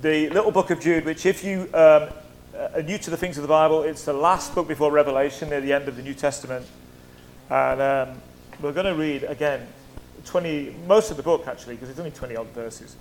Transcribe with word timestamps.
the 0.00 0.30
little 0.30 0.50
book 0.50 0.70
of 0.70 0.80
Jude, 0.80 1.04
which, 1.04 1.26
if 1.26 1.44
you 1.44 1.68
um, 1.74 2.08
are 2.74 2.82
new 2.82 2.96
to 2.98 3.10
the 3.10 3.16
things 3.16 3.36
of 3.36 3.42
the 3.42 3.48
Bible, 3.48 3.82
it's 3.82 4.04
the 4.04 4.12
last 4.12 4.54
book 4.54 4.66
before 4.66 4.90
Revelation, 4.90 5.50
near 5.50 5.60
the 5.60 5.72
end 5.72 5.88
of 5.88 5.96
the 5.96 6.02
New 6.02 6.14
Testament. 6.14 6.66
And 7.50 7.80
um, 7.82 8.22
we're 8.62 8.72
going 8.72 8.86
to 8.86 8.94
read 8.94 9.24
again 9.24 9.66
20, 10.24 10.76
most 10.86 11.10
of 11.10 11.16
the 11.16 11.22
book 11.22 11.46
actually, 11.46 11.74
because 11.74 11.90
it's 11.90 11.98
only 11.98 12.12
20 12.12 12.36
odd 12.36 12.46
verses. 12.48 12.96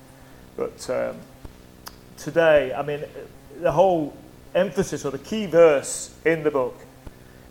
But 0.57 0.89
um, 0.89 1.17
today, 2.17 2.73
I 2.73 2.81
mean, 2.81 3.03
the 3.61 3.71
whole 3.71 4.15
emphasis 4.53 5.05
or 5.05 5.11
the 5.11 5.19
key 5.19 5.45
verse 5.45 6.13
in 6.25 6.43
the 6.43 6.51
book 6.51 6.77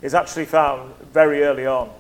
is 0.03 0.15
actually 0.15 0.45
found 0.45 0.95
very 1.13 1.43
early 1.45 1.67
on 1.67 1.91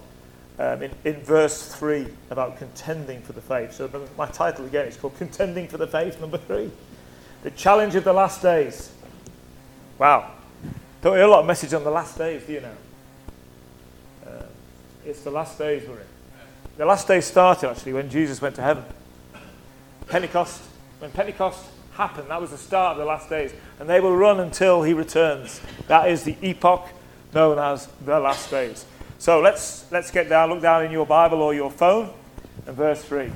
um, 0.59 0.83
in, 0.83 0.91
in 1.05 1.15
verse 1.23 1.75
3 1.75 2.09
about 2.31 2.59
contending 2.59 3.23
for 3.23 3.33
the 3.33 3.41
faith. 3.41 3.73
So 3.73 3.91
my 4.19 4.27
title 4.27 4.67
again 4.67 4.87
is 4.87 4.97
called 4.97 5.17
Contending 5.17 5.67
for 5.67 5.79
the 5.79 5.87
Faith, 5.87 6.21
number 6.21 6.37
3. 6.37 6.71
The 7.43 7.51
challenge 7.53 7.95
of 7.95 8.05
the 8.05 8.13
last 8.13 8.43
days. 8.43 8.93
Wow. 9.99 10.33
Don't 11.01 11.15
hear 11.15 11.25
a 11.25 11.31
lot 11.31 11.41
of 11.41 11.47
message 11.47 11.73
on 11.73 11.85
the 11.85 11.91
last 11.91 12.19
days, 12.19 12.43
do 12.45 12.53
you 12.55 12.61
know? 12.61 12.75
Uh, 14.27 14.43
it's 15.07 15.23
the 15.23 15.31
last 15.31 15.57
days 15.57 15.89
we're 15.89 16.01
in. 16.01 16.07
The 16.77 16.87
last 16.87 17.07
days 17.07 17.27
started 17.27 17.71
actually 17.71 17.93
when 17.93 18.11
Jesus 18.11 18.43
went 18.43 18.57
to 18.57 18.63
heaven. 18.63 18.85
Pentecost, 20.09 20.63
when 20.99 21.13
Pentecost 21.13 21.65
happened, 21.93 22.31
that 22.31 22.41
was 22.41 22.51
the 22.51 22.59
start 22.59 22.93
of 22.93 22.99
the 22.99 23.05
last 23.05 23.29
days. 23.29 23.53
And 23.79 23.89
they 23.89 24.01
will 24.01 24.17
run 24.17 24.41
until 24.41 24.83
he 24.83 24.93
returns. 24.93 25.61
That 25.87 26.11
is 26.11 26.25
the 26.25 26.37
epoch 26.43 26.89
known 27.35 27.59
as 27.59 27.87
the 28.05 28.19
last 28.19 28.51
days. 28.51 28.85
So 29.19 29.41
let's, 29.41 29.91
let's 29.91 30.11
get 30.11 30.29
down, 30.29 30.51
look 30.51 30.63
down 30.63 30.85
in 30.85 30.91
your 30.91 31.07
Bible 31.07 31.43
or 31.43 31.55
your 31.55 31.71
phone, 31.71 32.13
and 32.67 32.77
verse 32.77 33.05
3. 33.05 33.31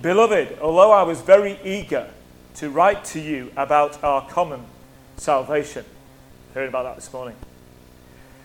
Beloved, 0.00 0.58
although 0.60 0.92
I 0.92 1.02
was 1.02 1.20
very 1.20 1.58
eager 1.64 2.08
to 2.56 2.70
write 2.70 3.04
to 3.06 3.20
you 3.20 3.52
about 3.56 4.02
our 4.04 4.28
common 4.28 4.64
salvation, 5.16 5.84
heard 6.54 6.68
about 6.68 6.84
that 6.84 6.96
this 6.96 7.12
morning, 7.12 7.36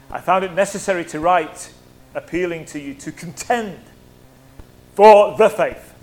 I 0.09 0.21
found 0.21 0.45
it 0.45 0.53
necessary 0.53 1.03
to 1.05 1.19
write 1.19 1.71
appealing 2.15 2.65
to 2.65 2.79
you 2.79 2.93
to 2.95 3.11
contend 3.11 3.79
for 4.95 5.37
the 5.37 5.49
faith. 5.49 5.93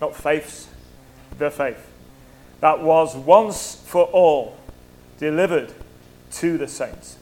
Not 0.00 0.14
faiths, 0.14 0.68
the 1.38 1.50
faith. 1.50 1.86
That 2.60 2.82
was 2.82 3.16
once 3.16 3.82
for 3.86 4.04
all 4.04 4.56
delivered 5.18 5.72
to 6.32 6.56
the 6.56 6.68
saints. 6.68 7.16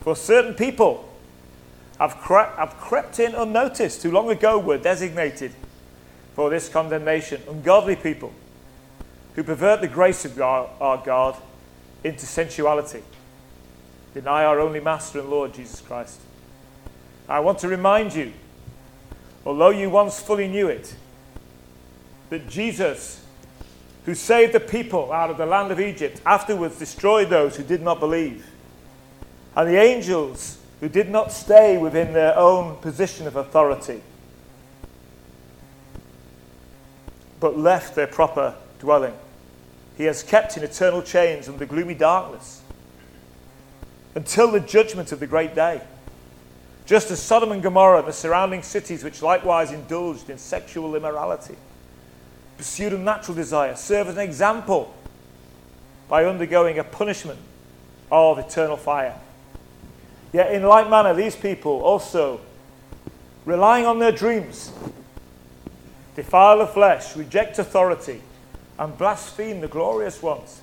For 0.00 0.16
certain 0.16 0.54
people 0.54 1.08
have, 1.98 2.16
cre- 2.16 2.54
have 2.56 2.76
crept 2.78 3.18
in 3.18 3.34
unnoticed 3.34 4.02
who 4.02 4.10
long 4.10 4.30
ago 4.30 4.58
were 4.58 4.78
designated 4.78 5.52
for 6.36 6.50
this 6.50 6.68
condemnation. 6.68 7.42
Ungodly 7.48 7.96
people 7.96 8.32
who 9.34 9.42
pervert 9.42 9.80
the 9.80 9.88
grace 9.88 10.24
of 10.24 10.40
our, 10.40 10.70
our 10.80 11.02
God 11.04 11.36
into 12.04 12.24
sensuality, 12.26 13.02
deny 14.14 14.44
our 14.44 14.60
only 14.60 14.78
Master 14.78 15.18
and 15.18 15.28
Lord 15.28 15.52
Jesus 15.54 15.80
Christ. 15.80 16.20
I 17.28 17.40
want 17.40 17.58
to 17.58 17.68
remind 17.68 18.14
you, 18.14 18.32
although 19.44 19.70
you 19.70 19.90
once 19.90 20.20
fully 20.20 20.46
knew 20.46 20.68
it, 20.68 20.94
that 22.30 22.48
Jesus, 22.48 23.24
who 24.04 24.14
saved 24.14 24.52
the 24.52 24.60
people 24.60 25.12
out 25.12 25.30
of 25.30 25.38
the 25.38 25.46
land 25.46 25.72
of 25.72 25.80
Egypt, 25.80 26.20
afterwards 26.24 26.78
destroyed 26.78 27.30
those 27.30 27.56
who 27.56 27.64
did 27.64 27.82
not 27.82 27.98
believe 27.98 28.46
and 29.56 29.68
the 29.68 29.80
angels 29.80 30.58
who 30.80 30.88
did 30.88 31.08
not 31.08 31.32
stay 31.32 31.78
within 31.78 32.12
their 32.12 32.36
own 32.38 32.76
position 32.76 33.26
of 33.26 33.36
authority, 33.36 34.02
but 37.40 37.58
left 37.58 37.94
their 37.94 38.06
proper 38.06 38.54
dwelling. 38.78 39.14
He 39.96 40.04
has 40.04 40.22
kept 40.22 40.56
in 40.56 40.62
eternal 40.62 41.02
chains 41.02 41.48
under 41.48 41.66
gloomy 41.66 41.94
darkness 41.94 42.62
until 44.14 44.50
the 44.50 44.60
judgment 44.60 45.12
of 45.12 45.20
the 45.20 45.26
great 45.26 45.54
day. 45.54 45.80
Just 46.86 47.10
as 47.10 47.20
Sodom 47.20 47.52
and 47.52 47.62
Gomorrah 47.62 47.98
and 47.98 48.08
the 48.08 48.12
surrounding 48.12 48.62
cities, 48.62 49.02
which 49.02 49.20
likewise 49.20 49.72
indulged 49.72 50.30
in 50.30 50.38
sexual 50.38 50.94
immorality, 50.94 51.56
pursued 52.56 52.92
a 52.92 52.98
natural 52.98 53.34
desire, 53.34 53.74
serve 53.74 54.08
as 54.08 54.16
an 54.16 54.22
example 54.22 54.94
by 56.08 56.24
undergoing 56.24 56.78
a 56.78 56.84
punishment 56.84 57.38
of 58.10 58.38
eternal 58.38 58.76
fire. 58.76 59.14
Yet, 60.32 60.52
in 60.52 60.62
like 60.62 60.88
manner, 60.88 61.12
these 61.12 61.34
people 61.34 61.80
also, 61.82 62.40
relying 63.44 63.84
on 63.84 63.98
their 63.98 64.12
dreams, 64.12 64.70
defile 66.16 66.58
the 66.58 66.66
flesh, 66.66 67.14
reject 67.14 67.58
authority, 67.58 68.22
and 68.78 68.98
blaspheme 68.98 69.60
the 69.60 69.68
glorious 69.68 70.20
ones. 70.22 70.60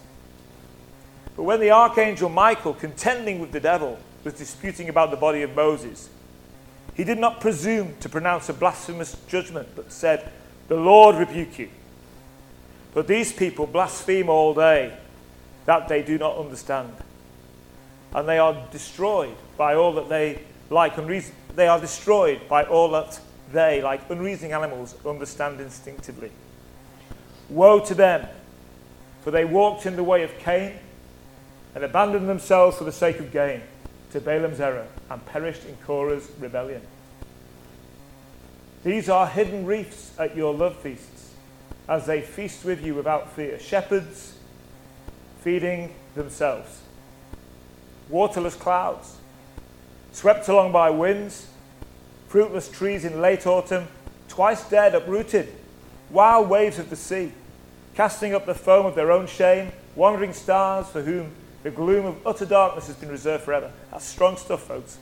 But 1.36 1.44
when 1.44 1.62
the 1.62 1.72
archangel 1.72 2.30
Michael, 2.30 2.74
contending 2.74 3.40
with 3.40 3.52
the 3.52 3.60
devil, 3.60 3.98
was 4.24 4.34
disputing 4.34 4.90
about 4.90 5.12
the 5.12 5.18
body 5.18 5.42
of 5.42 5.56
Moses, 5.56 6.10
he 6.94 7.04
did 7.04 7.18
not 7.18 7.40
presume 7.40 7.96
to 8.02 8.10
pronounce 8.10 8.50
a 8.50 8.54
blasphemous 8.54 9.16
judgment, 9.28 9.70
but 9.76 9.92
said, 9.92 10.30
The 10.68 10.76
Lord 10.76 11.16
rebuke 11.16 11.58
you. 11.58 11.70
But 12.94 13.08
these 13.08 13.32
people 13.32 13.66
blaspheme 13.66 14.30
all 14.30 14.54
day, 14.54 14.98
that 15.66 15.88
they 15.88 16.04
do 16.04 16.18
not 16.18 16.38
understand 16.38 16.92
and 18.14 18.28
they 18.28 18.38
are 18.38 18.56
destroyed 18.72 19.36
by 19.58 19.76
all 19.76 19.94
that 19.94 20.10
they 20.10 20.40
like 20.70 20.98
unreason. 20.98 21.34
They 21.56 21.68
are 21.68 21.80
destroyed 21.80 22.42
by 22.48 22.64
all 22.64 22.90
that 22.92 23.20
they, 23.54 23.82
like 23.82 24.10
unreasoning 24.10 24.52
animals, 24.52 24.96
understand 25.06 25.62
instinctively. 25.62 26.32
Woe 27.50 27.80
to 27.86 27.96
them, 27.96 28.28
for 29.22 29.32
they 29.32 29.46
walked 29.46 29.86
in 29.86 29.96
the 29.96 30.04
way 30.04 30.24
of 30.24 30.38
Cain 30.40 30.74
and 31.76 31.84
abandoned 31.84 32.28
themselves 32.28 32.78
for 32.78 32.84
the 32.84 32.92
sake 32.92 33.20
of 33.20 33.32
gain 33.32 33.62
to 34.12 34.20
Balaam's 34.20 34.60
error 34.60 34.88
and 35.10 35.26
perished 35.26 35.66
in 35.66 35.76
Korah's 35.78 36.30
rebellion. 36.40 36.82
These 38.84 39.08
are 39.10 39.28
hidden 39.28 39.66
reefs 39.66 40.12
at 40.20 40.36
your 40.36 40.54
love 40.54 40.78
feasts 40.80 41.32
as 41.88 42.06
they 42.06 42.22
feast 42.22 42.66
with 42.66 42.84
you 42.84 42.96
without 42.96 43.32
fear. 43.32 43.58
Shepherds 43.60 44.38
feeding 45.42 45.94
themselves 46.16 46.82
waterless 48.10 48.56
clouds, 48.56 49.18
swept 50.12 50.48
along 50.48 50.72
by 50.72 50.90
winds, 50.90 51.48
fruitless 52.34 52.68
trees 52.68 53.06
in 53.06 53.22
late 53.22 53.46
autumn, 53.46 53.88
twice 54.28 54.68
dead, 54.68 54.96
uprooted, 54.96 55.54
wild 56.10 56.50
waves 56.50 56.80
of 56.80 56.90
the 56.90 56.96
sea, 56.96 57.32
casting 57.94 58.34
up 58.34 58.48
the 58.48 58.56
foam 58.56 58.88
of 58.88 58.96
their 58.96 59.12
own 59.12 59.28
shame, 59.28 59.72
wandering 59.96 60.34
stars 60.34 60.88
for 60.88 61.04
whom 61.04 61.30
the 61.62 61.70
gloom 61.70 62.08
of 62.08 62.26
utter 62.26 62.48
darkness 62.48 62.88
has 62.88 62.96
been 62.96 63.10
reserved 63.10 63.44
forever. 63.44 63.72
That's 63.92 64.06
strong 64.06 64.36
stuff, 64.36 64.64
folks. 64.64 64.98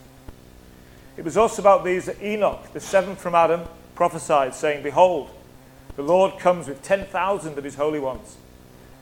It 1.16 1.24
was 1.24 1.38
also 1.38 1.62
about 1.62 1.86
these 1.86 2.08
that 2.08 2.22
Enoch, 2.22 2.74
the 2.74 2.82
seventh 2.82 3.22
from 3.22 3.34
Adam, 3.34 3.62
prophesied, 3.96 4.54
saying, 4.54 4.84
Behold, 4.84 5.30
the 5.96 6.04
Lord 6.04 6.38
comes 6.38 6.68
with 6.68 6.84
10,000 6.84 7.58
of 7.58 7.64
his 7.64 7.76
holy 7.76 8.00
ones 8.02 8.36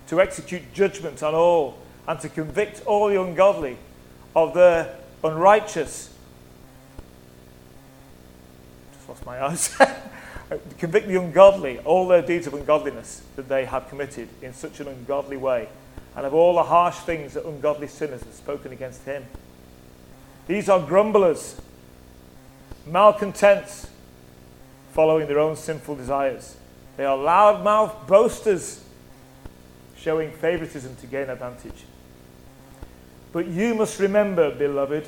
to 0.05 0.21
execute 0.21 0.71
judgment 0.71 1.23
on 1.23 1.33
all 1.33 1.79
and 2.07 2.19
to 2.19 2.29
convict 2.29 2.85
all 2.85 3.07
the 3.07 3.19
ungodly 3.19 3.79
of 4.35 4.53
their 4.53 4.97
unrighteous. 5.23 6.08
My 9.25 9.43
eyes. 9.43 9.75
Convict 10.79 11.07
the 11.07 11.21
ungodly, 11.21 11.79
all 11.79 12.07
their 12.07 12.21
deeds 12.21 12.47
of 12.47 12.53
ungodliness 12.53 13.21
that 13.35 13.47
they 13.47 13.65
have 13.65 13.87
committed 13.89 14.29
in 14.41 14.53
such 14.53 14.79
an 14.79 14.87
ungodly 14.87 15.37
way, 15.37 15.69
and 16.15 16.25
of 16.25 16.33
all 16.33 16.55
the 16.55 16.63
harsh 16.63 16.97
things 16.97 17.35
that 17.35 17.45
ungodly 17.45 17.87
sinners 17.87 18.23
have 18.23 18.33
spoken 18.33 18.71
against 18.71 19.03
him. 19.03 19.25
These 20.47 20.67
are 20.67 20.79
grumblers, 20.79 21.61
malcontents, 22.87 23.87
following 24.93 25.27
their 25.27 25.39
own 25.39 25.55
sinful 25.55 25.95
desires. 25.95 26.57
They 26.97 27.05
are 27.05 27.15
loud-mouthed 27.15 28.07
boasters, 28.07 28.83
showing 29.95 30.31
favoritism 30.31 30.95
to 30.97 31.07
gain 31.07 31.29
advantage. 31.29 31.85
But 33.31 33.47
you 33.47 33.75
must 33.75 33.99
remember, 33.99 34.49
beloved, 34.53 35.07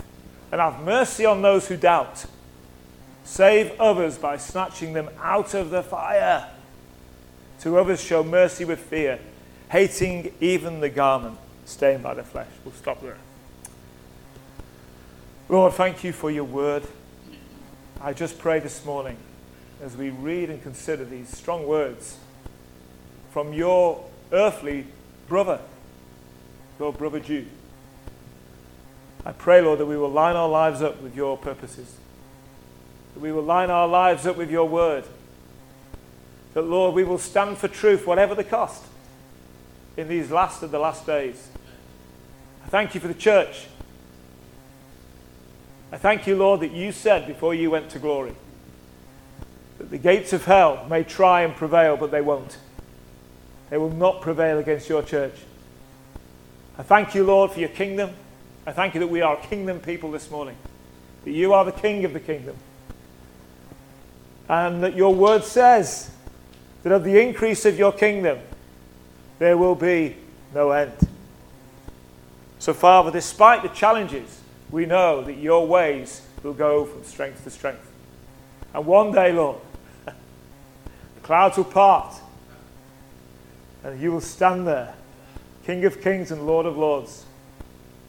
And 0.51 0.59
have 0.59 0.81
mercy 0.81 1.25
on 1.25 1.41
those 1.41 1.67
who 1.67 1.77
doubt. 1.77 2.25
Save 3.23 3.79
others 3.79 4.17
by 4.17 4.37
snatching 4.37 4.93
them 4.93 5.09
out 5.21 5.53
of 5.53 5.69
the 5.69 5.83
fire. 5.83 6.49
To 7.61 7.77
others, 7.77 8.01
show 8.01 8.23
mercy 8.23 8.65
with 8.65 8.79
fear, 8.79 9.19
hating 9.69 10.33
even 10.41 10.79
the 10.79 10.89
garment 10.89 11.37
stained 11.65 12.03
by 12.03 12.13
the 12.15 12.23
flesh. 12.23 12.49
We'll 12.65 12.73
stop 12.73 13.01
there. 13.01 13.17
Lord, 15.47 15.73
thank 15.73 16.03
you 16.03 16.11
for 16.13 16.31
your 16.31 16.43
word. 16.43 16.83
I 18.01 18.13
just 18.13 18.39
pray 18.39 18.59
this 18.59 18.83
morning 18.83 19.17
as 19.81 19.95
we 19.95 20.09
read 20.09 20.49
and 20.49 20.61
consider 20.61 21.05
these 21.05 21.29
strong 21.29 21.67
words 21.67 22.17
from 23.31 23.53
your 23.53 24.03
earthly 24.31 24.87
brother, 25.27 25.59
your 26.79 26.93
brother 26.93 27.19
Jude. 27.19 27.47
I 29.25 29.31
pray, 29.31 29.61
Lord, 29.61 29.79
that 29.79 29.85
we 29.85 29.97
will 29.97 30.09
line 30.09 30.35
our 30.35 30.49
lives 30.49 30.81
up 30.81 31.01
with 31.01 31.15
your 31.15 31.37
purposes, 31.37 31.95
that 33.13 33.19
we 33.19 33.31
will 33.31 33.43
line 33.43 33.69
our 33.69 33.87
lives 33.87 34.25
up 34.25 34.37
with 34.37 34.49
your 34.49 34.67
word, 34.67 35.05
that, 36.53 36.63
Lord, 36.63 36.95
we 36.95 37.03
will 37.03 37.17
stand 37.17 37.57
for 37.57 37.67
truth, 37.67 38.05
whatever 38.05 38.35
the 38.35 38.43
cost, 38.43 38.83
in 39.95 40.07
these 40.07 40.31
last 40.31 40.63
of 40.63 40.71
the 40.71 40.79
last 40.79 41.05
days. 41.05 41.49
I 42.65 42.69
thank 42.69 42.93
you 42.93 42.99
for 42.99 43.07
the 43.07 43.13
church. 43.13 43.67
I 45.91 45.97
thank 45.97 46.25
you, 46.25 46.35
Lord, 46.35 46.61
that 46.61 46.71
you 46.71 46.91
said 46.91 47.27
before 47.27 47.53
you 47.53 47.69
went 47.69 47.89
to 47.91 47.99
glory 47.99 48.33
that 49.77 49.89
the 49.89 49.97
gates 49.97 50.31
of 50.31 50.45
hell 50.45 50.85
may 50.89 51.03
try 51.03 51.41
and 51.41 51.55
prevail, 51.55 51.97
but 51.97 52.11
they 52.11 52.21
won't. 52.21 52.57
They 53.71 53.77
will 53.77 53.89
not 53.89 54.21
prevail 54.21 54.59
against 54.59 54.87
your 54.87 55.01
church. 55.01 55.33
I 56.77 56.83
thank 56.83 57.15
you, 57.15 57.23
Lord, 57.23 57.51
for 57.51 57.59
your 57.59 57.69
kingdom. 57.69 58.11
I 58.71 58.73
thank 58.73 58.93
you 58.93 59.01
that 59.01 59.07
we 59.07 59.19
are 59.19 59.35
kingdom 59.35 59.81
people 59.81 60.11
this 60.11 60.31
morning, 60.31 60.55
that 61.25 61.31
you 61.31 61.51
are 61.51 61.65
the 61.65 61.73
king 61.73 62.05
of 62.05 62.13
the 62.13 62.21
kingdom. 62.21 62.55
And 64.47 64.81
that 64.81 64.95
your 64.95 65.13
word 65.13 65.43
says 65.43 66.09
that 66.83 66.93
of 66.93 67.03
the 67.03 67.19
increase 67.19 67.65
of 67.65 67.77
your 67.77 67.91
kingdom, 67.91 68.39
there 69.39 69.57
will 69.57 69.75
be 69.75 70.15
no 70.55 70.71
end. 70.71 70.93
So, 72.59 72.73
Father, 72.73 73.11
despite 73.11 73.61
the 73.61 73.67
challenges, 73.67 74.39
we 74.69 74.85
know 74.85 75.21
that 75.21 75.35
your 75.35 75.67
ways 75.67 76.21
will 76.41 76.53
go 76.53 76.85
from 76.85 77.03
strength 77.03 77.43
to 77.43 77.49
strength. 77.49 77.91
And 78.73 78.85
one 78.85 79.11
day, 79.11 79.33
Lord, 79.33 79.57
the 80.05 81.21
clouds 81.23 81.57
will 81.57 81.65
part, 81.65 82.15
and 83.83 83.99
you 83.99 84.13
will 84.13 84.21
stand 84.21 84.65
there, 84.65 84.93
King 85.65 85.83
of 85.83 85.99
kings 86.01 86.31
and 86.31 86.47
Lord 86.47 86.65
of 86.65 86.77
lords 86.77 87.25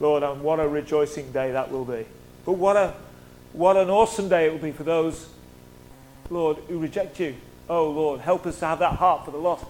Lord, 0.03 0.25
and 0.25 0.43
what 0.43 0.59
a 0.59 0.67
rejoicing 0.67 1.31
day 1.31 1.53
that 1.53 1.71
will 1.71 1.85
be. 1.85 2.05
But 2.45 2.55
what, 2.55 2.77
a, 2.77 2.93
what 3.53 3.77
an 3.77 3.89
awesome 3.89 4.29
day 4.29 4.47
it 4.47 4.53
will 4.53 4.59
be 4.59 4.73
for 4.73 4.83
those, 4.83 5.29
Lord, 6.29 6.57
who 6.69 6.81
reject 6.81 7.21
you. 7.21 7.37
Oh, 7.69 7.89
Lord, 7.89 8.21
help 8.21 8.45
us 8.45 8.59
to 8.59 8.67
have 8.67 8.81
that 8.81 8.95
heart 8.97 9.25
for 9.25 9.31
the 9.31 9.39
lost. 9.39 9.65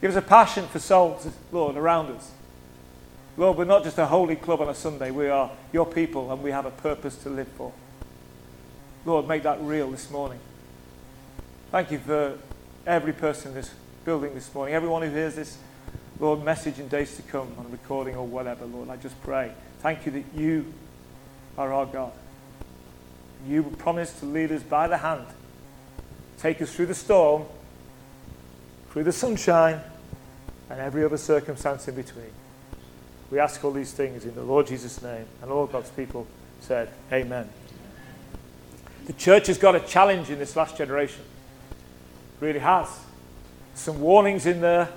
Give 0.00 0.12
us 0.12 0.16
a 0.16 0.22
passion 0.22 0.68
for 0.68 0.78
souls, 0.78 1.26
Lord, 1.50 1.76
around 1.76 2.16
us. 2.16 2.30
Lord, 3.36 3.58
we're 3.58 3.64
not 3.64 3.82
just 3.82 3.98
a 3.98 4.06
holy 4.06 4.36
club 4.36 4.60
on 4.60 4.68
a 4.68 4.74
Sunday. 4.76 5.10
We 5.10 5.28
are 5.28 5.50
your 5.72 5.84
people 5.84 6.30
and 6.32 6.40
we 6.40 6.52
have 6.52 6.66
a 6.66 6.70
purpose 6.70 7.16
to 7.24 7.30
live 7.30 7.48
for. 7.48 7.72
Lord, 9.04 9.26
make 9.26 9.42
that 9.42 9.60
real 9.60 9.90
this 9.90 10.08
morning. 10.08 10.38
Thank 11.72 11.90
you 11.90 11.98
for 11.98 12.38
every 12.86 13.12
person 13.12 13.48
in 13.48 13.54
this 13.56 13.72
building 14.04 14.34
this 14.34 14.54
morning, 14.54 14.74
everyone 14.74 15.02
who 15.02 15.10
hears 15.10 15.34
this 15.34 15.58
Lord, 16.20 16.44
message 16.44 16.78
in 16.78 16.86
days 16.88 17.16
to 17.16 17.22
come 17.22 17.50
on 17.58 17.70
recording 17.70 18.14
or 18.14 18.26
whatever, 18.26 18.66
Lord, 18.66 18.90
I 18.90 18.96
just 18.96 19.20
pray. 19.22 19.52
Thank 19.80 20.04
you 20.04 20.12
that 20.12 20.24
you 20.36 20.72
are 21.56 21.72
our 21.72 21.86
God. 21.86 22.12
You 23.48 23.62
promised 23.62 24.18
to 24.18 24.26
lead 24.26 24.52
us 24.52 24.62
by 24.62 24.86
the 24.86 24.98
hand, 24.98 25.24
take 26.38 26.60
us 26.60 26.74
through 26.74 26.86
the 26.86 26.94
storm, 26.94 27.46
through 28.90 29.04
the 29.04 29.12
sunshine, 29.12 29.80
and 30.68 30.78
every 30.78 31.04
other 31.04 31.16
circumstance 31.16 31.88
in 31.88 31.94
between. 31.94 32.32
We 33.30 33.38
ask 33.38 33.64
all 33.64 33.72
these 33.72 33.92
things 33.92 34.26
in 34.26 34.34
the 34.34 34.42
Lord 34.42 34.66
Jesus' 34.66 35.00
name. 35.00 35.24
And 35.40 35.50
all 35.50 35.66
God's 35.66 35.90
people 35.90 36.26
said, 36.60 36.90
Amen. 37.10 37.48
The 39.06 39.12
church 39.14 39.46
has 39.46 39.56
got 39.56 39.74
a 39.74 39.80
challenge 39.80 40.28
in 40.28 40.38
this 40.38 40.54
last 40.54 40.76
generation. 40.76 41.22
It 41.70 42.44
really 42.44 42.58
has. 42.58 42.88
Some 43.74 44.00
warnings 44.00 44.44
in 44.44 44.60
there 44.60 44.88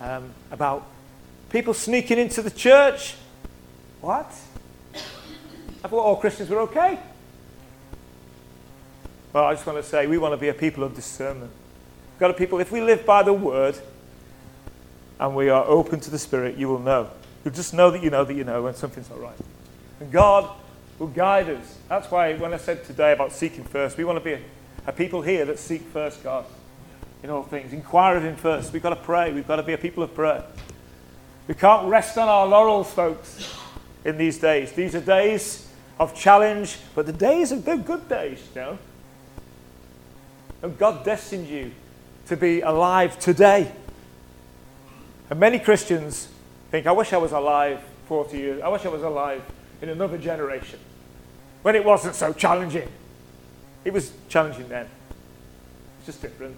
um, 0.00 0.32
about 0.50 0.86
people 1.50 1.74
sneaking 1.74 2.18
into 2.18 2.42
the 2.42 2.50
church. 2.50 3.14
What? 4.00 4.30
I 5.84 5.88
thought 5.88 6.00
all 6.00 6.16
Christians 6.16 6.50
were 6.50 6.60
okay. 6.60 6.98
Well, 9.32 9.44
I 9.44 9.54
just 9.54 9.66
want 9.66 9.78
to 9.78 9.88
say 9.88 10.06
we 10.06 10.18
want 10.18 10.32
to 10.32 10.38
be 10.38 10.48
a 10.48 10.54
people 10.54 10.82
of 10.82 10.94
discernment. 10.94 11.50
We've 12.14 12.20
got 12.20 12.30
a 12.30 12.34
people, 12.34 12.58
if 12.58 12.72
we 12.72 12.80
live 12.80 13.04
by 13.04 13.22
the 13.22 13.32
word 13.32 13.78
and 15.20 15.36
we 15.36 15.48
are 15.48 15.64
open 15.64 16.00
to 16.00 16.10
the 16.10 16.18
Spirit, 16.18 16.56
you 16.56 16.68
will 16.68 16.78
know. 16.78 17.10
You'll 17.44 17.54
just 17.54 17.74
know 17.74 17.90
that 17.90 18.02
you 18.02 18.10
know 18.10 18.24
that 18.24 18.34
you 18.34 18.44
know 18.44 18.62
when 18.62 18.74
something's 18.74 19.10
not 19.10 19.20
right. 19.20 19.38
And 20.00 20.10
God 20.10 20.50
will 20.98 21.06
guide 21.08 21.48
us. 21.48 21.78
That's 21.88 22.10
why 22.10 22.34
when 22.34 22.52
I 22.52 22.56
said 22.56 22.84
today 22.84 23.12
about 23.12 23.32
seeking 23.32 23.64
first, 23.64 23.96
we 23.96 24.04
want 24.04 24.18
to 24.18 24.24
be 24.24 24.32
a, 24.32 24.40
a 24.86 24.92
people 24.92 25.22
here 25.22 25.44
that 25.44 25.58
seek 25.58 25.82
first 25.82 26.22
God 26.22 26.44
in 27.22 27.30
all 27.30 27.42
things. 27.42 27.72
Inquire 27.72 28.16
of 28.16 28.24
Him 28.24 28.36
first. 28.36 28.72
We've 28.72 28.82
got 28.82 28.90
to 28.90 28.96
pray. 28.96 29.32
We've 29.32 29.46
got 29.46 29.56
to 29.56 29.62
be 29.62 29.72
a 29.72 29.78
people 29.78 30.02
of 30.02 30.14
prayer. 30.14 30.44
We 31.48 31.54
can't 31.54 31.88
rest 31.88 32.18
on 32.18 32.28
our 32.28 32.46
laurels, 32.46 32.92
folks, 32.92 33.56
in 34.04 34.18
these 34.18 34.38
days. 34.38 34.72
These 34.72 34.94
are 34.94 35.00
days 35.00 35.68
of 35.98 36.14
challenge, 36.14 36.78
but 36.94 37.06
the 37.06 37.12
days 37.12 37.52
are 37.52 37.56
they're 37.56 37.76
good 37.76 38.08
days, 38.08 38.42
you 38.54 38.60
know. 38.60 38.78
And 40.62 40.76
God 40.78 41.04
destined 41.04 41.48
you 41.48 41.72
to 42.26 42.36
be 42.36 42.60
alive 42.60 43.18
today. 43.18 43.70
And 45.30 45.40
many 45.40 45.58
Christians 45.58 46.28
think, 46.70 46.86
I 46.86 46.92
wish 46.92 47.12
I 47.12 47.18
was 47.18 47.32
alive 47.32 47.80
40 48.08 48.36
years. 48.36 48.62
I 48.62 48.68
wish 48.68 48.84
I 48.84 48.88
was 48.88 49.02
alive 49.02 49.42
in 49.82 49.88
another 49.88 50.18
generation 50.18 50.78
when 51.62 51.74
it 51.74 51.84
wasn't 51.84 52.14
so 52.14 52.32
challenging. 52.32 52.88
It 53.84 53.92
was 53.92 54.12
challenging 54.28 54.68
then. 54.68 54.88
It's 55.98 56.06
just 56.06 56.22
different. 56.22 56.56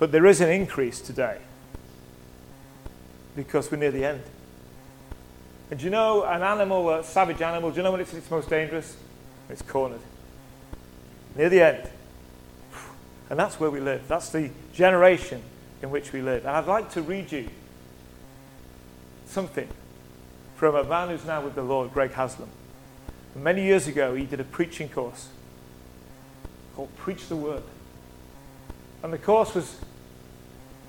But 0.00 0.12
there 0.12 0.24
is 0.24 0.40
an 0.40 0.48
increase 0.48 0.98
today 0.98 1.36
because 3.36 3.70
we're 3.70 3.76
near 3.76 3.90
the 3.90 4.06
end. 4.06 4.22
And 5.70 5.78
do 5.78 5.84
you 5.84 5.90
know 5.90 6.24
an 6.24 6.42
animal, 6.42 6.88
a 6.88 7.04
savage 7.04 7.42
animal, 7.42 7.70
do 7.70 7.76
you 7.76 7.82
know 7.82 7.92
when 7.92 8.00
it's 8.00 8.14
its 8.14 8.30
most 8.30 8.48
dangerous? 8.48 8.96
It's 9.50 9.60
cornered. 9.60 10.00
Near 11.36 11.50
the 11.50 11.60
end. 11.60 11.90
And 13.28 13.38
that's 13.38 13.60
where 13.60 13.70
we 13.70 13.78
live. 13.78 14.08
That's 14.08 14.30
the 14.30 14.50
generation 14.72 15.42
in 15.82 15.90
which 15.90 16.14
we 16.14 16.22
live. 16.22 16.46
And 16.46 16.56
I'd 16.56 16.66
like 16.66 16.90
to 16.92 17.02
read 17.02 17.30
you 17.30 17.50
something 19.26 19.68
from 20.56 20.76
a 20.76 20.84
man 20.84 21.10
who's 21.10 21.26
now 21.26 21.42
with 21.42 21.54
the 21.54 21.62
Lord, 21.62 21.92
Greg 21.92 22.12
Haslam. 22.12 22.48
Many 23.36 23.64
years 23.64 23.86
ago, 23.86 24.14
he 24.14 24.24
did 24.24 24.40
a 24.40 24.44
preaching 24.44 24.88
course 24.88 25.28
called 26.74 26.88
Preach 26.96 27.28
the 27.28 27.36
Word. 27.36 27.62
And 29.02 29.12
the 29.12 29.18
course 29.18 29.54
was 29.54 29.76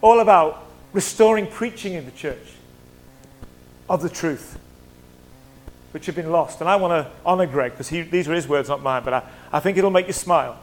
all 0.01 0.20
about 0.20 0.65
restoring 0.93 1.48
preaching 1.48 1.93
in 1.93 2.05
the 2.05 2.12
church 2.12 2.55
of 3.89 4.01
the 4.01 4.10
truth, 4.10 4.60
which 5.91 6.05
had 6.05 6.15
been 6.15 6.31
lost. 6.31 6.62
And 6.62 6.70
I 6.70 6.75
want 6.75 6.91
to 6.91 7.12
honor 7.25 7.46
Greg 7.46 7.72
because 7.72 7.89
these 7.89 8.27
are 8.27 8.34
his 8.34 8.48
words, 8.48 8.70
not 8.70 8.81
mine, 8.81 9.03
but 9.03 9.13
I, 9.13 9.24
I 9.51 9.60
think 9.60 9.77
it'll 9.77 9.91
make 9.91 10.08
you 10.08 10.13
smile. 10.13 10.60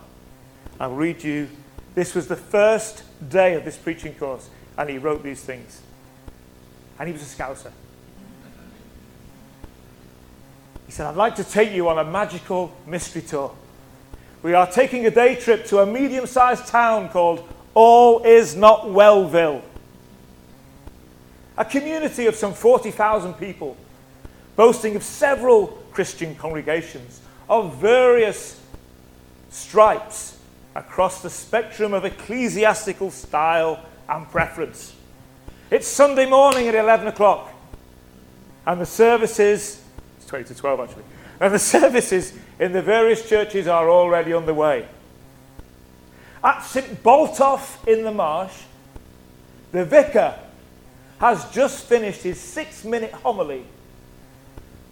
I'll 0.81 0.95
read 0.95 1.23
you. 1.23 1.49
This 1.95 2.15
was 2.15 2.29
the 2.29 2.37
first 2.37 3.03
day 3.29 3.55
of 3.55 3.65
this 3.65 3.77
preaching 3.77 4.15
course, 4.15 4.49
and 4.77 4.89
he 4.89 4.99
wrote 4.99 5.23
these 5.23 5.43
things. 5.43 5.81
And 6.99 7.09
he 7.09 7.13
was 7.13 7.23
a 7.23 7.25
scouser. 7.25 7.73
He 10.87 10.93
said, 10.93 11.07
I'd 11.07 11.17
like 11.17 11.37
to 11.37 11.45
take 11.45 11.73
you 11.73 11.89
on 11.89 11.99
a 11.99 12.05
magical 12.05 12.75
mystery 12.87 13.23
tour. 13.23 13.55
We 14.43 14.55
are 14.55 14.67
taking 14.67 15.05
a 15.07 15.11
day 15.11 15.35
trip 15.35 15.67
to 15.67 15.81
a 15.81 15.87
medium 15.87 16.27
sized 16.27 16.67
town 16.67 17.09
called 17.11 17.47
all 17.79 18.25
is 18.25 18.57
not 18.57 18.87
Wellville. 18.87 19.63
A 21.57 21.65
community 21.65 22.27
of 22.27 22.35
some 22.35 22.53
40,000 22.53 23.35
people, 23.35 23.77
boasting 24.57 24.97
of 24.97 25.05
several 25.05 25.69
Christian 25.93 26.35
congregations 26.35 27.21
of 27.49 27.77
various 27.77 28.61
stripes 29.51 30.41
across 30.75 31.23
the 31.23 31.31
spectrum 31.31 31.95
of 31.95 32.05
ecclesiastical 32.05 33.13
style 33.13 33.87
and 34.09 34.29
preference. 34.29 34.97
It's 35.71 35.87
Sunday 35.87 36.29
morning 36.29 36.67
at 36.67 36.75
11 36.75 37.07
o'clock, 37.07 37.49
and 38.67 38.81
the 38.81 38.87
services, 38.87 39.81
it's 40.17 40.27
20 40.27 40.47
to 40.47 40.55
12 40.57 40.81
actually, 40.81 41.05
and 41.39 41.55
the 41.55 41.59
services 41.77 42.33
in 42.59 42.73
the 42.73 42.83
various 42.83 43.29
churches 43.29 43.69
are 43.69 43.89
already 43.89 44.35
underway. 44.35 44.89
At 46.43 46.61
St. 46.61 47.03
Botolph 47.03 47.87
in 47.89 48.05
the 48.05 48.13
Marsh, 48.13 48.63
the 49.73 49.85
vicar 49.85 50.39
has 51.19 51.51
just 51.51 51.85
finished 51.85 52.23
his 52.23 52.41
six 52.41 52.85
minute 52.85 53.13
homily 53.13 53.65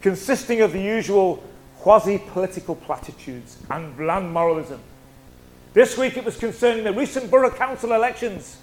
consisting 0.00 0.60
of 0.60 0.72
the 0.72 0.80
usual 0.80 1.42
quasi 1.78 2.18
political 2.18 2.74
platitudes 2.74 3.58
and 3.70 3.96
bland 3.96 4.32
moralism. 4.32 4.80
This 5.72 5.96
week 5.96 6.16
it 6.16 6.24
was 6.24 6.36
concerning 6.36 6.84
the 6.84 6.92
recent 6.92 7.30
borough 7.30 7.50
council 7.50 7.92
elections. 7.92 8.56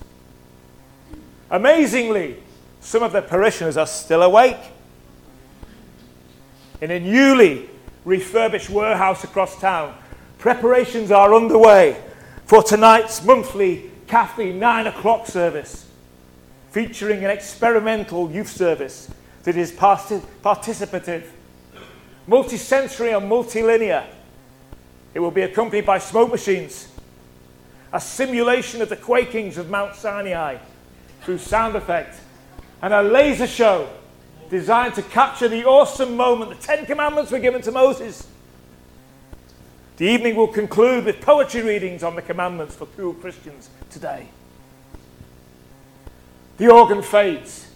Amazingly, 1.50 2.38
some 2.82 3.04
of 3.04 3.14
the 3.14 3.22
parishioners 3.22 3.78
are 3.78 3.88
still 3.88 4.24
awake. 4.24 4.58
In 6.82 6.92
a 6.92 7.00
newly 7.00 7.70
refurbished 8.04 8.70
warehouse 8.70 9.24
across 9.24 9.60
town, 9.60 9.96
preparations 10.38 11.12
are 11.12 11.34
underway 11.34 11.96
for 12.46 12.62
tonight's 12.64 13.24
monthly 13.24 13.92
Cafe 14.08 14.54
9 14.54 14.88
o'clock 14.88 15.28
service, 15.28 15.88
featuring 16.72 17.24
an 17.24 17.32
experimental 17.32 18.30
youth 18.32 18.50
service 18.50 19.10
that 19.44 19.58
is 19.58 19.72
participative, 19.72 21.24
multisensory 22.28 23.18
and 23.18 23.30
multilinear. 23.30 24.06
It 25.14 25.20
will 25.20 25.32
be 25.32 25.42
accompanied 25.42 25.86
by 25.86 26.00
smoke 26.00 26.32
machines, 26.32 26.90
a 27.92 28.00
simulation 28.00 28.82
of 28.82 28.90
the 28.90 28.98
quakings 28.98 29.58
of 29.58 29.70
Mount 29.70 29.96
Sinai 29.96 30.58
through 31.22 31.38
sound 31.38 31.76
effect, 31.76 32.20
and 32.82 32.94
a 32.94 33.02
laser 33.02 33.48
show 33.48 33.90
designed 34.50 34.94
to 34.96 35.02
capture 35.02 35.48
the 35.48 35.66
awesome 35.66 36.18
moment 36.18 36.52
the 36.52 36.58
Ten 36.58 36.86
Commandments 36.86 37.32
were 37.32 37.40
given 37.40 37.62
to 37.62 37.72
Moses. 37.72 38.28
The 39.98 40.06
evening 40.06 40.36
will 40.36 40.48
conclude 40.48 41.06
with 41.06 41.22
poetry 41.22 41.62
readings 41.62 42.04
on 42.04 42.16
the 42.16 42.22
commandments 42.24 42.76
for 42.76 42.88
cool 42.98 43.14
Christians 43.14 43.70
today. 43.92 44.28
The 46.58 46.72
organ 46.72 47.04
fades 47.04 47.68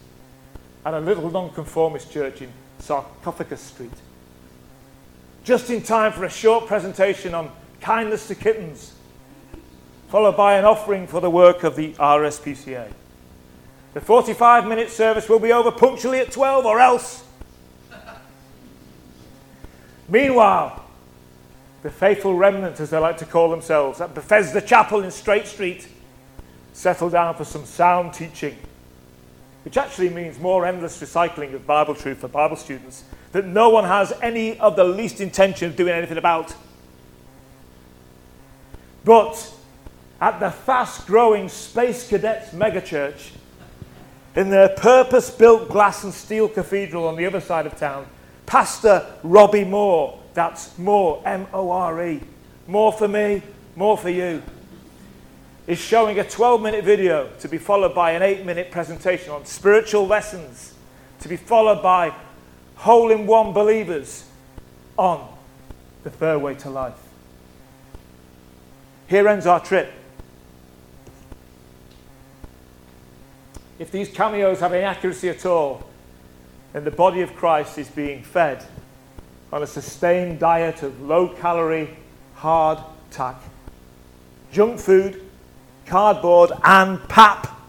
at 0.84 0.96
a 0.96 1.00
little 1.00 1.30
nonconformist 1.30 2.12
church 2.12 2.42
in 2.42 2.50
Sarcophagus 2.80 3.62
Street. 3.62 3.92
Just 5.44 5.70
in 5.70 5.84
time 5.84 6.12
for 6.12 6.26
a 6.26 6.30
short 6.30 6.66
presentation 6.66 7.36
on 7.36 7.52
kindness 7.82 8.28
to 8.30 8.36
kittens, 8.36 8.96
followed 10.10 10.36
by 10.36 10.58
an 10.58 10.66
offering 10.66 11.06
for 11.06 11.22
the 11.22 11.30
work 11.30 11.64
of 11.64 11.76
the 11.76 11.94
RSPCA. 11.94 12.92
The 13.94 14.02
45 14.02 14.66
minute 14.66 14.90
service 14.90 15.30
will 15.30 15.40
be 15.40 15.52
over 15.52 15.72
punctually 15.72 16.20
at 16.20 16.32
12 16.32 16.66
or 16.66 16.80
else. 16.80 17.24
Meanwhile, 20.10 20.87
the 21.88 21.94
faithful 21.94 22.34
remnant, 22.34 22.82
as 22.82 22.90
they 22.90 22.98
like 22.98 23.16
to 23.16 23.24
call 23.26 23.50
themselves, 23.50 24.02
at 24.02 24.14
Bethesda 24.14 24.60
Chapel 24.60 25.06
in 25.06 25.10
Straight 25.10 25.48
Street, 25.48 25.88
settle 26.74 27.10
down 27.10 27.34
for 27.34 27.46
some 27.46 27.64
sound 27.64 28.14
teaching, 28.14 28.58
which 29.64 29.78
actually 29.78 30.10
means 30.10 30.38
more 30.38 30.66
endless 30.66 31.02
recycling 31.02 31.54
of 31.54 31.66
Bible 31.66 31.96
truth 31.96 32.18
for 32.18 32.28
Bible 32.28 32.58
students 32.58 33.06
that 33.32 33.46
no 33.46 33.70
one 33.70 33.86
has 33.86 34.12
any 34.22 34.60
of 34.60 34.76
the 34.76 34.84
least 34.84 35.22
intention 35.22 35.70
of 35.70 35.78
doing 35.78 35.94
anything 35.94 36.18
about. 36.18 36.54
But 39.06 39.50
at 40.20 40.42
the 40.42 40.52
fast 40.52 41.08
growing 41.08 41.48
Space 41.48 42.10
Cadets 42.10 42.50
megachurch, 42.50 43.32
in 44.36 44.50
their 44.50 44.68
purpose 44.68 45.30
built 45.30 45.70
glass 45.70 46.04
and 46.04 46.14
steel 46.14 46.50
cathedral 46.50 47.08
on 47.08 47.16
the 47.16 47.26
other 47.26 47.40
side 47.40 47.66
of 47.66 47.78
town, 47.80 48.08
Pastor 48.46 49.06
Robbie 49.24 49.64
Moore, 49.64 50.20
that's 50.38 50.78
More, 50.78 51.20
M 51.26 51.48
O 51.52 51.72
R 51.72 52.06
E, 52.06 52.22
more 52.68 52.94
for 52.94 53.08
me, 53.08 53.42
more 53.76 53.98
for 53.98 54.12
you, 54.12 54.44
is 55.66 55.80
showing 55.80 56.20
a 56.20 56.24
12 56.24 56.62
minute 56.62 56.84
video 56.84 57.32
to 57.40 57.48
be 57.48 57.58
followed 57.58 57.96
by 57.96 58.12
an 58.12 58.22
8 58.22 58.46
minute 58.46 58.70
presentation 58.70 59.32
on 59.32 59.46
spiritual 59.46 60.06
lessons, 60.06 60.76
to 61.22 61.28
be 61.28 61.38
followed 61.38 61.82
by 61.82 62.14
hole 62.76 63.10
in 63.10 63.26
one 63.26 63.52
believers 63.52 64.26
on 64.96 65.28
the 66.04 66.12
third 66.12 66.38
way 66.38 66.54
to 66.54 66.70
life. 66.70 66.94
Here 69.08 69.28
ends 69.28 69.48
our 69.48 69.60
trip. 69.60 69.92
if 73.80 73.92
these 73.92 74.10
cameos 74.10 74.60
have 74.60 74.74
any 74.74 74.84
accuracy 74.84 75.30
at 75.30 75.46
all, 75.46 75.88
then 76.74 76.84
the 76.84 76.92
body 76.92 77.22
of 77.22 77.36
Christ 77.36 77.78
is 77.78 77.90
being 77.90 78.24
fed 78.24 78.64
on 79.52 79.64
a 79.64 79.68
sustained 79.68 80.40
diet 80.40 80.84
of 80.84 81.02
low 81.02 81.30
calorie, 81.30 81.90
hard 82.36 82.80
tack, 83.12 83.42
junk 84.52 84.80
food, 84.80 85.22
cardboard, 85.86 86.52
and 86.64 87.00
pap. 87.08 87.60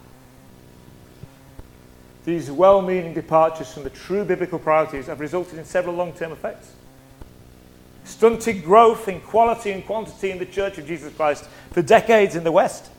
These 2.24 2.50
well 2.50 2.82
meaning 2.82 3.14
departures 3.14 3.72
from 3.72 3.84
the 3.84 3.90
true 3.90 4.24
biblical 4.24 4.58
priorities 4.58 5.06
have 5.06 5.20
resulted 5.20 5.58
in 5.58 5.64
several 5.64 5.94
long 5.94 6.12
term 6.12 6.32
effects. 6.32 6.72
Stunted 8.04 8.64
growth 8.64 9.08
in 9.08 9.20
quality 9.20 9.70
and 9.70 9.84
quantity 9.84 10.30
in 10.30 10.38
the 10.38 10.46
Church 10.46 10.78
of 10.78 10.86
Jesus 10.86 11.12
Christ 11.14 11.48
for 11.70 11.82
decades 11.82 12.36
in 12.36 12.44
the 12.44 12.52
West 12.52 12.90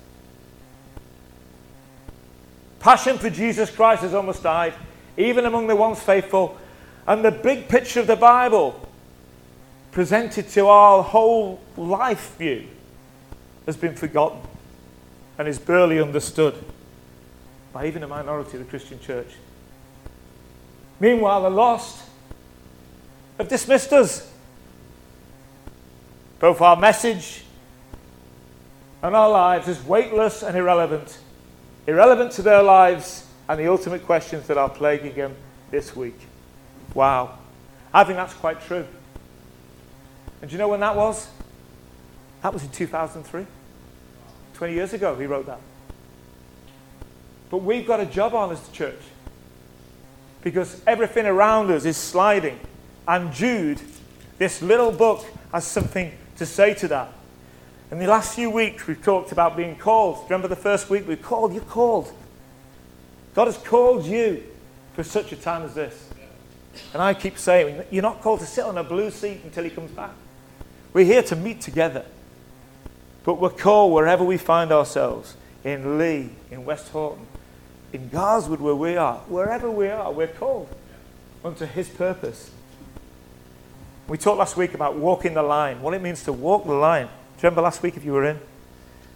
Passion 2.79 3.17
for 3.17 3.29
Jesus 3.29 3.69
Christ 3.69 4.03
has 4.03 4.13
almost 4.13 4.41
died, 4.41 4.73
even 5.17 5.45
among 5.45 5.67
the 5.67 5.75
once 5.75 6.01
faithful. 6.01 6.57
And 7.07 7.23
the 7.23 7.31
big 7.31 7.67
picture 7.67 7.99
of 7.99 8.07
the 8.07 8.15
Bible, 8.15 8.87
presented 9.91 10.49
to 10.49 10.67
our 10.67 11.03
whole 11.03 11.59
life 11.75 12.35
view, 12.37 12.67
has 13.65 13.75
been 13.75 13.95
forgotten 13.95 14.39
and 15.37 15.47
is 15.47 15.59
barely 15.59 15.99
understood 15.99 16.55
by 17.73 17.87
even 17.87 18.03
a 18.03 18.07
minority 18.07 18.57
of 18.57 18.63
the 18.63 18.69
Christian 18.69 18.99
church. 18.99 19.27
Meanwhile, 20.99 21.43
the 21.43 21.49
lost 21.49 22.03
have 23.37 23.47
dismissed 23.47 23.93
us. 23.93 24.31
Both 26.39 26.61
our 26.61 26.75
message 26.75 27.43
and 29.01 29.15
our 29.15 29.29
lives 29.29 29.67
as 29.67 29.83
weightless 29.83 30.43
and 30.43 30.57
irrelevant 30.57 31.19
irrelevant 31.89 32.31
to 32.33 32.41
their 32.43 32.61
lives 32.61 33.25
and 33.47 33.59
the 33.59 33.67
ultimate 33.67 34.05
questions 34.05 34.45
that 34.47 34.57
are 34.57 34.69
plaguing 34.69 35.15
them 35.15 35.35
this 35.71 35.95
week. 35.95 36.19
Wow. 36.93 37.37
I 37.93 38.03
think 38.03 38.17
that's 38.17 38.33
quite 38.33 38.61
true. 38.61 38.85
And 40.41 40.49
do 40.49 40.53
you 40.53 40.57
know 40.57 40.67
when 40.67 40.79
that 40.79 40.95
was? 40.95 41.27
That 42.41 42.53
was 42.53 42.63
in 42.63 42.69
2003. 42.69 43.45
20 44.53 44.73
years 44.73 44.93
ago, 44.93 45.15
he 45.15 45.25
wrote 45.25 45.45
that. 45.47 45.59
But 47.49 47.57
we've 47.59 47.87
got 47.87 47.99
a 47.99 48.05
job 48.05 48.33
on 48.33 48.51
as 48.51 48.61
the 48.61 48.71
church 48.71 48.99
because 50.41 50.81
everything 50.85 51.25
around 51.25 51.71
us 51.71 51.85
is 51.85 51.97
sliding. 51.97 52.59
And 53.07 53.33
Jude, 53.33 53.81
this 54.37 54.61
little 54.61 54.91
book, 54.91 55.25
has 55.51 55.65
something 55.65 56.11
to 56.37 56.45
say 56.45 56.73
to 56.75 56.87
that. 56.89 57.11
In 57.91 57.97
the 57.97 58.05
last 58.05 58.35
few 58.35 58.51
weeks, 58.51 58.85
we've 58.85 59.03
talked 59.03 59.31
about 59.31 59.57
being 59.57 59.75
called. 59.75 60.23
Remember 60.25 60.47
the 60.47 60.55
first 60.55 60.89
week 60.89 61.07
we 61.07 61.15
called? 61.15 61.53
You're 61.53 61.63
called. 61.63 62.13
God 63.33 63.45
has 63.47 63.57
called 63.57 64.05
you 64.05 64.43
for 64.93 65.03
such 65.03 65.31
a 65.31 65.35
time 65.35 65.63
as 65.63 65.73
this. 65.73 66.08
And 66.93 67.01
I 67.01 67.13
keep 67.13 67.37
saying, 67.37 67.83
you're 67.91 68.01
not 68.01 68.21
called 68.21 68.39
to 68.41 68.45
sit 68.45 68.63
on 68.63 68.77
a 68.77 68.83
blue 68.83 69.11
seat 69.11 69.41
until 69.43 69.63
He 69.63 69.69
comes 69.69 69.91
back. 69.91 70.11
We're 70.93 71.05
here 71.05 71.23
to 71.23 71.35
meet 71.35 71.61
together. 71.61 72.05
But 73.23 73.35
we're 73.39 73.49
called 73.49 73.93
wherever 73.93 74.23
we 74.23 74.37
find 74.37 74.71
ourselves 74.71 75.35
in 75.63 75.97
Leigh, 75.97 76.29
in 76.49 76.65
Westhoughton, 76.65 77.25
in 77.93 78.09
Garswood, 78.09 78.59
where 78.59 78.75
we 78.75 78.97
are, 78.97 79.17
wherever 79.27 79.69
we 79.69 79.87
are, 79.87 80.11
we're 80.11 80.27
called 80.27 80.69
unto 81.43 81.65
His 81.65 81.89
purpose. 81.89 82.51
We 84.07 84.17
talked 84.17 84.39
last 84.39 84.57
week 84.57 84.73
about 84.73 84.95
walking 84.95 85.35
the 85.35 85.43
line, 85.43 85.81
what 85.81 85.93
it 85.93 86.01
means 86.01 86.23
to 86.23 86.33
walk 86.33 86.65
the 86.65 86.73
line 86.73 87.05
Do 87.05 87.43
you 87.43 87.49
remember 87.51 87.61
last 87.61 87.83
week 87.83 87.95
if 87.95 88.03
you 88.03 88.11
were 88.11 88.25
in? 88.25 88.39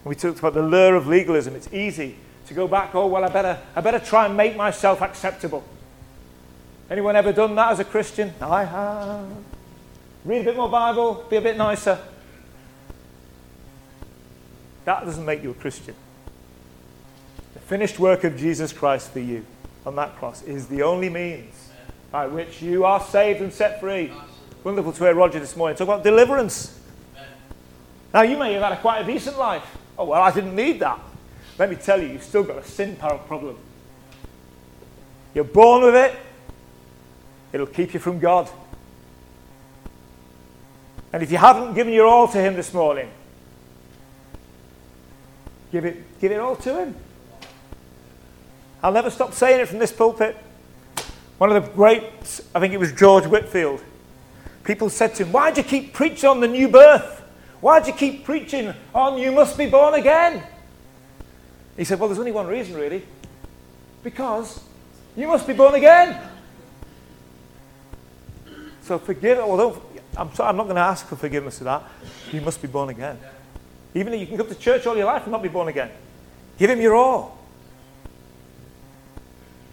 We 0.06 0.16
talked 0.16 0.40
about 0.40 0.54
the 0.54 0.62
lure 0.62 0.96
of 0.96 1.08
legalism. 1.08 1.56
It's 1.56 1.74
easy 1.74 2.16
to 2.48 2.54
go 2.54 2.68
back, 2.68 2.94
oh, 2.96 3.08
well, 3.08 3.24
I 3.26 3.30
better, 3.30 3.60
I 3.76 3.82
better 3.82 4.00
try 4.00 4.28
and 4.28 4.38
make 4.38 4.56
myself 4.56 5.02
acceptable. 5.02 5.64
Anyone 6.90 7.16
ever 7.16 7.32
done 7.32 7.56
that 7.56 7.72
as 7.72 7.80
a 7.80 7.86
Christian? 7.86 8.34
I 8.42 8.66
have. 8.66 9.26
Read 10.26 10.42
a 10.42 10.44
bit 10.44 10.56
more 10.56 10.70
Bible, 10.70 11.26
be 11.30 11.38
a 11.38 11.42
bit 11.42 11.58
nicer. 11.58 12.00
That 14.86 15.06
doesn't 15.06 15.26
make 15.26 15.44
you 15.44 15.52
a 15.52 15.56
Christian. 15.56 15.96
The 17.54 17.60
finished 17.60 18.00
work 18.00 18.24
of 18.24 18.38
Jesus 18.38 18.74
Christ 18.74 19.12
for 19.12 19.20
you 19.20 19.46
on 19.86 19.96
that 19.96 20.16
cross 20.18 20.44
is 20.44 20.68
the 20.68 20.84
only 20.84 21.10
means 21.10 21.70
by 22.12 22.28
which 22.28 22.62
you 22.62 22.86
are 22.86 23.02
saved 23.02 23.42
and 23.42 23.52
set 23.52 23.80
free. 23.80 24.12
Wonderful 24.64 24.94
to 24.94 25.04
hear 25.04 25.14
Roger 25.14 25.40
this 25.40 25.56
morning 25.56 25.76
talk 25.76 25.88
about 25.88 26.04
deliverance. 26.04 26.80
Now, 28.14 28.22
you 28.22 28.38
may 28.38 28.54
have 28.54 28.62
had 28.62 28.74
a 28.74 28.78
quite 28.78 29.02
a 29.02 29.06
decent 29.06 29.38
life. 29.40 29.64
Oh, 29.98 30.06
well, 30.06 30.22
I 30.22 30.32
didn't 30.32 30.56
need 30.56 30.80
that. 30.82 31.00
Let 31.58 31.70
me 31.70 31.76
tell 31.76 32.02
you, 32.02 32.10
you've 32.10 32.24
still 32.24 32.44
got 32.44 32.58
a 32.58 32.64
sin 32.64 32.96
problem. 32.96 33.58
You're 35.34 35.44
born 35.44 35.84
with 35.84 35.96
it, 35.96 36.16
it'll 37.54 37.68
keep 37.68 37.94
you 37.94 38.00
from 38.00 38.20
God. 38.20 38.50
And 41.14 41.24
if 41.24 41.32
you 41.32 41.38
haven't 41.38 41.76
given 41.76 41.94
your 41.94 42.08
all 42.08 42.28
to 42.28 42.38
Him 42.40 42.56
this 42.56 42.74
morning, 42.74 43.10
give 45.72 45.86
it, 45.86 46.20
give 46.20 46.32
it 46.32 46.40
all 46.40 46.56
to 46.58 46.80
Him. 46.80 46.96
I'll 48.82 48.92
never 48.92 49.10
stop 49.10 49.34
saying 49.34 49.62
it 49.62 49.70
from 49.70 49.80
this 49.80 49.94
pulpit. 49.94 50.36
One 51.38 51.52
of 51.52 51.64
the 51.64 51.72
great, 51.72 52.04
I 52.54 52.60
think 52.60 52.74
it 52.74 52.80
was 52.80 52.92
George 52.92 53.26
Whitefield, 53.26 53.82
people 54.64 54.90
said 54.90 55.16
to 55.16 55.24
him, 55.24 55.32
Why 55.32 55.52
do 55.52 55.62
you 55.62 55.68
keep 55.68 55.94
preaching 55.94 56.30
on 56.30 56.42
the 56.42 56.48
new 56.48 56.68
birth? 56.68 57.22
Why 57.62 57.80
do 57.80 57.88
you 57.88 57.94
keep 57.94 58.26
preaching 58.26 58.74
on 58.94 59.18
you 59.18 59.32
must 59.32 59.58
be 59.58 59.68
born 59.68 59.94
again? 59.94 60.44
He 61.78 61.86
said, 61.86 62.00
Well, 62.00 62.10
there's 62.10 62.20
only 62.20 62.32
one 62.32 62.48
reason, 62.48 62.76
really. 62.76 63.06
Because 64.04 64.60
you 65.16 65.28
must 65.28 65.48
be 65.48 65.54
born 65.54 65.76
again. 65.76 66.20
So 68.84 69.00
forgive, 69.00 69.38
don't, 69.38 69.82
I'm, 70.18 70.34
sorry, 70.34 70.50
I'm 70.50 70.58
not 70.58 70.64
going 70.64 70.76
to 70.76 70.82
ask 70.82 71.08
for 71.08 71.16
forgiveness 71.16 71.58
for 71.58 71.64
that. 71.64 71.84
You 72.32 72.42
must 72.42 72.62
be 72.62 72.68
born 72.68 72.90
again. 72.90 73.18
Even 73.94 74.14
if 74.14 74.20
you 74.20 74.28
can 74.28 74.38
come 74.38 74.48
to 74.48 74.56
church 74.56 74.86
all 74.86 74.96
your 74.96 75.06
life 75.06 75.24
and 75.24 75.32
not 75.32 75.42
be 75.42 75.50
born 75.50 75.68
again. 75.70 75.90
Give 76.58 76.70
him 76.70 76.82
your 76.82 76.96
all. 76.96 77.40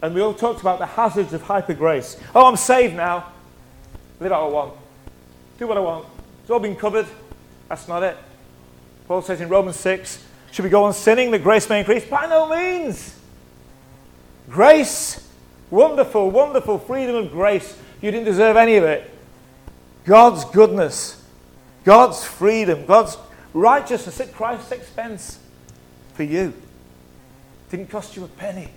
And 0.01 0.15
we 0.15 0.21
all 0.21 0.33
talked 0.33 0.61
about 0.61 0.79
the 0.79 0.85
hazards 0.85 1.33
of 1.33 1.41
hyper 1.43 1.73
grace. 1.73 2.17
Oh, 2.33 2.47
I'm 2.47 2.55
saved 2.55 2.95
now. 2.95 3.31
Live 4.19 4.31
how 4.31 4.47
I 4.47 4.49
want. 4.49 4.73
Do 5.59 5.67
what 5.67 5.77
I 5.77 5.81
want. 5.81 6.05
It's 6.41 6.49
all 6.49 6.59
been 6.59 6.75
covered. 6.75 7.07
That's 7.69 7.87
not 7.87 8.03
it. 8.03 8.17
Paul 9.07 9.21
says 9.21 9.41
in 9.41 9.49
Romans 9.49 9.77
6 9.77 10.25
should 10.51 10.63
we 10.63 10.69
go 10.69 10.83
on 10.83 10.93
sinning 10.93 11.31
that 11.31 11.43
grace 11.43 11.69
may 11.69 11.79
increase? 11.79 12.05
By 12.05 12.27
no 12.27 12.49
means. 12.49 13.17
Grace, 14.49 15.29
wonderful, 15.69 16.29
wonderful 16.29 16.77
freedom 16.79 17.15
of 17.15 17.31
grace. 17.31 17.77
You 18.01 18.11
didn't 18.11 18.25
deserve 18.25 18.57
any 18.57 18.75
of 18.75 18.83
it. 18.83 19.09
God's 20.05 20.43
goodness, 20.45 21.23
God's 21.83 22.23
freedom, 22.23 22.85
God's 22.85 23.17
righteousness 23.53 24.19
at 24.19 24.33
Christ's 24.33 24.71
expense 24.71 25.39
for 26.13 26.23
you. 26.23 26.53
Didn't 27.69 27.89
cost 27.89 28.15
you 28.15 28.23
a 28.23 28.27
penny. 28.27 28.69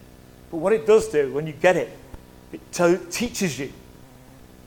But 0.51 0.59
what 0.59 0.73
it 0.73 0.87
does 0.87 1.09
do 1.09 1.33
when 1.33 1.47
you 1.47 1.53
get 1.53 1.77
it, 1.77 1.97
it 2.53 2.73
to- 2.73 3.01
teaches 3.11 3.59
you, 3.59 3.73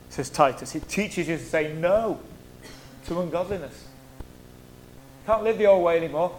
says 0.09 0.29
Titus, 0.29 0.75
it 0.75 0.89
teaches 0.89 1.27
you 1.27 1.37
to 1.37 1.43
say 1.43 1.73
no 1.73 2.19
to 3.05 3.21
ungodliness. 3.21 3.85
Can't 5.25 5.43
live 5.43 5.57
the 5.57 5.67
old 5.67 5.83
way 5.83 5.97
anymore. 5.97 6.35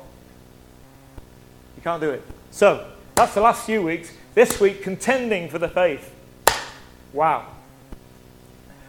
You 1.76 1.82
can't 1.82 2.00
do 2.00 2.10
it. 2.10 2.22
So, 2.50 2.90
that's 3.14 3.34
the 3.34 3.40
last 3.40 3.64
few 3.64 3.82
weeks. 3.82 4.12
This 4.34 4.60
week, 4.60 4.82
contending 4.82 5.48
for 5.48 5.58
the 5.58 5.68
faith. 5.68 6.14
Wow. 7.12 7.46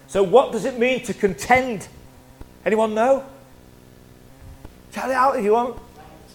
So, 0.10 0.24
what 0.24 0.52
does 0.52 0.66
it 0.66 0.80
mean 0.80 1.04
to 1.04 1.14
contend? 1.14 1.88
Anyone 2.66 2.96
know? 2.96 3.24
Tell 4.92 5.08
it 5.08 5.14
out 5.14 5.38
if 5.38 5.46
you 5.46 5.52
want. 5.52 5.80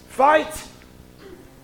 Fight. 0.07 0.65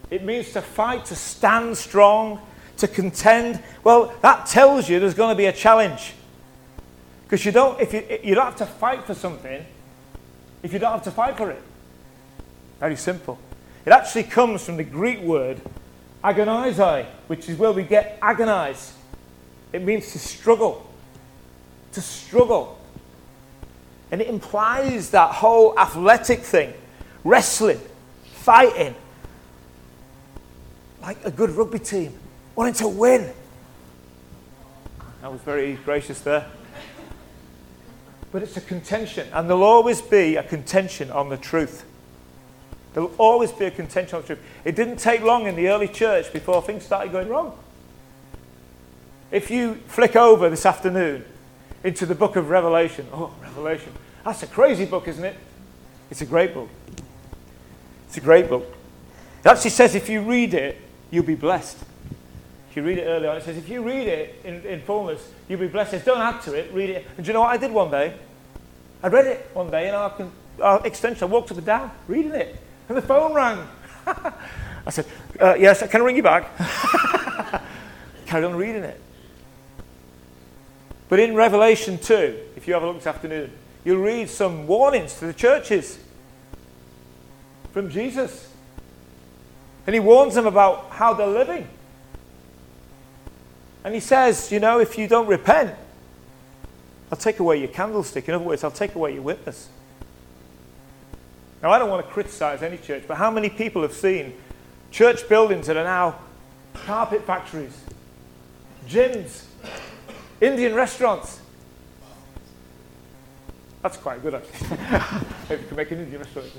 It 0.09 0.25
means 0.25 0.51
to 0.51 0.61
fight, 0.61 1.05
to 1.05 1.15
stand 1.15 1.77
strong, 1.77 2.41
to 2.77 2.89
contend. 2.89 3.63
Well, 3.85 4.13
that 4.21 4.45
tells 4.45 4.89
you 4.89 4.99
there's 4.99 5.13
going 5.13 5.33
to 5.33 5.37
be 5.37 5.45
a 5.45 5.53
challenge. 5.53 6.13
Because 7.23 7.45
you 7.45 7.53
don't, 7.53 7.79
if 7.79 7.93
you, 7.93 8.03
you 8.21 8.35
don't 8.35 8.43
have 8.43 8.57
to 8.57 8.65
fight 8.65 9.05
for 9.05 9.13
something 9.13 9.65
if 10.63 10.73
you 10.73 10.79
don't 10.79 10.91
have 10.91 11.03
to 11.03 11.11
fight 11.11 11.37
for 11.37 11.49
it. 11.49 11.61
Very 12.81 12.97
simple. 12.97 13.39
It 13.85 13.91
actually 13.91 14.23
comes 14.23 14.65
from 14.65 14.75
the 14.75 14.83
Greek 14.83 15.21
word 15.21 15.61
agonizai, 16.25 17.05
which 17.27 17.47
is 17.47 17.57
where 17.57 17.71
we 17.71 17.83
get 17.83 18.19
agonize. 18.21 18.93
It 19.71 19.81
means 19.81 20.11
to 20.11 20.19
struggle. 20.19 20.90
To 21.93 22.01
struggle. 22.01 22.79
And 24.11 24.21
it 24.21 24.27
implies 24.27 25.11
that 25.11 25.31
whole 25.31 25.77
athletic 25.77 26.39
thing 26.39 26.73
wrestling, 27.23 27.79
fighting, 28.33 28.95
like 31.01 31.17
a 31.23 31.31
good 31.31 31.51
rugby 31.51 31.79
team, 31.79 32.17
wanting 32.55 32.73
to 32.75 32.87
win. 32.87 33.31
That 35.21 35.31
was 35.31 35.41
very 35.41 35.73
gracious 35.85 36.21
there. 36.21 36.47
But 38.31 38.43
it's 38.43 38.57
a 38.57 38.61
contention, 38.61 39.27
and 39.33 39.49
there'll 39.49 39.63
always 39.63 40.01
be 40.01 40.35
a 40.35 40.43
contention 40.43 41.11
on 41.11 41.29
the 41.29 41.37
truth. 41.37 41.85
There'll 42.93 43.13
always 43.17 43.51
be 43.51 43.65
a 43.65 43.71
contention 43.71 44.15
on 44.15 44.21
the 44.21 44.27
truth. 44.27 44.45
It 44.65 44.75
didn't 44.75 44.97
take 44.97 45.21
long 45.21 45.47
in 45.47 45.55
the 45.55 45.67
early 45.69 45.87
church 45.87 46.31
before 46.33 46.61
things 46.61 46.83
started 46.83 47.11
going 47.11 47.29
wrong. 47.29 47.57
If 49.31 49.51
you 49.51 49.75
flick 49.87 50.15
over 50.15 50.49
this 50.49 50.65
afternoon 50.65 51.25
into 51.83 52.05
the 52.05 52.15
book 52.15 52.35
of 52.35 52.49
Revelation, 52.49 53.07
oh, 53.13 53.33
Revelation, 53.41 53.91
that's 54.23 54.43
a 54.43 54.47
crazy 54.47 54.85
book, 54.85 55.07
isn't 55.07 55.23
it? 55.23 55.35
It's 56.09 56.21
a 56.21 56.25
great 56.25 56.53
book. 56.53 56.69
It's 58.07 58.17
a 58.17 58.21
great 58.21 58.49
book. 58.49 58.65
It 59.43 59.47
actually 59.47 59.71
says 59.71 59.95
if 59.95 60.09
you 60.09 60.21
read 60.21 60.53
it, 60.53 60.79
you'll 61.09 61.23
be 61.23 61.35
blessed. 61.35 61.77
If 62.69 62.77
you 62.77 62.83
read 62.83 62.99
it 62.99 63.05
early 63.05 63.27
on, 63.27 63.37
it 63.37 63.43
says 63.43 63.57
if 63.57 63.67
you 63.67 63.83
read 63.83 64.07
it 64.07 64.39
in, 64.43 64.61
in 64.65 64.81
fullness, 64.81 65.31
you'll 65.49 65.59
be 65.59 65.67
blessed. 65.67 65.93
It 65.93 65.97
says 65.97 66.05
don't 66.05 66.21
add 66.21 66.41
to 66.43 66.53
it, 66.53 66.71
read 66.73 66.89
it. 66.89 67.05
And 67.17 67.25
do 67.25 67.29
you 67.29 67.33
know 67.33 67.41
what 67.41 67.49
I 67.49 67.57
did 67.57 67.71
one 67.71 67.89
day? 67.89 68.13
I 69.03 69.07
read 69.07 69.25
it 69.25 69.49
one 69.53 69.71
day 69.71 69.89
in 69.89 69.95
our, 69.95 70.13
our 70.61 70.85
extension. 70.85 71.23
I 71.23 71.27
walked 71.27 71.51
up 71.51 71.57
and 71.57 71.65
down 71.65 71.91
reading 72.07 72.33
it. 72.33 72.55
And 72.87 72.97
the 72.97 73.01
phone 73.01 73.33
rang. 73.33 73.67
I 74.05 74.89
said, 74.89 75.05
uh, 75.39 75.55
Yes, 75.55 75.81
I 75.81 75.87
can 75.87 76.03
ring 76.03 76.15
you 76.15 76.23
back? 76.23 76.49
Carry 78.25 78.45
on 78.45 78.55
reading 78.55 78.83
it. 78.83 79.01
But 81.11 81.19
in 81.19 81.35
Revelation 81.35 81.97
2, 81.97 82.39
if 82.55 82.69
you 82.69 82.73
have 82.73 82.83
a 82.83 82.87
look 82.87 82.95
this 82.95 83.05
afternoon, 83.05 83.51
you'll 83.83 83.97
read 83.97 84.29
some 84.29 84.65
warnings 84.65 85.15
to 85.15 85.25
the 85.25 85.33
churches 85.33 85.99
from 87.73 87.89
Jesus. 87.89 88.49
And 89.85 89.93
he 89.93 89.99
warns 89.99 90.35
them 90.35 90.47
about 90.47 90.91
how 90.91 91.13
they're 91.13 91.27
living. 91.27 91.67
And 93.83 93.93
he 93.93 93.99
says, 93.99 94.53
you 94.53 94.61
know, 94.61 94.79
if 94.79 94.97
you 94.97 95.09
don't 95.09 95.27
repent, 95.27 95.75
I'll 97.11 97.17
take 97.17 97.39
away 97.39 97.57
your 97.57 97.67
candlestick. 97.67 98.29
In 98.29 98.35
other 98.35 98.45
words, 98.45 98.63
I'll 98.63 98.71
take 98.71 98.95
away 98.95 99.13
your 99.13 99.23
witness. 99.23 99.67
Now, 101.61 101.71
I 101.71 101.79
don't 101.79 101.89
want 101.89 102.05
to 102.07 102.13
criticize 102.13 102.63
any 102.63 102.77
church, 102.77 103.03
but 103.05 103.17
how 103.17 103.29
many 103.29 103.49
people 103.49 103.81
have 103.81 103.91
seen 103.91 104.33
church 104.91 105.27
buildings 105.27 105.67
that 105.67 105.75
are 105.75 105.83
now 105.83 106.19
carpet 106.73 107.25
factories, 107.25 107.77
gyms, 108.87 109.43
Indian 110.41 110.73
restaurants? 110.73 111.39
That's 113.81 113.97
quite 113.97 114.21
good, 114.21 114.35
actually. 114.35 114.77
Maybe 115.49 115.61
you 115.61 115.67
can 115.67 115.77
make 115.77 115.91
an 115.91 115.99
Indian 115.99 116.21
restaurant. 116.21 116.49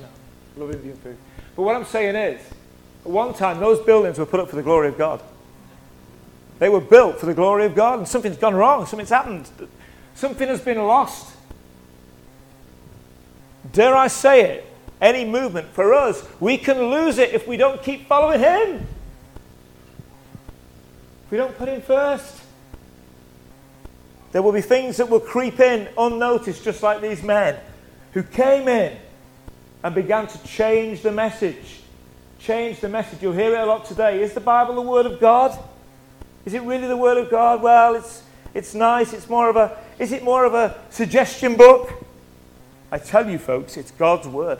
No, 0.57 0.65
love 0.65 0.75
Indian 0.75 0.97
food. 0.97 1.17
But 1.55 1.63
what 1.63 1.77
I'm 1.77 1.85
saying 1.85 2.17
is, 2.17 2.41
at 3.05 3.11
one 3.11 3.35
time, 3.35 3.61
those 3.61 3.85
buildings 3.85 4.19
were 4.19 4.27
put 4.27 4.41
up 4.41 4.49
for 4.49 4.57
the 4.57 4.63
glory 4.63 4.89
of 4.89 4.97
God. 4.97 5.23
They 6.59 6.69
were 6.69 6.81
built 6.81 7.19
for 7.19 7.27
the 7.27 7.35
glory 7.35 7.67
of 7.67 7.75
God, 7.75 7.99
and 7.99 8.09
something's 8.09 8.37
gone 8.37 8.55
wrong. 8.55 8.87
Something's 8.87 9.11
happened. 9.11 9.49
Something 10.15 10.49
has 10.49 10.61
been 10.61 10.79
lost. 10.79 11.35
Dare 13.73 13.97
I 13.97 14.09
say 14.09 14.43
it? 14.43 14.73
any 15.03 15.25
movement. 15.25 15.67
For 15.75 15.93
us, 15.93 16.25
we 16.41 16.57
can 16.57 16.81
lose 16.81 17.19
it 17.19 17.35
if 17.35 17.47
we 17.47 17.59
don't 17.59 17.83
keep 17.83 18.07
following 18.07 18.39
Him. 18.39 18.87
If 21.25 21.31
we 21.33 21.37
don't 21.37 21.59
put 21.59 21.69
Him 21.69 21.83
first. 21.83 22.42
There 24.33 24.43
will 24.43 24.53
be 24.53 24.63
things 24.63 24.97
that 24.97 25.09
will 25.09 25.21
creep 25.21 25.61
in 25.61 25.89
unnoticed, 25.97 26.65
just 26.65 26.83
like 26.83 27.01
these 27.01 27.23
men 27.23 27.59
who 28.13 28.23
came 28.23 28.67
in 28.67 28.97
and 29.83 29.95
began 29.95 30.27
to 30.27 30.43
change 30.45 31.03
the 31.03 31.13
message. 31.13 31.81
Change 32.39 32.81
the 32.81 32.89
message. 32.89 33.23
You'll 33.23 33.35
hear 33.35 33.55
it 33.55 33.61
a 33.61 33.67
lot 33.67 33.85
today. 33.85 34.23
Is 34.23 34.33
the 34.33 34.41
Bible 34.41 34.75
the 34.75 34.81
Word 34.83 35.07
of 35.07 35.21
God? 35.21 35.57
Is 36.45 36.55
it 36.55 36.63
really 36.63 36.89
the 36.89 36.97
Word 36.97 37.19
of 37.19 37.31
God? 37.31 37.63
Well, 37.63 37.95
it's, 37.95 38.23
it's 38.55 38.75
nice. 38.75 39.13
It's 39.13 39.29
more 39.29 39.49
of 39.49 39.57
a, 39.57 39.77
is 39.99 40.13
it 40.13 40.25
more 40.25 40.45
of 40.45 40.55
a 40.55 40.81
suggestion 40.91 41.57
book? 41.57 41.93
I 42.91 42.99
tell 42.99 43.29
you, 43.29 43.39
folks, 43.39 43.77
it's 43.77 43.91
God's 43.91 44.27
Word. 44.27 44.59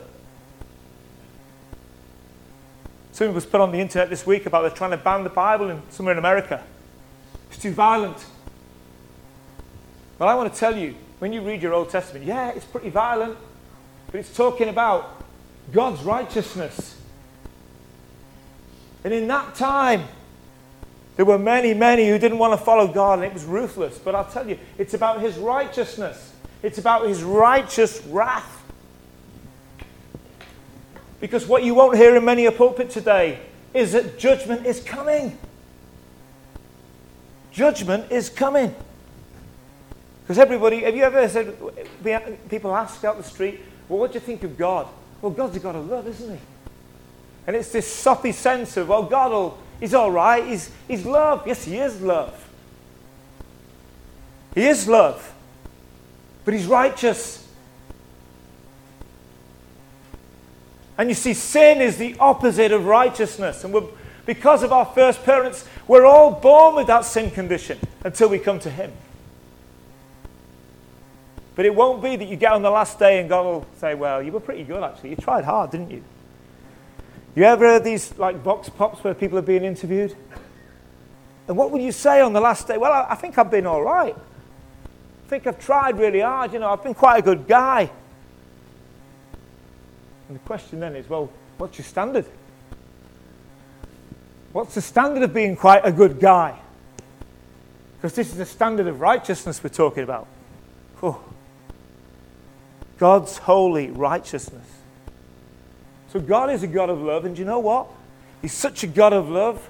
Something 3.11 3.35
was 3.35 3.45
put 3.45 3.61
on 3.61 3.71
the 3.71 3.79
internet 3.79 4.09
this 4.09 4.25
week 4.25 4.45
about 4.45 4.61
they're 4.61 4.71
trying 4.71 4.91
to 4.91 4.97
ban 4.97 5.23
the 5.23 5.29
Bible 5.29 5.69
in, 5.69 5.81
somewhere 5.89 6.13
in 6.13 6.19
America. 6.19 6.63
It's 7.49 7.61
too 7.61 7.71
violent. 7.71 8.25
Well, 10.23 10.31
I 10.31 10.35
want 10.35 10.53
to 10.53 10.57
tell 10.57 10.77
you, 10.77 10.95
when 11.19 11.33
you 11.33 11.41
read 11.41 11.61
your 11.61 11.73
Old 11.73 11.89
Testament, 11.89 12.25
yeah, 12.25 12.51
it's 12.51 12.63
pretty 12.63 12.89
violent, 12.89 13.37
but 14.05 14.21
it's 14.21 14.33
talking 14.33 14.69
about 14.69 15.21
God's 15.73 16.01
righteousness. 16.01 16.95
And 19.03 19.13
in 19.13 19.27
that 19.27 19.53
time, 19.55 20.05
there 21.17 21.25
were 21.25 21.37
many, 21.37 21.73
many 21.73 22.07
who 22.07 22.17
didn't 22.17 22.37
want 22.37 22.57
to 22.57 22.65
follow 22.65 22.87
God, 22.87 23.19
and 23.19 23.25
it 23.25 23.33
was 23.33 23.43
ruthless. 23.43 23.97
But 23.97 24.15
I'll 24.15 24.23
tell 24.31 24.47
you, 24.47 24.57
it's 24.77 24.93
about 24.93 25.19
His 25.19 25.35
righteousness, 25.37 26.31
it's 26.61 26.77
about 26.77 27.05
His 27.05 27.21
righteous 27.21 28.01
wrath. 28.05 28.63
Because 31.19 31.45
what 31.45 31.65
you 31.65 31.75
won't 31.75 31.97
hear 31.97 32.15
in 32.15 32.23
many 32.23 32.45
a 32.45 32.51
pulpit 32.53 32.91
today 32.91 33.39
is 33.73 33.91
that 33.91 34.17
judgment 34.19 34.65
is 34.65 34.81
coming. 34.81 35.37
Judgment 37.51 38.09
is 38.09 38.29
coming. 38.29 38.73
Because 40.23 40.39
everybody, 40.39 40.81
have 40.81 40.95
you 40.95 41.03
ever 41.03 41.27
said, 41.27 41.55
people 42.49 42.75
ask 42.75 43.03
out 43.03 43.17
the 43.17 43.23
street, 43.23 43.59
well, 43.89 43.99
what 43.99 44.11
do 44.11 44.15
you 44.15 44.21
think 44.21 44.43
of 44.43 44.57
God? 44.57 44.87
Well, 45.21 45.31
God's 45.31 45.57
a 45.57 45.59
God 45.59 45.75
of 45.75 45.89
love, 45.89 46.07
isn't 46.07 46.33
he? 46.33 46.41
And 47.45 47.55
it's 47.55 47.71
this 47.71 47.91
soppy 47.91 48.31
sense 48.31 48.77
of, 48.77 48.87
well, 48.87 49.03
God 49.03 49.31
will, 49.31 49.57
he's 49.79 49.93
all 49.93 50.11
right, 50.11 50.45
he's, 50.45 50.71
he's 50.87 51.05
love. 51.05 51.45
Yes, 51.45 51.65
he 51.65 51.77
is 51.77 52.01
love. 52.01 52.49
He 54.55 54.65
is 54.65 54.87
love. 54.87 55.33
But 56.45 56.53
he's 56.53 56.67
righteous. 56.67 57.45
And 60.97 61.09
you 61.09 61.15
see, 61.15 61.33
sin 61.33 61.81
is 61.81 61.97
the 61.97 62.15
opposite 62.19 62.71
of 62.71 62.85
righteousness. 62.85 63.63
And 63.63 63.75
because 64.25 64.63
of 64.63 64.71
our 64.71 64.85
first 64.85 65.23
parents, 65.23 65.67
we're 65.87 66.05
all 66.05 66.31
born 66.31 66.75
with 66.75 66.87
that 66.87 67.03
sin 67.03 67.31
condition 67.31 67.77
until 68.03 68.29
we 68.29 68.39
come 68.39 68.59
to 68.59 68.69
Him. 68.69 68.93
But 71.55 71.65
it 71.65 71.75
won't 71.75 72.01
be 72.01 72.15
that 72.15 72.25
you 72.25 72.35
get 72.35 72.51
on 72.51 72.61
the 72.61 72.71
last 72.71 72.97
day 72.97 73.19
and 73.19 73.29
God 73.29 73.45
will 73.45 73.67
oh, 73.67 73.77
say, 73.77 73.93
Well, 73.95 74.21
you 74.23 74.31
were 74.31 74.39
pretty 74.39 74.63
good 74.63 74.83
actually. 74.83 75.11
You 75.11 75.15
tried 75.17 75.45
hard, 75.45 75.71
didn't 75.71 75.91
you? 75.91 76.03
You 77.35 77.43
ever 77.43 77.65
heard 77.65 77.83
these 77.83 78.17
like 78.17 78.37
vox 78.37 78.69
pops 78.69 79.03
where 79.03 79.13
people 79.13 79.37
are 79.37 79.43
being 79.43 79.63
interviewed? 79.63 80.15
And 81.47 81.57
what 81.57 81.71
will 81.71 81.79
you 81.79 81.91
say 81.91 82.21
on 82.21 82.33
the 82.33 82.41
last 82.41 82.67
day? 82.67 82.77
Well, 82.77 82.91
I, 82.91 83.07
I 83.11 83.15
think 83.15 83.37
I've 83.37 83.51
been 83.51 83.65
all 83.65 83.83
right. 83.83 84.15
I 84.15 85.29
think 85.29 85.47
I've 85.47 85.59
tried 85.59 85.97
really 85.97 86.21
hard. 86.21 86.53
You 86.53 86.59
know, 86.59 86.69
I've 86.69 86.83
been 86.83 86.93
quite 86.93 87.19
a 87.19 87.21
good 87.21 87.47
guy. 87.47 87.89
And 90.27 90.39
the 90.39 90.43
question 90.45 90.79
then 90.79 90.95
is, 90.95 91.09
well, 91.09 91.29
what's 91.57 91.77
your 91.77 91.85
standard? 91.85 92.25
What's 94.53 94.75
the 94.75 94.81
standard 94.81 95.23
of 95.23 95.33
being 95.33 95.55
quite 95.55 95.81
a 95.83 95.91
good 95.91 96.19
guy? 96.19 96.59
Because 97.97 98.15
this 98.15 98.29
is 98.29 98.37
the 98.37 98.45
standard 98.45 98.87
of 98.87 99.01
righteousness 99.01 99.63
we're 99.63 99.69
talking 99.69 100.03
about. 100.03 100.27
God's 103.03 103.37
holy 103.37 103.91
righteousness. 103.91 104.65
So 106.13 106.21
God 106.21 106.49
is 106.49 106.63
a 106.63 106.67
God 106.67 106.89
of 106.89 107.01
love, 107.01 107.25
and 107.25 107.37
you 107.37 107.43
know 107.43 107.59
what? 107.59 107.87
He's 108.41 108.53
such 108.53 108.81
a 108.81 108.87
God 108.87 109.11
of 109.11 109.27
love 109.27 109.69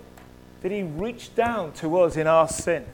that 0.62 0.72
He 0.72 0.84
reached 0.84 1.36
down 1.36 1.74
to 1.78 2.00
us 2.00 2.15
in 2.15 2.28
our 2.28 2.48
sin 2.48 2.86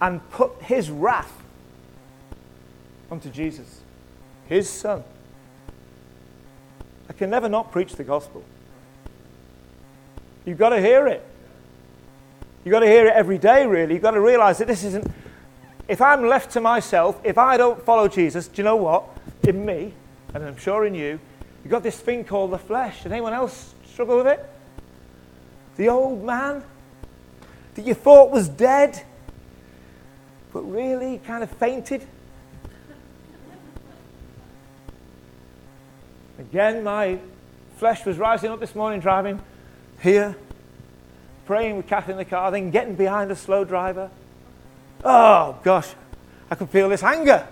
and 0.00 0.26
put 0.30 0.52
His 0.62 0.90
wrath 0.90 1.30
onto 3.10 3.28
Jesus, 3.28 3.82
His 4.46 4.70
Son. 4.70 5.04
I 7.10 7.12
can 7.12 7.28
never 7.28 7.50
not 7.50 7.72
preach 7.72 7.96
the 7.96 8.04
gospel. 8.04 8.42
You've 10.46 10.56
got 10.56 10.70
to 10.70 10.80
hear 10.80 11.08
it. 11.08 11.22
You've 12.64 12.72
got 12.72 12.80
to 12.80 12.88
hear 12.88 13.06
it 13.08 13.12
every 13.12 13.36
day, 13.36 13.66
really. 13.66 13.92
You've 13.92 14.02
got 14.02 14.12
to 14.12 14.20
realize 14.22 14.56
that 14.56 14.68
this 14.68 14.82
isn't. 14.82 15.06
If 15.92 16.00
I'm 16.00 16.26
left 16.26 16.52
to 16.52 16.60
myself, 16.62 17.20
if 17.22 17.36
I 17.36 17.58
don't 17.58 17.84
follow 17.84 18.08
Jesus, 18.08 18.48
do 18.48 18.62
you 18.62 18.64
know 18.64 18.76
what? 18.76 19.04
In 19.46 19.66
me, 19.66 19.92
and 20.32 20.42
I'm 20.42 20.56
sure 20.56 20.86
in 20.86 20.94
you, 20.94 21.20
you've 21.62 21.70
got 21.70 21.82
this 21.82 22.00
thing 22.00 22.24
called 22.24 22.50
the 22.50 22.58
flesh. 22.58 23.02
Does 23.02 23.12
anyone 23.12 23.34
else 23.34 23.74
struggle 23.92 24.16
with 24.16 24.26
it? 24.26 24.42
The 25.76 25.90
old 25.90 26.24
man 26.24 26.64
that 27.74 27.84
you 27.84 27.92
thought 27.92 28.30
was 28.30 28.48
dead, 28.48 29.02
but 30.54 30.62
really 30.62 31.18
kind 31.26 31.42
of 31.42 31.50
fainted. 31.50 32.06
Again, 36.38 36.84
my 36.84 37.18
flesh 37.76 38.06
was 38.06 38.16
rising 38.16 38.50
up 38.50 38.60
this 38.60 38.74
morning 38.74 39.00
driving 39.00 39.42
here, 40.00 40.36
praying 41.44 41.76
with 41.76 41.86
Kathy 41.86 42.12
in 42.12 42.16
the 42.16 42.24
car, 42.24 42.50
then 42.50 42.70
getting 42.70 42.94
behind 42.94 43.30
a 43.30 43.36
slow 43.36 43.62
driver. 43.62 44.10
Oh, 45.04 45.58
gosh, 45.62 45.88
I 46.50 46.54
can 46.54 46.66
feel 46.66 46.88
this 46.88 47.02
anger. 47.02 47.46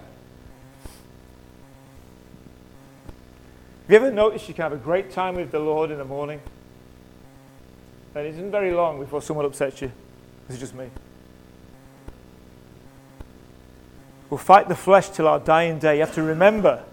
Have 3.83 3.89
you 3.89 3.97
ever 3.97 4.11
noticed 4.13 4.47
you 4.47 4.55
can 4.55 4.63
have 4.63 4.73
a 4.73 4.77
great 4.77 5.11
time 5.11 5.35
with 5.35 5.51
the 5.51 5.59
Lord 5.59 5.91
in 5.91 5.99
the 5.99 6.05
morning? 6.05 6.41
And 8.15 8.27
it 8.27 8.31
isn't 8.31 8.51
very 8.51 8.73
long 8.73 9.01
before 9.01 9.21
someone 9.21 9.47
upsets 9.47 9.83
you. 9.83 9.91
It's 10.49 10.59
just 10.59 10.75
me. 10.75 10.89
We'll 14.29 14.39
fight 14.39 14.69
the 14.69 14.77
flesh 14.77 15.09
till 15.11 15.27
our 15.27 15.41
dying 15.41 15.81
day. 15.81 15.95
You 15.97 16.01
have 16.01 16.15
to 16.15 16.23
remember, 16.23 16.85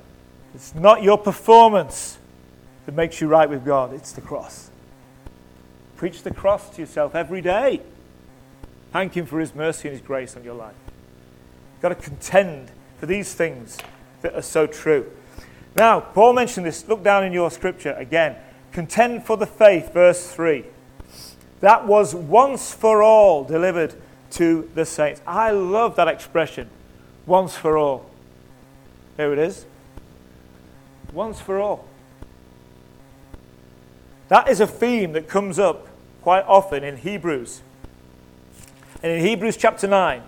it's 0.56 0.74
not 0.74 1.04
your 1.04 1.20
performance 1.20 2.18
that 2.88 2.96
makes 2.96 3.22
you 3.22 3.28
right 3.28 3.48
with 3.48 3.64
God, 3.64 3.94
it's 3.94 4.12
the 4.14 4.22
cross. 4.22 4.72
Preach 5.98 6.24
the 6.24 6.34
cross 6.34 6.70
to 6.72 6.82
yourself 6.82 7.14
every 7.14 7.42
day. 7.42 7.82
Thank 8.92 9.16
Him 9.16 9.26
for 9.26 9.40
His 9.40 9.54
mercy 9.54 9.88
and 9.88 9.98
His 9.98 10.06
grace 10.06 10.36
on 10.36 10.44
your 10.44 10.56
life. 10.56 10.76
You've 11.74 11.82
got 11.82 11.90
to 11.90 11.96
contend 11.96 12.72
for 13.00 13.06
these 13.06 13.34
things 13.34 13.78
that 14.22 14.34
are 14.34 14.42
so 14.42 14.68
true. 14.68 15.12
Now, 15.76 16.00
Paul 16.00 16.34
mentioned 16.34 16.66
this. 16.66 16.88
Look 16.88 17.04
down 17.04 17.24
in 17.24 17.34
your 17.34 17.52
scripture 17.52 17.94
again. 17.94 18.36
Contend 18.72 19.26
for 19.26 19.38
the 19.38 19.46
faith, 19.46 19.94
verse 19.94 20.32
3. 20.32 20.66
That 21.60 21.86
was 21.86 22.16
once 22.16 22.74
for 22.74 23.04
all 23.04 23.44
delivered 23.44 23.96
to 24.32 24.70
the 24.74 24.86
saints. 24.86 25.22
I 25.26 25.52
love 25.52 25.96
that 25.96 26.08
expression. 26.08 26.70
Once 27.26 27.56
for 27.56 27.78
all. 27.78 28.10
Here 29.18 29.34
it 29.34 29.40
is. 29.40 29.66
Once 31.14 31.40
for 31.40 31.60
all. 31.60 31.86
That 34.30 34.50
is 34.50 34.60
a 34.60 34.68
theme 34.68 35.14
that 35.14 35.28
comes 35.28 35.58
up 35.58 35.88
quite 36.22 36.44
often 36.46 36.84
in 36.84 36.98
Hebrews. 36.98 37.62
And 39.04 39.12
in 39.12 39.22
Hebrews 39.22 39.58
chapter 39.58 39.88
9, 39.88 40.24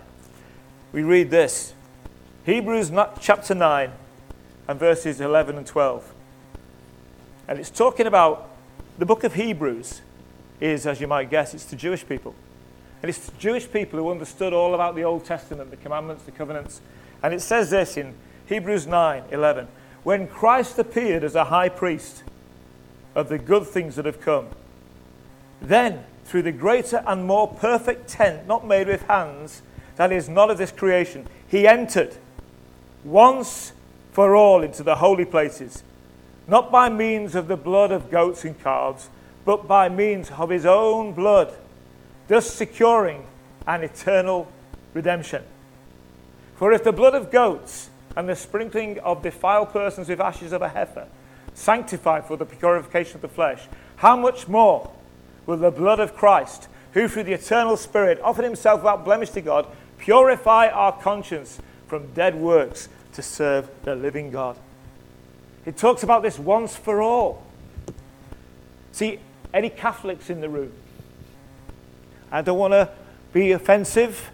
we 0.91 1.01
read 1.01 1.31
this 1.31 1.73
Hebrews 2.45 2.91
chapter 3.19 3.55
9 3.55 3.91
and 4.67 4.79
verses 4.79 5.19
11 5.19 5.57
and 5.57 5.65
12. 5.65 6.13
And 7.47 7.57
it's 7.57 7.71
talking 7.71 8.05
about 8.05 8.51
the 8.99 9.07
book 9.07 9.23
of 9.23 9.33
Hebrews 9.33 10.01
is, 10.59 10.85
as 10.85 11.01
you 11.01 11.07
might 11.07 11.31
guess, 11.31 11.55
it's 11.55 11.65
to 11.65 11.75
Jewish 11.75 12.07
people. 12.07 12.35
And 13.01 13.09
it's 13.09 13.27
to 13.27 13.31
Jewish 13.39 13.71
people 13.71 13.97
who 13.97 14.11
understood 14.11 14.53
all 14.53 14.75
about 14.75 14.93
the 14.93 15.03
Old 15.03 15.25
Testament, 15.25 15.71
the 15.71 15.77
commandments, 15.77 16.23
the 16.25 16.31
covenants. 16.31 16.81
And 17.23 17.33
it 17.33 17.41
says 17.41 17.71
this 17.71 17.97
in 17.97 18.13
Hebrews 18.45 18.85
9 18.85 19.23
11. 19.31 19.67
When 20.03 20.27
Christ 20.27 20.77
appeared 20.77 21.23
as 21.23 21.33
a 21.33 21.45
high 21.45 21.69
priest 21.69 22.23
of 23.15 23.29
the 23.29 23.39
good 23.39 23.65
things 23.65 23.95
that 23.95 24.05
have 24.05 24.21
come, 24.21 24.49
then 25.59 26.03
through 26.29 26.43
the 26.43 26.51
greater 26.51 27.03
and 27.07 27.25
more 27.25 27.47
perfect 27.47 28.07
tent, 28.07 28.45
not 28.45 28.65
made 28.65 28.87
with 28.87 29.01
hands, 29.07 29.63
that 29.95 30.11
is 30.11 30.29
not 30.29 30.51
of 30.51 30.59
this 30.59 30.71
creation, 30.71 31.25
he 31.47 31.67
entered 31.67 32.15
once 33.03 33.73
for 34.11 34.35
all 34.35 34.61
into 34.61 34.83
the 34.83 34.97
holy 34.97 35.25
places, 35.25 35.83
not 36.47 36.71
by 36.71 36.87
means 36.87 37.33
of 37.33 37.47
the 37.47 37.57
blood 37.57 37.91
of 37.91 38.11
goats 38.11 38.45
and 38.45 38.61
calves, 38.61 39.09
but 39.43 39.67
by 39.67 39.89
means 39.89 40.29
of 40.29 40.51
his 40.51 40.67
own 40.67 41.13
blood, 41.13 41.51
thus 42.27 42.47
securing 42.47 43.25
an 43.65 43.83
eternal 43.83 44.51
redemption. 44.93 45.43
For 46.57 46.71
if 46.71 46.83
the 46.83 46.91
blood 46.91 47.15
of 47.15 47.31
goats 47.31 47.89
and 48.15 48.29
the 48.29 48.35
sprinkling 48.35 48.99
of 48.99 49.23
defiled 49.23 49.71
persons 49.71 50.07
with 50.07 50.21
ashes 50.21 50.51
of 50.51 50.61
a 50.61 50.69
heifer 50.69 51.07
sanctify 51.55 52.21
for 52.21 52.37
the 52.37 52.45
purification 52.45 53.15
of 53.15 53.21
the 53.21 53.27
flesh, 53.27 53.67
how 53.95 54.15
much 54.15 54.47
more 54.47 54.91
will 55.49 55.57
the 55.57 55.71
blood 55.71 55.99
of 55.99 56.15
Christ, 56.15 56.67
who 56.93 57.07
through 57.07 57.23
the 57.23 57.33
eternal 57.33 57.75
Spirit 57.75 58.21
offered 58.21 58.45
himself 58.45 58.81
without 58.81 59.03
blemish 59.03 59.31
to 59.31 59.41
God, 59.41 59.65
purify 59.97 60.67
our 60.67 60.91
conscience 60.91 61.59
from 61.87 62.13
dead 62.13 62.35
works 62.35 62.87
to 63.13 63.23
serve 63.23 63.67
the 63.81 63.95
living 63.95 64.29
God. 64.29 64.59
It 65.65 65.75
talks 65.75 66.03
about 66.03 66.21
this 66.21 66.37
once 66.37 66.75
for 66.75 67.01
all. 67.01 67.43
See, 68.91 69.19
any 69.51 69.71
Catholics 69.71 70.29
in 70.29 70.39
the 70.39 70.49
room? 70.49 70.71
I 72.31 72.43
don't 72.43 72.59
want 72.59 72.73
to 72.73 72.91
be 73.33 73.51
offensive, 73.51 74.29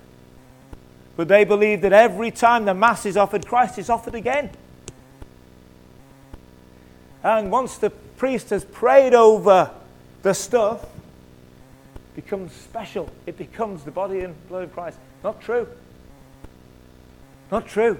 but 1.15 1.29
they 1.29 1.45
believe 1.45 1.79
that 1.81 1.93
every 1.93 2.29
time 2.29 2.65
the 2.65 2.73
Mass 2.73 3.05
is 3.05 3.15
offered, 3.15 3.47
Christ 3.47 3.79
is 3.79 3.89
offered 3.89 4.15
again. 4.15 4.49
And 7.23 7.49
once 7.51 7.77
the 7.77 7.89
priest 7.89 8.49
has 8.49 8.65
prayed 8.65 9.13
over 9.13 9.71
the 10.21 10.33
stuff, 10.33 10.85
becomes 12.15 12.51
special. 12.53 13.09
It 13.25 13.37
becomes 13.37 13.83
the 13.83 13.91
body 13.91 14.21
and 14.21 14.35
blood 14.47 14.63
of 14.63 14.73
Christ. 14.73 14.97
Not 15.23 15.41
true. 15.41 15.67
Not 17.51 17.67
true. 17.67 17.99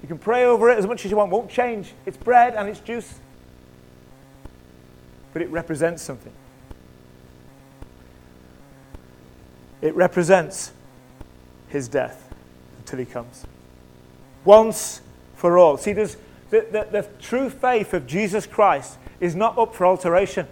You 0.00 0.08
can 0.08 0.18
pray 0.18 0.44
over 0.44 0.70
it 0.70 0.78
as 0.78 0.86
much 0.86 1.04
as 1.04 1.10
you 1.10 1.16
want, 1.16 1.30
won't 1.30 1.50
change. 1.50 1.92
It's 2.06 2.16
bread 2.16 2.54
and 2.54 2.68
it's 2.68 2.80
juice. 2.80 3.14
But 5.32 5.42
it 5.42 5.50
represents 5.50 6.02
something. 6.02 6.32
It 9.80 9.94
represents 9.94 10.72
his 11.68 11.88
death 11.88 12.32
until 12.78 12.98
he 12.98 13.04
comes. 13.04 13.46
Once 14.44 15.00
for 15.34 15.58
all. 15.58 15.76
See, 15.76 15.92
there's, 15.92 16.16
the, 16.50 16.66
the, 16.70 16.88
the 16.90 17.08
true 17.20 17.50
faith 17.50 17.94
of 17.94 18.06
Jesus 18.06 18.46
Christ 18.46 18.98
is 19.20 19.34
not 19.34 19.58
up 19.58 19.74
for 19.74 19.86
alteration. 19.86 20.46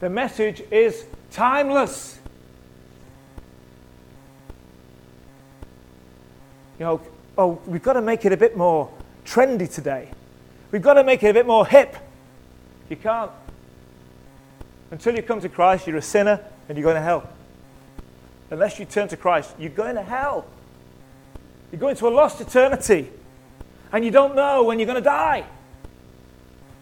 The 0.00 0.08
message 0.08 0.62
is 0.70 1.04
timeless. 1.30 2.18
You 6.78 6.86
know, 6.86 7.00
oh, 7.36 7.60
we've 7.66 7.82
got 7.82 7.92
to 7.92 8.02
make 8.02 8.24
it 8.24 8.32
a 8.32 8.36
bit 8.36 8.56
more 8.56 8.90
trendy 9.26 9.72
today. 9.72 10.10
We've 10.70 10.80
got 10.80 10.94
to 10.94 11.04
make 11.04 11.22
it 11.22 11.28
a 11.28 11.34
bit 11.34 11.46
more 11.46 11.66
hip. 11.66 11.96
You 12.88 12.96
can't. 12.96 13.30
Until 14.90 15.14
you 15.14 15.22
come 15.22 15.40
to 15.42 15.50
Christ, 15.50 15.86
you're 15.86 15.98
a 15.98 16.02
sinner 16.02 16.40
and 16.68 16.78
you're 16.78 16.84
going 16.84 16.96
to 16.96 17.02
hell. 17.02 17.28
Unless 18.50 18.78
you 18.78 18.86
turn 18.86 19.08
to 19.08 19.18
Christ, 19.18 19.54
you're 19.58 19.68
going 19.68 19.96
to 19.96 20.02
hell. 20.02 20.46
You're 21.70 21.80
going 21.80 21.96
to 21.96 22.08
a 22.08 22.10
lost 22.10 22.40
eternity. 22.40 23.10
And 23.92 24.02
you 24.02 24.10
don't 24.10 24.34
know 24.34 24.64
when 24.64 24.78
you're 24.78 24.86
going 24.86 24.96
to 24.96 25.04
die. 25.04 25.44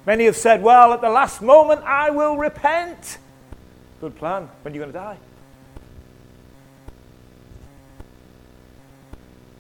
Many 0.08 0.24
have 0.24 0.38
said, 0.38 0.62
well, 0.62 0.94
at 0.94 1.02
the 1.02 1.10
last 1.10 1.42
moment, 1.42 1.82
I 1.84 2.08
will 2.08 2.38
repent. 2.38 3.18
Good 4.00 4.16
plan. 4.16 4.48
When 4.62 4.72
are 4.72 4.74
you 4.74 4.80
going 4.80 4.90
to 4.90 4.98
die? 4.98 5.18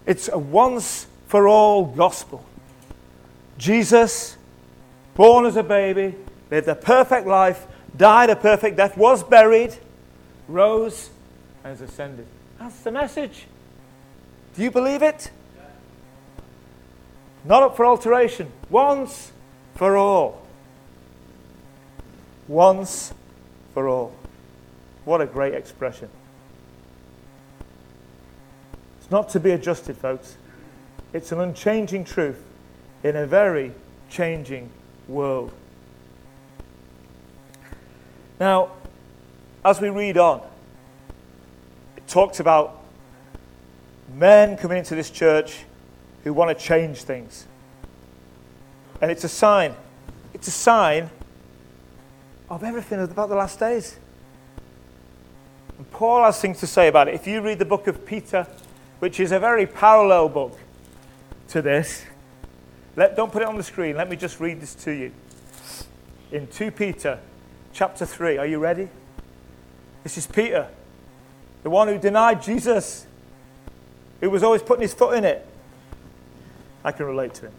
It's 0.06 0.30
a 0.32 0.38
once 0.38 1.06
for 1.26 1.46
all 1.48 1.84
gospel. 1.84 2.46
Jesus, 3.58 4.38
born 5.16 5.44
as 5.44 5.56
a 5.56 5.62
baby, 5.62 6.14
lived 6.50 6.66
a 6.66 6.74
perfect 6.74 7.26
life, 7.26 7.66
died 7.94 8.30
a 8.30 8.36
perfect 8.36 8.78
death, 8.78 8.96
was 8.96 9.22
buried, 9.22 9.76
rose, 10.48 11.10
and 11.62 11.78
has 11.78 11.82
ascended. 11.82 12.26
That's 12.58 12.80
the 12.80 12.90
message. 12.90 13.44
Do 14.56 14.62
you 14.62 14.70
believe 14.70 15.02
it? 15.02 15.30
Not 17.44 17.62
up 17.62 17.76
for 17.76 17.84
alteration. 17.84 18.50
Once 18.70 19.32
for 19.78 19.96
all. 19.96 20.42
Once 22.48 23.14
for 23.74 23.88
all. 23.88 24.12
What 25.04 25.20
a 25.20 25.26
great 25.26 25.54
expression. 25.54 26.08
It's 28.98 29.08
not 29.08 29.28
to 29.30 29.40
be 29.40 29.52
adjusted, 29.52 29.96
folks. 29.96 30.36
It's 31.12 31.30
an 31.30 31.38
unchanging 31.38 32.04
truth 32.04 32.42
in 33.04 33.14
a 33.14 33.24
very 33.24 33.72
changing 34.10 34.68
world. 35.06 35.52
Now, 38.40 38.72
as 39.64 39.80
we 39.80 39.90
read 39.90 40.18
on, 40.18 40.42
it 41.96 42.08
talks 42.08 42.40
about 42.40 42.82
men 44.12 44.56
coming 44.56 44.78
into 44.78 44.96
this 44.96 45.08
church 45.08 45.60
who 46.24 46.32
want 46.32 46.58
to 46.58 46.64
change 46.64 47.02
things. 47.02 47.46
And 49.00 49.10
it's 49.10 49.24
a 49.24 49.28
sign. 49.28 49.74
It's 50.34 50.48
a 50.48 50.52
sign 50.52 51.10
of 52.50 52.64
everything 52.64 53.00
about 53.00 53.28
the 53.28 53.34
last 53.34 53.58
days. 53.58 53.98
And 55.76 55.90
Paul 55.90 56.24
has 56.24 56.40
things 56.40 56.58
to 56.60 56.66
say 56.66 56.88
about 56.88 57.08
it. 57.08 57.14
If 57.14 57.26
you 57.26 57.40
read 57.40 57.58
the 57.58 57.64
book 57.64 57.86
of 57.86 58.04
Peter, 58.04 58.46
which 58.98 59.20
is 59.20 59.32
a 59.32 59.38
very 59.38 59.66
parallel 59.66 60.28
book 60.28 60.58
to 61.48 61.62
this, 61.62 62.04
let, 62.96 63.16
don't 63.16 63.30
put 63.30 63.42
it 63.42 63.48
on 63.48 63.56
the 63.56 63.62
screen. 63.62 63.96
Let 63.96 64.10
me 64.10 64.16
just 64.16 64.40
read 64.40 64.60
this 64.60 64.74
to 64.76 64.90
you. 64.90 65.12
In 66.32 66.48
2 66.48 66.72
Peter 66.72 67.20
chapter 67.72 68.04
3. 68.04 68.38
Are 68.38 68.46
you 68.46 68.58
ready? 68.58 68.88
This 70.02 70.18
is 70.18 70.26
Peter, 70.26 70.68
the 71.62 71.70
one 71.70 71.86
who 71.86 71.98
denied 71.98 72.42
Jesus, 72.42 73.06
who 74.20 74.30
was 74.30 74.42
always 74.42 74.62
putting 74.62 74.82
his 74.82 74.94
foot 74.94 75.16
in 75.16 75.24
it. 75.24 75.46
I 76.82 76.92
can 76.92 77.06
relate 77.06 77.34
to 77.34 77.46
him. 77.46 77.52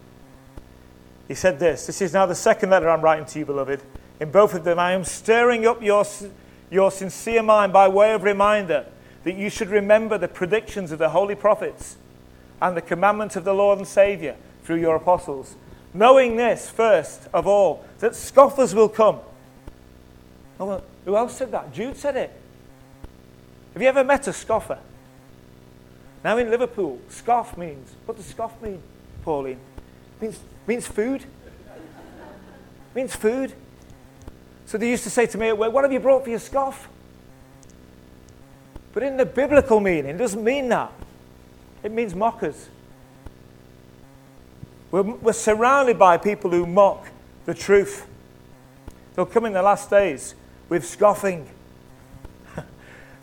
He 1.30 1.36
said 1.36 1.60
this 1.60 1.86
This 1.86 2.02
is 2.02 2.12
now 2.12 2.26
the 2.26 2.36
second 2.36 2.72
letter 2.72 2.90
I'm 2.90 3.00
writing 3.00 3.26
to 3.28 3.40
you, 3.40 3.46
beloved. 3.46 3.82
In 4.20 4.32
both 4.32 4.54
of 4.54 4.66
them, 4.66 4.78
I 4.78 4.92
am 4.92 5.06
stirring 5.06 5.66
up 5.66 5.82
your, 5.82 6.04
your 6.70 6.92
sincere 6.92 7.42
mind 7.42 7.72
by 7.72 7.88
way 7.88 8.12
of 8.12 8.24
reminder 8.24 8.86
that 9.24 9.36
you 9.36 9.50
should 9.50 9.70
remember 9.70 10.18
the 10.18 10.28
predictions 10.28 10.92
of 10.92 11.00
the 11.00 11.10
holy 11.10 11.36
prophets 11.36 11.96
and 12.62 12.76
the 12.76 12.82
commandment 12.82 13.38
of 13.38 13.46
the 13.46 13.54
Lord 13.54 13.78
and 13.78 13.88
Savior 13.88 14.36
through 14.64 14.78
your 14.82 14.98
apostles. 14.98 15.56
Knowing 15.94 16.36
this, 16.36 16.70
first 16.70 17.30
of 17.34 17.48
all, 17.48 17.86
that 18.00 18.16
scoffers 18.16 18.76
will 18.76 18.90
come. 18.90 19.20
Oh, 20.60 20.82
who 21.06 21.16
else 21.16 21.38
said 21.38 21.52
that? 21.52 21.74
Jude 21.74 21.96
said 21.96 22.18
it. 22.18 22.32
Have 23.74 23.82
you 23.82 23.88
ever 23.88 24.04
met 24.04 24.28
a 24.28 24.34
scoffer? 24.34 24.80
Now 26.24 26.38
in 26.38 26.50
Liverpool, 26.50 27.00
scoff 27.08 27.58
means, 27.58 27.96
what 28.06 28.18
does 28.18 28.26
scoff 28.26 28.62
mean, 28.62 28.82
Pauline? 29.24 29.60
It 30.18 30.22
means, 30.22 30.40
means 30.70 30.86
food. 30.86 31.26
Means 32.94 33.16
food. 33.16 33.54
So 34.68 34.78
they 34.78 34.88
used 34.88 35.04
to 35.04 35.10
say 35.10 35.26
to 35.26 35.38
me, 35.38 35.52
what 35.52 35.84
have 35.84 35.92
you 35.92 36.00
brought 36.00 36.24
for 36.24 36.30
your 36.30 36.38
scoff? 36.38 36.88
But 38.94 39.02
in 39.02 39.18
the 39.18 39.26
biblical 39.26 39.80
meaning, 39.80 40.12
it 40.16 40.18
doesn't 40.18 40.44
mean 40.44 40.70
that. 40.70 40.92
It 41.82 41.92
means 41.92 42.14
mockers. 42.14 42.70
We're, 44.92 45.02
we're 45.02 45.34
surrounded 45.34 45.98
by 45.98 46.18
people 46.18 46.52
who 46.52 46.68
mock 46.68 47.08
the 47.46 47.56
truth. 47.56 48.06
They'll 49.16 49.26
come 49.26 49.46
in 49.46 49.54
the 49.54 49.64
last 49.64 49.90
days 49.90 50.36
with 50.70 50.86
scoffing, 50.86 51.50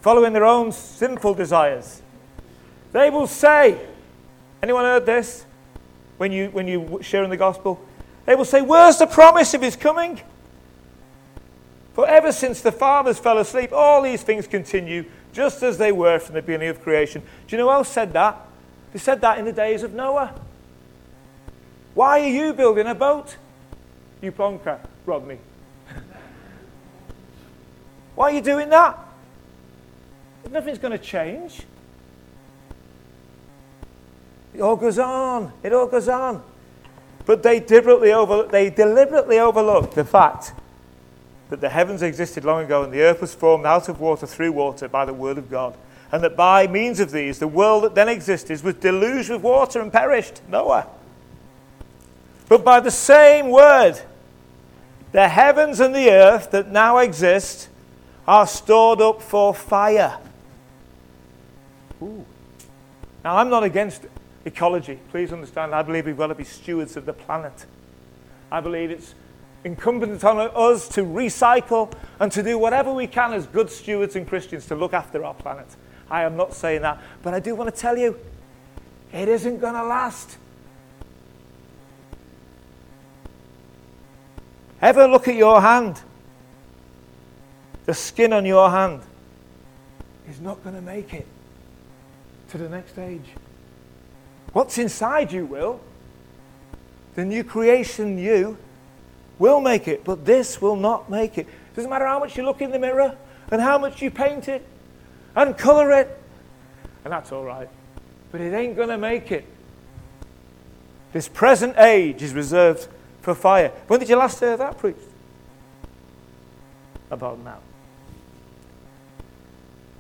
following 0.01 0.33
their 0.33 0.45
own 0.45 0.73
sinful 0.73 1.35
desires. 1.35 2.03
They 2.91 3.09
will 3.09 3.29
say, 3.29 3.79
anyone 4.63 4.83
heard 4.83 5.07
this 5.07 5.46
when 6.17 6.33
you, 6.33 6.49
when 6.51 6.67
you 6.67 7.01
sharing 7.03 7.31
the 7.31 7.37
gospel? 7.37 7.81
They 8.25 8.35
will 8.35 8.45
say, 8.45 8.63
Where's 8.63 8.99
the 8.99 9.07
promise 9.07 9.55
of 9.55 9.63
his 9.63 9.77
coming? 9.77 10.21
For 11.95 12.07
ever 12.07 12.31
since 12.31 12.61
the 12.61 12.73
fathers 12.73 13.19
fell 13.19 13.39
asleep, 13.39 13.73
all 13.73 14.03
these 14.03 14.23
things 14.23 14.47
continue 14.47 15.07
just 15.33 15.63
as 15.63 15.79
they 15.79 15.93
were 15.93 16.19
from 16.19 16.35
the 16.35 16.43
beginning 16.43 16.69
of 16.69 16.83
creation. 16.83 17.21
Do 17.21 17.57
you 17.57 17.59
know 17.59 17.69
who 17.69 17.73
else 17.73 17.89
said 17.89 18.13
that? 18.13 18.39
They 18.93 18.99
said 18.99 19.21
that 19.23 19.39
in 19.39 19.45
the 19.45 19.53
days 19.53 19.83
of 19.83 19.95
Noah. 19.95 20.35
Why 21.95 22.21
are 22.21 22.29
you 22.29 22.53
building 22.53 22.87
a 22.87 22.95
boat? 22.95 23.37
You 24.21 24.33
plonker, 24.33 24.79
Rodney. 25.07 25.39
Why 28.15 28.31
are 28.31 28.35
you 28.35 28.43
doing 28.43 28.69
that? 28.69 28.99
Nothing's 30.51 30.79
going 30.79 30.93
to 30.93 31.03
change. 31.03 31.63
It 34.57 34.63
all 34.63 34.77
goes 34.77 34.99
on. 34.99 35.53
It 35.63 35.75
all 35.75 35.87
goes 35.87 36.09
on. 36.09 36.43
But 37.27 37.43
they 37.43 37.61
deliberately, 37.61 38.11
over, 38.11 38.45
they 38.45 38.71
deliberately 38.71 39.39
overlooked 39.39 39.95
the 39.95 40.05
fact 40.05 40.55
that 41.51 41.61
the 41.61 41.69
heavens 41.69 42.01
existed 42.01 42.43
long 42.43 42.65
ago 42.65 42.83
and 42.83 42.91
the 42.91 43.03
earth 43.03 43.21
was 43.21 43.35
formed 43.35 43.67
out 43.67 43.91
of 43.91 44.01
water 44.01 44.27
through 44.27 44.53
water 44.53 44.89
by 44.89 45.05
the 45.05 45.13
word 45.13 45.37
of 45.37 45.51
God. 45.51 45.77
And 46.11 46.25
that 46.25 46.37
by 46.37 46.67
means 46.69 47.01
of 47.01 47.11
these, 47.11 47.39
the 47.39 47.47
world 47.47 47.85
that 47.85 47.95
then 47.95 48.09
existed 48.09 48.63
was 48.63 48.77
deluged 48.77 49.29
with 49.29 49.43
water 49.43 49.83
and 49.83 49.93
perished. 49.93 50.41
Noah. 50.49 50.87
But 52.49 52.65
by 52.65 52.81
the 52.81 52.91
same 52.91 53.51
word, 53.51 54.01
the 55.13 55.29
heavens 55.29 55.81
and 55.81 55.95
the 55.95 56.09
earth 56.11 56.51
that 56.53 56.69
now 56.69 56.97
exist 56.99 57.69
are 58.27 58.47
stored 58.47 59.03
up 59.03 59.21
for 59.21 59.53
fire. 59.53 60.19
Ooh. 62.01 62.25
Now, 63.23 63.37
I'm 63.37 63.51
not 63.51 63.65
against 63.65 64.07
ecology. 64.47 64.99
Please 65.11 65.31
understand, 65.31 65.75
I 65.75 65.83
believe 65.83 66.07
we've 66.07 66.17
got 66.17 66.29
to 66.29 66.35
be 66.35 66.45
stewards 66.45 66.97
of 66.97 67.05
the 67.05 67.13
planet. 67.13 67.67
I 68.51 68.61
believe 68.61 68.91
it's 68.91 69.15
incumbent 69.65 70.25
on 70.25 70.39
us 70.39 70.89
to 70.91 71.03
recycle 71.03 71.93
and 72.19 72.33
to 72.33 72.43
do 72.43 72.57
whatever 72.57 72.91
we 72.91 73.07
can 73.07 73.35
as 73.35 73.47
good 73.47 73.69
stewards 73.69 74.17
and 74.17 74.27
Christians 74.27 74.65
to 74.67 74.75
look 74.75 74.95
after 74.95 75.23
our 75.23 75.35
planet. 75.35 75.67
I 76.09 76.23
am 76.23 76.37
not 76.37 76.55
saying 76.55 76.81
that, 76.83 77.03
but 77.23 77.35
I 77.35 77.41
do 77.41 77.55
want 77.55 77.75
to 77.75 77.79
tell 77.79 77.99
you 77.99 78.19
it 79.13 79.29
isn't 79.29 79.59
going 79.59 79.75
to 79.75 79.85
last. 79.85 80.39
Ever 84.81 85.07
look 85.07 85.29
at 85.29 85.35
your 85.35 85.61
hand? 85.61 86.01
the 87.87 87.95
skin 87.95 88.33
on 88.33 88.45
your 88.45 88.69
hand 88.69 89.01
is 90.29 90.41
not 90.41 90.63
going 90.63 90.75
to 90.75 90.83
make 90.83 91.15
it 91.15 91.27
to 92.51 92.59
the 92.59 92.69
next 92.69 92.91
stage. 92.93 93.25
What's 94.57 94.79
inside 94.79 95.33
you 95.33 95.45
will. 95.45 95.81
The 97.15 97.27
new 97.27 97.45
creation 97.45 98.17
you 98.17 98.57
will 99.39 99.61
make 99.61 99.87
it, 99.87 100.03
but 100.03 100.25
this 100.25 100.63
will 100.63 100.77
not 100.77 101.11
make 101.11 101.37
it. 101.37 101.47
Doesn't 101.75 101.91
matter 101.91 102.07
how 102.07 102.19
much 102.19 102.39
you 102.39 102.43
look 102.43 102.63
in 102.63 102.71
the 102.71 102.79
mirror 102.79 103.19
and 103.51 103.61
how 103.61 103.77
much 103.77 104.01
you 104.01 104.11
paint 104.11 104.49
it 104.49 104.67
and 105.35 105.59
color 105.59 105.93
it, 105.93 106.23
and 107.05 107.13
that's 107.13 107.33
all 107.33 107.45
right. 107.45 107.69
But 108.33 108.41
it 108.41 108.55
ain't 108.55 108.77
going 108.77 108.89
to 108.89 108.97
make 108.97 109.31
it. 109.31 109.45
This 111.13 111.29
present 111.29 111.77
age 111.77 112.23
is 112.23 112.33
reserved 112.33 112.89
for 113.21 113.35
fire. 113.35 113.69
When 113.89 114.01
did 114.01 114.09
you 114.09 114.17
last 114.17 114.41
hear 114.41 114.57
that 114.57 114.79
preached? 114.79 115.01
About 117.11 117.41
now. 117.41 117.59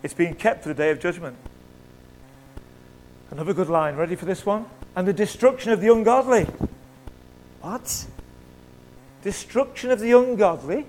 It's 0.02 0.14
being 0.14 0.34
kept 0.34 0.62
for 0.62 0.70
the 0.70 0.74
day 0.74 0.88
of 0.88 0.98
judgment. 0.98 1.36
Another 3.30 3.52
good 3.52 3.68
line. 3.68 3.96
Ready 3.96 4.16
for 4.16 4.24
this 4.24 4.46
one? 4.46 4.66
And 4.94 5.06
the 5.06 5.12
destruction 5.12 5.72
of 5.72 5.80
the 5.80 5.92
ungodly. 5.92 6.46
What? 7.60 8.06
Destruction 9.22 9.90
of 9.90 10.00
the 10.00 10.12
ungodly? 10.12 10.86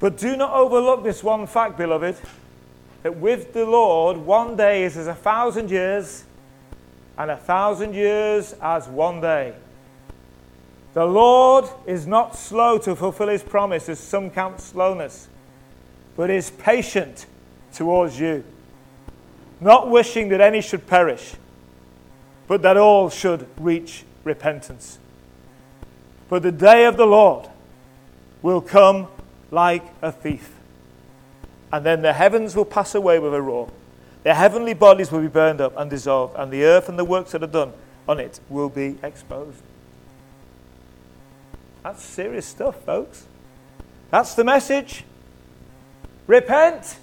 But 0.00 0.16
do 0.18 0.36
not 0.36 0.52
overlook 0.54 1.04
this 1.04 1.22
one 1.22 1.46
fact, 1.46 1.76
beloved, 1.76 2.16
that 3.02 3.16
with 3.16 3.52
the 3.52 3.64
Lord, 3.64 4.16
one 4.16 4.56
day 4.56 4.84
is 4.84 4.96
as 4.96 5.06
a 5.06 5.14
thousand 5.14 5.70
years, 5.70 6.24
and 7.16 7.30
a 7.30 7.36
thousand 7.36 7.94
years 7.94 8.54
as 8.60 8.88
one 8.88 9.20
day. 9.20 9.54
The 10.94 11.04
Lord 11.04 11.66
is 11.86 12.06
not 12.06 12.36
slow 12.36 12.78
to 12.78 12.96
fulfill 12.96 13.28
his 13.28 13.42
promise, 13.42 13.88
as 13.88 13.98
some 13.98 14.30
count 14.30 14.60
slowness 14.60 15.28
but 16.16 16.30
is 16.30 16.50
patient 16.50 17.26
towards 17.72 18.18
you, 18.18 18.44
not 19.64 19.88
wishing 19.88 20.28
that 20.28 20.42
any 20.42 20.60
should 20.60 20.86
perish, 20.86 21.36
but 22.46 22.60
that 22.60 22.76
all 22.76 23.08
should 23.08 23.46
reach 23.56 24.04
repentance. 24.22 24.98
For 26.28 26.38
the 26.38 26.52
day 26.52 26.84
of 26.84 26.98
the 26.98 27.06
Lord 27.06 27.48
will 28.42 28.60
come 28.60 29.08
like 29.50 29.82
a 30.02 30.12
thief. 30.12 30.54
And 31.72 31.84
then 31.84 32.02
the 32.02 32.12
heavens 32.12 32.54
will 32.54 32.66
pass 32.66 32.94
away 32.94 33.18
with 33.18 33.32
a 33.32 33.40
roar. 33.40 33.70
Their 34.22 34.34
heavenly 34.34 34.74
bodies 34.74 35.10
will 35.10 35.22
be 35.22 35.28
burned 35.28 35.62
up 35.62 35.72
and 35.78 35.88
dissolved, 35.88 36.36
and 36.36 36.52
the 36.52 36.64
earth 36.64 36.90
and 36.90 36.98
the 36.98 37.04
works 37.04 37.32
that 37.32 37.42
are 37.42 37.46
done 37.46 37.72
on 38.06 38.20
it 38.20 38.40
will 38.50 38.68
be 38.68 38.98
exposed. 39.02 39.62
That's 41.82 42.02
serious 42.02 42.44
stuff, 42.44 42.84
folks. 42.84 43.26
That's 44.10 44.34
the 44.34 44.44
message. 44.44 45.04
Repent. 46.26 46.98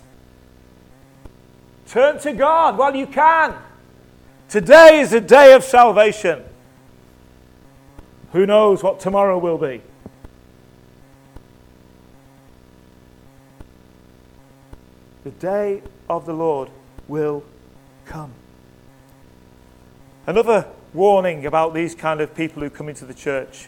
Turn 1.91 2.19
to 2.19 2.31
God 2.31 2.77
while 2.77 2.95
you 2.95 3.05
can. 3.05 3.53
Today 4.47 5.01
is 5.01 5.11
a 5.11 5.19
day 5.19 5.51
of 5.51 5.61
salvation. 5.61 6.41
Who 8.31 8.45
knows 8.45 8.81
what 8.81 9.01
tomorrow 9.01 9.37
will 9.37 9.57
be? 9.57 9.81
The 15.25 15.31
day 15.31 15.81
of 16.09 16.25
the 16.25 16.31
Lord 16.31 16.69
will 17.09 17.43
come. 18.05 18.31
Another 20.25 20.67
warning 20.93 21.45
about 21.45 21.73
these 21.73 21.93
kind 21.93 22.21
of 22.21 22.33
people 22.33 22.63
who 22.63 22.69
come 22.69 22.87
into 22.87 23.03
the 23.03 23.13
church, 23.13 23.67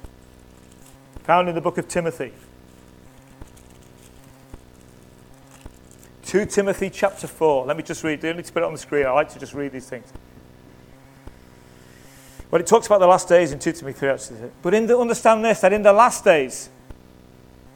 found 1.25 1.49
in 1.49 1.55
the 1.55 1.61
book 1.61 1.77
of 1.77 1.89
Timothy. 1.89 2.31
2 6.33 6.47
Timothy 6.47 6.89
chapter 6.89 7.27
4. 7.27 7.67
Let 7.67 7.77
me 7.77 7.83
just 7.83 8.03
read. 8.03 8.23
You 8.23 8.33
need 8.33 8.45
to 8.45 8.51
put 8.51 8.63
it 8.63 8.65
on 8.65 8.71
the 8.71 8.79
screen. 8.79 9.05
I 9.05 9.11
like 9.11 9.29
to 9.33 9.39
just 9.39 9.53
read 9.53 9.71
these 9.71 9.87
things. 9.87 10.11
Well, 12.49 12.59
it 12.59 12.65
talks 12.65 12.87
about 12.87 13.01
the 13.01 13.05
last 13.05 13.29
days 13.29 13.51
in 13.51 13.59
2 13.59 13.71
Timothy 13.71 13.99
3, 13.99 14.09
actually. 14.09 14.51
But 14.63 14.73
in 14.73 14.87
the, 14.87 14.97
understand 14.97 15.45
this, 15.45 15.59
that 15.59 15.71
in 15.71 15.83
the 15.83 15.93
last 15.93 16.23
days, 16.23 16.69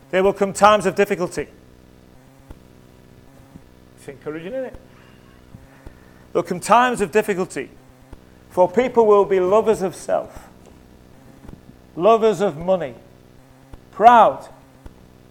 there 0.10 0.24
will 0.24 0.34
come 0.34 0.54
times 0.54 0.88
of 0.88 0.96
difficulty. 0.96 1.50
It's 3.98 4.08
encouraging, 4.08 4.54
isn't 4.54 4.65
it? 4.65 4.76
There'll 6.34 6.41
come 6.41 6.60
times 6.60 7.00
of 7.00 7.12
difficulty. 7.12 7.70
For 8.50 8.67
people 8.67 9.06
will 9.06 9.26
be 9.26 9.39
lovers 9.39 9.84
of 9.84 9.96
self, 9.96 10.50
lovers 11.96 12.41
of 12.41 12.58
money, 12.58 12.96
proud, 13.91 14.50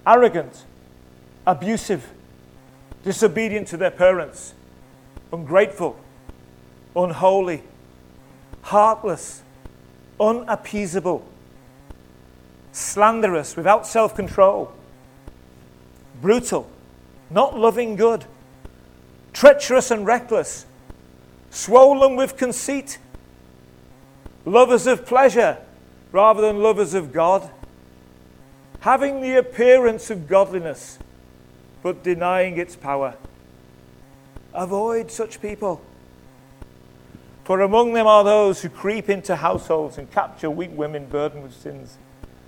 arrogant, 0.07 0.62
abusive, 1.45 2.12
disobedient 3.07 3.69
to 3.69 3.77
their 3.77 3.92
parents, 3.92 4.53
ungrateful, 5.33 5.97
unholy, 6.97 7.62
heartless, 8.62 9.42
unappeasable, 10.19 11.25
slanderous, 12.73 13.57
without 13.57 13.87
self 13.87 14.16
control, 14.16 14.73
brutal, 16.21 16.69
not 17.31 17.57
loving 17.57 17.95
good, 17.95 18.25
treacherous 19.33 19.92
and 19.92 20.05
reckless, 20.05 20.66
swollen 21.51 22.16
with 22.16 22.37
conceit 22.37 22.99
lovers 24.45 24.88
of 24.88 25.07
pleasure 25.07 25.59
rather 26.11 26.40
than 26.40 26.61
lovers 26.61 26.92
of 26.92 27.12
God, 27.12 27.49
having 28.81 29.21
the 29.21 29.37
appearance 29.37 30.11
of 30.11 30.27
godliness 30.27 30.99
but 31.87 32.03
denying 32.03 32.59
its 32.59 32.75
power. 32.75 33.14
Avoid 34.53 35.09
such 35.09 35.40
people. 35.40 35.81
For 37.44 37.61
among 37.61 37.92
them 37.92 38.09
are 38.09 38.25
those 38.25 38.61
who 38.61 38.68
creep 38.68 39.09
into 39.09 39.37
households 39.37 39.96
and 39.96 40.11
capture 40.11 40.51
weak 40.51 40.72
women 40.72 41.07
burdened 41.07 41.44
with 41.44 41.55
sins 41.55 41.96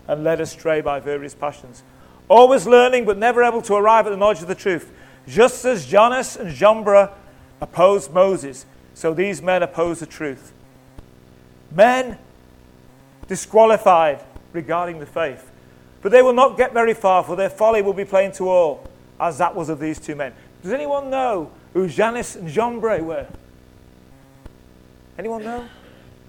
and 0.09 0.25
led 0.25 0.41
astray 0.41 0.81
by 0.81 0.99
various 0.99 1.37
passions, 1.37 1.85
always 2.27 2.67
learning 2.67 3.05
but 3.05 3.17
never 3.17 3.45
able 3.45 3.63
to 3.63 3.77
arrive 3.77 4.09
at 4.09 4.11
the 4.11 4.17
knowledge 4.17 4.43
of 4.43 4.49
the 4.49 4.57
truth. 4.57 4.91
Just 5.29 5.65
as 5.65 5.87
Jannes 5.87 6.35
and 6.35 6.53
Jambres 6.53 7.09
opposed 7.61 8.13
Moses, 8.13 8.67
so 8.93 9.15
these 9.15 9.41
men 9.41 9.63
oppose 9.63 10.01
the 10.01 10.07
truth 10.07 10.53
men 11.71 12.19
disqualified 13.29 14.19
regarding 14.53 14.99
the 14.99 15.07
faith. 15.07 15.49
But 16.03 16.11
they 16.11 16.23
will 16.23 16.33
not 16.33 16.57
get 16.57 16.73
very 16.73 16.93
far, 16.93 17.23
for 17.23 17.37
their 17.37 17.51
folly 17.51 17.83
will 17.83 17.93
be 17.93 18.05
plain 18.05 18.33
to 18.33 18.49
all, 18.49 18.89
as 19.21 19.39
that 19.39 19.55
was 19.55 19.69
of 19.69 19.81
these 19.81 19.99
two 19.99 20.15
men. 20.15 20.33
Does 20.63 20.73
anyone 20.73 21.11
know 21.11 21.51
who 21.73 21.89
Jannes 21.89 22.37
and 22.37 22.49
Jambres 22.49 23.03
were? 23.03 23.27
Anyone 25.19 25.45
know? 25.45 25.69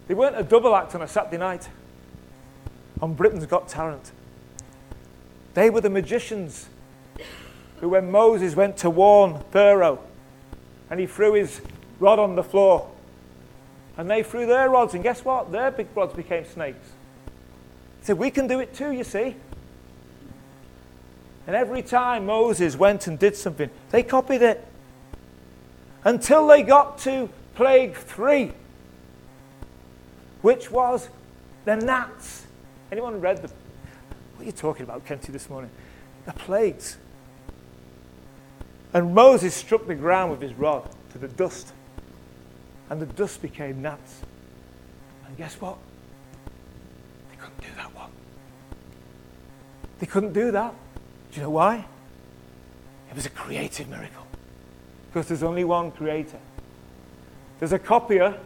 They 0.08 0.14
weren't 0.14 0.38
a 0.38 0.44
double 0.44 0.76
act 0.76 0.96
on 0.96 1.02
a 1.02 1.08
Saturday 1.08 1.38
night 1.38 1.70
on 3.02 3.14
Britain's 3.14 3.46
Got 3.46 3.68
Talent. 3.68 4.12
They 5.54 5.70
were 5.70 5.82
the 5.82 5.90
magicians 5.90 6.68
who, 7.80 7.90
when 7.90 8.12
Moses 8.12 8.56
went 8.56 8.78
to 8.78 8.90
warn 8.90 9.44
Pharaoh 9.52 10.00
and 10.90 11.00
he 11.00 11.06
threw 11.06 11.34
his 11.34 11.62
rod 12.00 12.20
on 12.20 12.36
the 12.36 12.44
floor, 12.44 12.90
and 13.98 14.10
they 14.10 14.24
threw 14.24 14.46
their 14.46 14.70
rods, 14.70 14.94
and 14.94 15.04
guess 15.04 15.26
what? 15.26 15.52
Their 15.52 15.72
big 15.72 15.88
rods 15.94 16.14
became 16.14 16.46
snakes. 16.46 16.88
He 18.00 18.06
said, 18.06 18.18
We 18.18 18.32
can 18.32 18.48
do 18.48 18.60
it 18.60 18.74
too, 18.74 18.92
you 18.92 19.04
see. 19.04 19.36
And 21.50 21.56
every 21.56 21.82
time 21.82 22.28
Moses 22.28 22.76
went 22.76 23.08
and 23.08 23.18
did 23.18 23.36
something, 23.36 23.72
they 23.90 24.04
copied 24.04 24.44
it. 24.44 24.64
Until 26.04 26.46
they 26.46 26.62
got 26.62 27.00
to 27.00 27.28
plague 27.56 27.96
three, 27.96 28.52
which 30.44 30.70
was 30.70 31.10
the 31.66 31.76
gnats. 31.76 32.46
Anyone 32.92 33.20
read 33.20 33.38
the. 33.38 33.48
What 33.48 34.44
are 34.44 34.44
you 34.44 34.52
talking 34.52 34.84
about, 34.84 35.08
Kenty, 35.08 35.32
this 35.32 35.50
morning? 35.50 35.72
The 36.28 36.34
plagues. 36.34 36.98
And 38.94 39.16
Moses 39.16 39.56
struck 39.56 39.88
the 39.88 39.96
ground 39.96 40.30
with 40.30 40.44
his 40.44 40.54
rod 40.54 40.88
to 41.14 41.18
the 41.18 41.30
dust 41.30 41.74
and 42.92 43.02
the 43.02 43.08
dust 43.08 43.42
became 43.42 43.82
gnats. 43.82 44.22
And 45.26 45.36
guess 45.36 45.60
what? 45.60 45.80
They 47.32 47.38
couldn't 47.38 47.62
do 47.62 47.76
that 47.76 47.96
one. 47.96 48.12
They 49.98 50.06
couldn't 50.06 50.34
do 50.34 50.52
that. 50.52 50.76
Do 51.32 51.38
you 51.38 51.44
know 51.44 51.50
why? 51.50 51.86
It 53.10 53.16
was 53.16 53.26
a 53.26 53.30
creative 53.30 53.88
miracle. 53.90 54.26
Because 55.08 55.28
there's 55.28 55.44
only 55.44 55.64
one 55.64 55.92
creator. 55.92 56.40
There's 57.60 57.74
a 57.74 57.80
copier, 57.80 58.38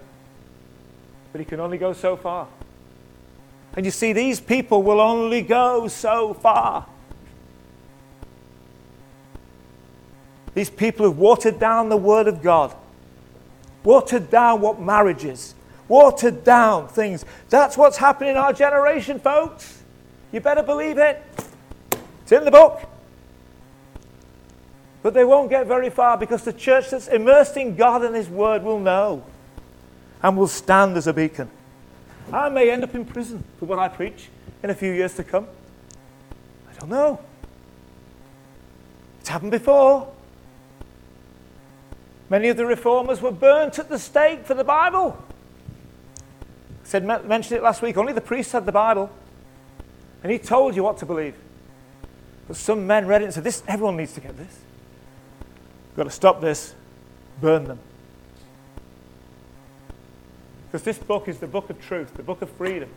but 1.32 1.40
he 1.40 1.46
can 1.46 1.60
only 1.60 1.78
go 1.78 1.94
so 1.94 2.16
far. 2.16 2.48
And 3.76 3.86
you 3.86 3.92
see, 3.92 4.14
these 4.14 4.40
people 4.40 4.84
will 4.84 5.02
only 5.02 5.42
go 5.42 5.88
so 5.88 6.34
far. 6.34 6.86
These 10.54 10.70
people 10.70 11.08
have 11.08 11.18
watered 11.18 11.60
down 11.60 11.90
the 11.90 11.98
Word 11.98 12.28
of 12.28 12.42
God 12.42 12.76
watered 13.84 14.30
down 14.30 14.62
what 14.62 14.82
marriage 14.82 15.26
is, 15.26 15.56
watered 15.88 16.44
down 16.44 16.88
things. 16.88 17.26
That's 17.50 17.78
what's 17.78 17.98
happening 17.98 18.32
in 18.32 18.38
our 18.38 18.54
generation, 18.54 19.20
folks. 19.20 19.84
You 20.32 20.40
better 20.40 20.64
believe 20.64 20.98
it. 20.98 21.22
In 22.34 22.46
the 22.46 22.52
book. 22.52 22.82
But 25.04 25.14
they 25.14 25.24
won't 25.24 25.50
get 25.50 25.68
very 25.68 25.90
far 25.90 26.18
because 26.18 26.44
the 26.44 26.54
church 26.54 26.90
that's 26.90 27.08
immersed 27.08 27.58
in 27.58 27.76
God 27.76 28.04
and 28.04 28.16
His 28.16 28.28
Word 28.28 28.64
will 28.64 28.80
know 28.80 29.24
and 30.24 30.36
will 30.38 30.48
stand 30.48 30.98
as 30.98 31.06
a 31.06 31.14
beacon. 31.14 31.50
I 32.32 32.50
may 32.50 32.72
end 32.72 32.84
up 32.84 32.96
in 32.96 33.06
prison 33.06 33.44
for 33.60 33.66
what 33.66 33.78
I 33.78 33.88
preach 33.88 34.30
in 34.64 34.70
a 34.70 34.74
few 34.74 34.94
years 34.94 35.14
to 35.16 35.24
come. 35.24 35.46
I 36.70 36.80
don't 36.80 36.90
know. 36.90 37.20
It's 39.20 39.30
happened 39.30 39.52
before. 39.52 40.12
Many 42.30 42.48
of 42.48 42.58
the 42.58 42.66
reformers 42.66 43.22
were 43.22 43.32
burnt 43.32 43.78
at 43.78 43.90
the 43.90 44.00
stake 44.00 44.46
for 44.46 44.54
the 44.54 44.64
Bible. 44.64 45.22
I 46.18 46.88
said, 46.88 47.06
mentioned 47.06 47.58
it 47.58 47.64
last 47.64 47.82
week. 47.82 47.98
Only 47.98 48.14
the 48.14 48.22
priests 48.22 48.54
had 48.54 48.66
the 48.66 48.72
Bible. 48.72 49.12
And 50.24 50.32
he 50.32 50.40
told 50.40 50.76
you 50.76 50.84
what 50.84 50.98
to 51.00 51.06
believe. 51.06 51.36
But 52.48 52.58
some 52.58 52.86
men 52.86 53.08
read 53.08 53.22
it 53.22 53.26
and 53.26 53.34
said, 53.34 53.44
this, 53.44 53.64
everyone 53.68 53.98
needs 53.98 54.14
to 54.14 54.20
get 54.20 54.38
this. 54.38 54.60
We've 55.90 55.98
got 55.98 56.04
to 56.04 56.10
stop 56.10 56.42
this, 56.42 56.76
burn 57.40 57.66
them. 57.66 57.80
Because 60.68 60.84
this 60.84 60.98
book 60.98 61.28
is 61.28 61.40
the 61.40 61.48
book 61.48 61.70
of 61.70 61.80
truth, 61.82 62.14
the 62.16 62.24
book 62.24 62.42
of 62.42 62.50
freedom. 62.52 62.90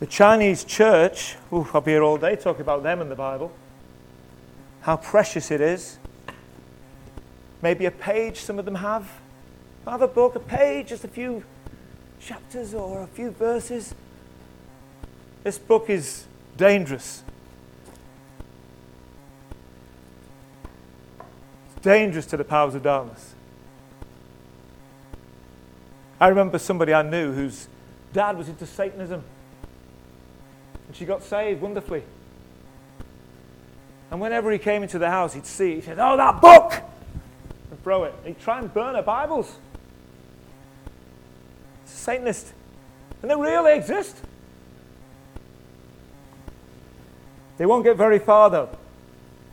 The 0.00 0.06
Chinese 0.06 0.64
church, 0.64 1.36
ooh, 1.52 1.66
I'll 1.72 1.80
be 1.80 1.92
here 1.92 2.02
all 2.02 2.18
day 2.18 2.36
talking 2.36 2.60
about 2.60 2.82
them 2.82 3.00
and 3.00 3.10
the 3.10 3.16
Bible 3.16 3.52
how 4.82 4.96
precious 4.96 5.50
it 5.50 5.60
is. 5.60 5.96
Maybe 7.62 7.86
a 7.86 7.90
page, 7.90 8.38
some 8.38 8.58
of 8.58 8.64
them 8.64 8.74
have. 8.74 9.10
Have 9.86 10.02
a 10.02 10.08
book, 10.08 10.34
a 10.34 10.40
page, 10.40 10.88
just 10.88 11.04
a 11.04 11.08
few 11.08 11.44
chapters 12.20 12.74
or 12.74 13.02
a 13.02 13.06
few 13.06 13.30
verses. 13.30 13.94
This 15.42 15.58
book 15.58 15.90
is 15.90 16.24
dangerous. 16.56 17.22
It's 21.66 21.84
dangerous 21.84 22.26
to 22.26 22.36
the 22.36 22.44
powers 22.44 22.74
of 22.74 22.82
darkness. 22.82 23.34
I 26.20 26.28
remember 26.28 26.58
somebody 26.58 26.94
I 26.94 27.02
knew 27.02 27.32
whose 27.32 27.66
dad 28.12 28.38
was 28.38 28.48
into 28.48 28.66
Satanism. 28.66 29.24
And 30.86 30.96
she 30.96 31.04
got 31.04 31.24
saved 31.24 31.60
wonderfully. 31.60 32.04
And 34.12 34.20
whenever 34.20 34.52
he 34.52 34.58
came 34.58 34.84
into 34.84 34.98
the 35.00 35.10
house, 35.10 35.34
he'd 35.34 35.46
see, 35.46 35.76
he 35.76 35.80
said, 35.80 35.98
Oh, 35.98 36.16
that 36.16 36.40
book! 36.40 36.74
And 37.70 37.82
throw 37.82 38.04
it. 38.04 38.14
He'd 38.24 38.38
try 38.38 38.60
and 38.60 38.72
burn 38.72 38.94
her 38.94 39.02
Bibles. 39.02 39.56
It's 41.82 41.94
a 41.94 41.96
Satanist. 41.96 42.52
And 43.22 43.30
they 43.30 43.34
really 43.34 43.74
exist. 43.74 44.16
They 47.58 47.66
won't 47.66 47.84
get 47.84 47.96
very 47.96 48.18
far, 48.18 48.50
though. 48.50 48.70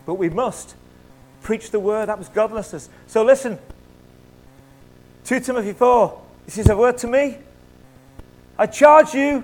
But 0.06 0.16
we 0.16 0.30
must 0.30 0.76
preach 1.41 1.72
the 1.72 1.80
word. 1.80 2.08
That 2.08 2.18
was 2.18 2.30
godlessness. 2.30 2.89
So 3.08 3.24
listen. 3.24 3.60
2 5.26 5.39
Timothy 5.41 5.74
4. 5.74 6.22
This 6.45 6.58
is 6.58 6.70
a 6.70 6.76
word 6.76 6.97
to 7.00 7.08
me. 7.08 7.38
I 8.58 8.66
charge 8.66 9.14
you, 9.14 9.43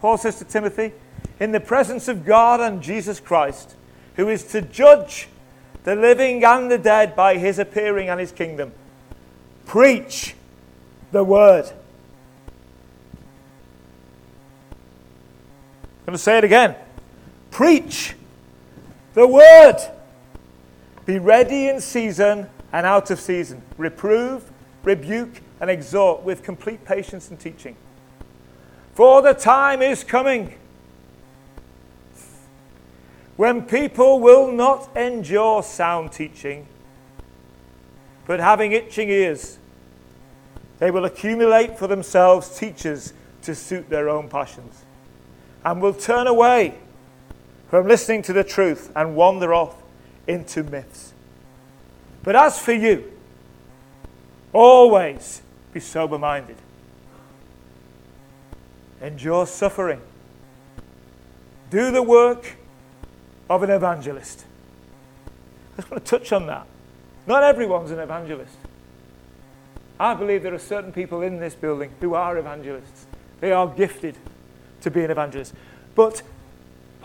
Paul 0.00 0.18
says 0.18 0.38
to 0.38 0.44
Timothy, 0.44 0.92
in 1.40 1.52
the 1.52 1.60
presence 1.60 2.08
of 2.08 2.26
God 2.26 2.60
and 2.60 2.82
Jesus 2.82 3.20
Christ, 3.20 3.74
who 4.16 4.28
is 4.28 4.44
to 4.44 4.60
judge 4.60 5.28
the 5.84 5.94
living 5.94 6.44
and 6.44 6.70
the 6.70 6.78
dead 6.78 7.14
by 7.14 7.38
his 7.38 7.58
appearing 7.58 8.08
and 8.08 8.18
his 8.18 8.32
kingdom. 8.32 8.72
Preach 9.64 10.34
the 11.12 11.22
word. 11.22 11.66
I'm 16.00 16.06
going 16.06 16.16
to 16.16 16.18
say 16.18 16.38
it 16.38 16.44
again. 16.44 16.74
Preach 17.50 18.14
the 19.14 19.26
word. 19.26 19.76
Be 21.06 21.18
ready 21.18 21.68
in 21.68 21.80
season 21.80 22.48
and 22.72 22.86
out 22.86 23.10
of 23.10 23.18
season. 23.18 23.62
Reprove, 23.76 24.50
rebuke, 24.84 25.40
and 25.60 25.70
exhort 25.70 26.22
with 26.22 26.42
complete 26.42 26.84
patience 26.84 27.30
and 27.30 27.40
teaching. 27.40 27.76
For 28.94 29.22
the 29.22 29.32
time 29.32 29.82
is 29.82 30.04
coming 30.04 30.54
when 33.36 33.62
people 33.62 34.18
will 34.18 34.50
not 34.50 34.96
endure 34.96 35.62
sound 35.62 36.10
teaching, 36.10 36.66
but 38.26 38.40
having 38.40 38.72
itching 38.72 39.08
ears, 39.08 39.58
they 40.80 40.90
will 40.90 41.04
accumulate 41.04 41.78
for 41.78 41.86
themselves 41.86 42.58
teachers 42.58 43.12
to 43.42 43.54
suit 43.54 43.88
their 43.88 44.08
own 44.08 44.28
passions, 44.28 44.84
and 45.64 45.80
will 45.80 45.94
turn 45.94 46.26
away 46.26 46.74
from 47.68 47.86
listening 47.86 48.22
to 48.22 48.32
the 48.32 48.44
truth 48.44 48.90
and 48.96 49.14
wander 49.14 49.52
off 49.52 49.82
into 50.26 50.62
myths. 50.62 51.12
But 52.22 52.36
as 52.36 52.58
for 52.58 52.72
you, 52.72 53.12
always 54.52 55.42
be 55.72 55.80
sober 55.80 56.18
minded, 56.18 56.56
endure 59.00 59.46
suffering, 59.46 60.00
do 61.70 61.90
the 61.90 62.02
work 62.02 62.56
of 63.50 63.62
an 63.62 63.70
evangelist. 63.70 64.44
I 65.26 65.76
just 65.76 65.90
want 65.90 66.04
to 66.04 66.18
touch 66.18 66.32
on 66.32 66.46
that. 66.46 66.66
Not 67.26 67.42
everyone's 67.42 67.90
an 67.90 67.98
evangelist. 67.98 68.56
I 70.00 70.14
believe 70.14 70.42
there 70.42 70.54
are 70.54 70.58
certain 70.58 70.92
people 70.92 71.22
in 71.22 71.38
this 71.38 71.54
building 71.54 71.90
who 72.00 72.14
are 72.14 72.38
evangelists. 72.38 73.06
They 73.40 73.52
are 73.52 73.66
gifted 73.66 74.16
to 74.80 74.90
be 74.90 75.04
an 75.04 75.10
evangelist. 75.10 75.54
But 75.94 76.22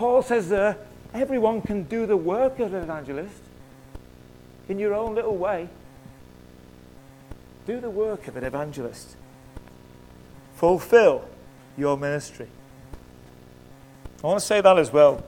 Paul 0.03 0.21
says 0.21 0.49
there, 0.49 0.75
everyone 1.13 1.61
can 1.61 1.83
do 1.83 2.05
the 2.05 2.17
work 2.17 2.59
of 2.59 2.73
an 2.73 2.83
evangelist 2.83 3.41
in 4.67 4.77
your 4.77 4.93
own 4.93 5.15
little 5.15 5.37
way. 5.37 5.69
Do 7.65 7.79
the 7.79 7.89
work 7.89 8.27
of 8.27 8.35
an 8.35 8.43
evangelist. 8.43 9.15
Fulfill 10.55 11.23
your 11.77 11.95
ministry. 11.97 12.49
I 14.21 14.27
want 14.27 14.41
to 14.41 14.45
say 14.45 14.59
that 14.59 14.77
as 14.77 14.91
well. 14.91 15.23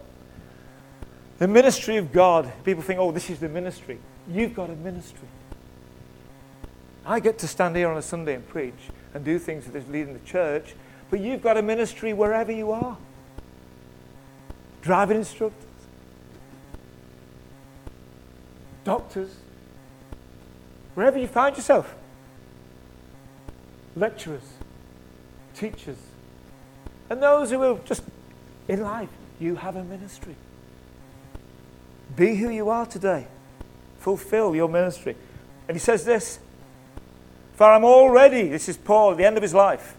The 1.38 1.48
ministry 1.48 1.96
of 1.96 2.12
God, 2.12 2.52
people 2.66 2.84
think, 2.84 3.00
oh, 3.00 3.14
this 3.14 3.30
is 3.30 3.40
the 3.40 3.48
ministry. 3.48 3.98
You've 4.28 4.54
got 4.54 4.70
a 4.70 4.76
ministry. 4.76 5.30
I 7.06 7.22
get 7.22 7.40
to 7.40 7.48
stand 7.48 7.78
here 7.78 7.88
on 7.88 7.96
a 7.96 8.02
Sunday 8.02 8.36
and 8.36 8.46
preach 8.46 8.90
and 9.14 9.24
do 9.24 9.40
things 9.40 9.68
that 9.68 9.76
is 9.78 9.88
leading 9.88 10.12
the 10.12 10.26
church, 10.28 10.76
but 11.10 11.22
you've 11.22 11.42
got 11.42 11.56
a 11.56 11.62
ministry 11.62 12.12
wherever 12.12 12.52
you 12.52 12.74
are. 12.74 12.98
Driving 14.86 15.18
instructors, 15.18 15.66
doctors, 18.84 19.36
wherever 20.94 21.18
you 21.18 21.28
find 21.28 21.58
yourself, 21.58 21.96
lecturers, 23.96 24.44
teachers, 25.56 25.98
and 27.10 27.20
those 27.20 27.50
who 27.50 27.64
are 27.64 27.80
just 27.84 28.04
in 28.68 28.82
life, 28.82 29.10
you 29.40 29.56
have 29.56 29.76
a 29.76 29.84
ministry. 29.84 30.36
Be 32.16 32.36
who 32.36 32.50
you 32.50 32.70
are 32.70 32.86
today. 32.86 33.26
Fulfill 33.98 34.56
your 34.56 34.70
ministry. 34.70 35.16
And 35.68 35.76
he 35.76 35.80
says 35.80 36.06
this 36.06 36.38
For 37.56 37.72
I'm 37.72 37.84
already, 37.84 38.50
this 38.50 38.70
is 38.70 38.78
Paul 38.78 39.14
at 39.14 39.18
the 39.18 39.26
end 39.26 39.36
of 39.36 39.42
his 39.42 39.56
life. 39.56 39.96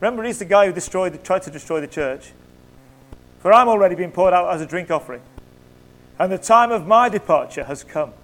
Remember, 0.00 0.24
he's 0.24 0.40
the 0.40 0.44
guy 0.44 0.66
who 0.66 0.72
destroyed, 0.72 1.22
tried 1.22 1.42
to 1.42 1.52
destroy 1.52 1.80
the 1.80 1.86
church. 1.86 2.32
For 3.44 3.52
I'm 3.52 3.68
already 3.68 3.94
being 3.94 4.10
poured 4.10 4.32
out 4.32 4.54
as 4.54 4.62
a 4.62 4.66
drink 4.66 4.90
offering, 4.90 5.20
and 6.18 6.32
the 6.32 6.38
time 6.38 6.72
of 6.72 6.86
my 6.86 7.10
departure 7.10 7.64
has 7.64 7.84
come. 7.84 8.14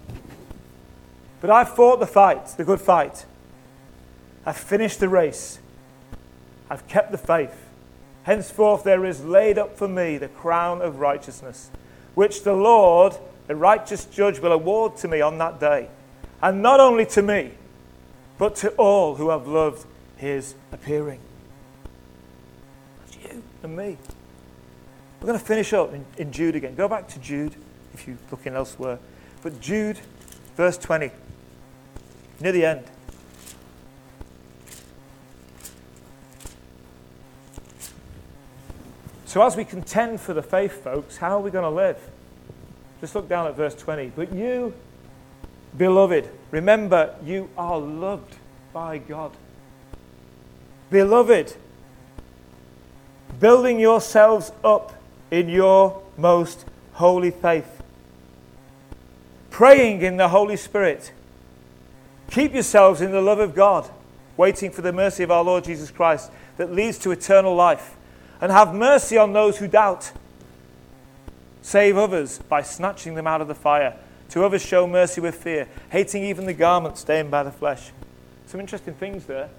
But 1.41 1.51
I've 1.51 1.75
fought 1.75 1.99
the 1.99 2.07
fight, 2.07 2.47
the 2.57 2.63
good 2.63 2.81
fight. 2.81 3.27
I've 4.47 4.57
finished 4.57 4.99
the 4.99 5.09
race. 5.09 5.59
I've 6.71 6.87
kept 6.87 7.11
the 7.11 7.19
faith. 7.19 7.55
Henceforth, 8.23 8.83
there 8.83 9.05
is 9.05 9.23
laid 9.23 9.59
up 9.59 9.77
for 9.77 9.87
me 9.87 10.17
the 10.17 10.27
crown 10.27 10.81
of 10.81 10.99
righteousness 10.99 11.69
which 12.15 12.41
the 12.41 12.53
Lord, 12.53 13.15
the 13.45 13.55
righteous 13.55 14.05
judge, 14.05 14.39
will 14.39 14.51
award 14.51 14.97
to 14.97 15.07
me 15.07 15.21
on 15.21 15.37
that 15.37 15.59
day. 15.59 15.89
And 16.41 16.63
not 16.63 16.79
only 16.79 17.05
to 17.05 17.21
me, 17.21 17.51
but 18.39 18.55
to 18.55 18.69
all 18.71 19.17
who 19.17 19.29
have 19.29 19.45
loved 19.45 19.85
his 20.17 20.55
appearing. 20.71 21.19
That's 23.01 23.17
you 23.23 23.43
and 23.61 23.77
me. 23.77 23.97
We're 25.21 25.27
going 25.27 25.39
to 25.39 25.45
finish 25.45 25.71
up 25.71 25.93
in, 25.93 26.03
in 26.17 26.31
Jude 26.31 26.55
again. 26.55 26.73
Go 26.73 26.87
back 26.87 27.07
to 27.09 27.19
Jude 27.19 27.53
if 27.93 28.07
you're 28.07 28.17
looking 28.31 28.55
elsewhere. 28.55 28.97
But 29.43 29.61
Jude, 29.61 29.99
verse 30.57 30.79
20, 30.79 31.11
near 32.39 32.51
the 32.51 32.65
end. 32.65 32.83
So, 39.25 39.43
as 39.43 39.55
we 39.55 39.63
contend 39.63 40.19
for 40.19 40.33
the 40.33 40.41
faith, 40.41 40.83
folks, 40.83 41.17
how 41.17 41.37
are 41.37 41.39
we 41.39 41.51
going 41.51 41.63
to 41.63 41.69
live? 41.69 41.99
Just 42.99 43.13
look 43.13 43.29
down 43.29 43.45
at 43.45 43.55
verse 43.55 43.75
20. 43.75 44.13
But 44.15 44.33
you, 44.33 44.73
beloved, 45.77 46.27
remember 46.49 47.15
you 47.23 47.47
are 47.59 47.77
loved 47.77 48.35
by 48.73 48.97
God. 48.97 49.37
Beloved, 50.89 51.55
building 53.39 53.79
yourselves 53.79 54.51
up 54.63 54.93
in 55.31 55.47
your 55.49 56.03
most 56.17 56.65
holy 56.93 57.31
faith, 57.31 57.81
praying 59.49 60.01
in 60.01 60.17
the 60.17 60.29
Holy 60.29 60.57
Spirit. 60.57 61.13
Keep 62.29 62.53
yourselves 62.53 63.01
in 63.01 63.11
the 63.11 63.21
love 63.21 63.39
of 63.39 63.55
God, 63.55 63.89
waiting 64.37 64.71
for 64.71 64.81
the 64.81 64.93
mercy 64.93 65.23
of 65.23 65.31
our 65.31 65.43
Lord 65.43 65.63
Jesus 65.63 65.89
Christ 65.89 66.31
that 66.57 66.71
leads 66.71 66.97
to 66.99 67.11
eternal 67.11 67.55
life 67.55 67.95
and 68.39 68.51
have 68.51 68.73
mercy 68.73 69.17
on 69.17 69.33
those 69.33 69.57
who 69.57 69.67
doubt. 69.67 70.11
Save 71.61 71.97
others 71.97 72.39
by 72.39 72.61
snatching 72.61 73.15
them 73.15 73.27
out 73.27 73.41
of 73.41 73.47
the 73.47 73.55
fire. 73.55 73.95
To 74.29 74.45
others, 74.45 74.61
show 74.61 74.87
mercy 74.87 75.19
with 75.19 75.35
fear, 75.35 75.67
hating 75.89 76.23
even 76.23 76.45
the 76.45 76.53
garment 76.53 76.97
stained 76.97 77.29
by 77.29 77.43
the 77.43 77.51
flesh. 77.51 77.91
Some 78.45 78.59
interesting 78.59 78.93
things 78.93 79.25
there. 79.25 79.49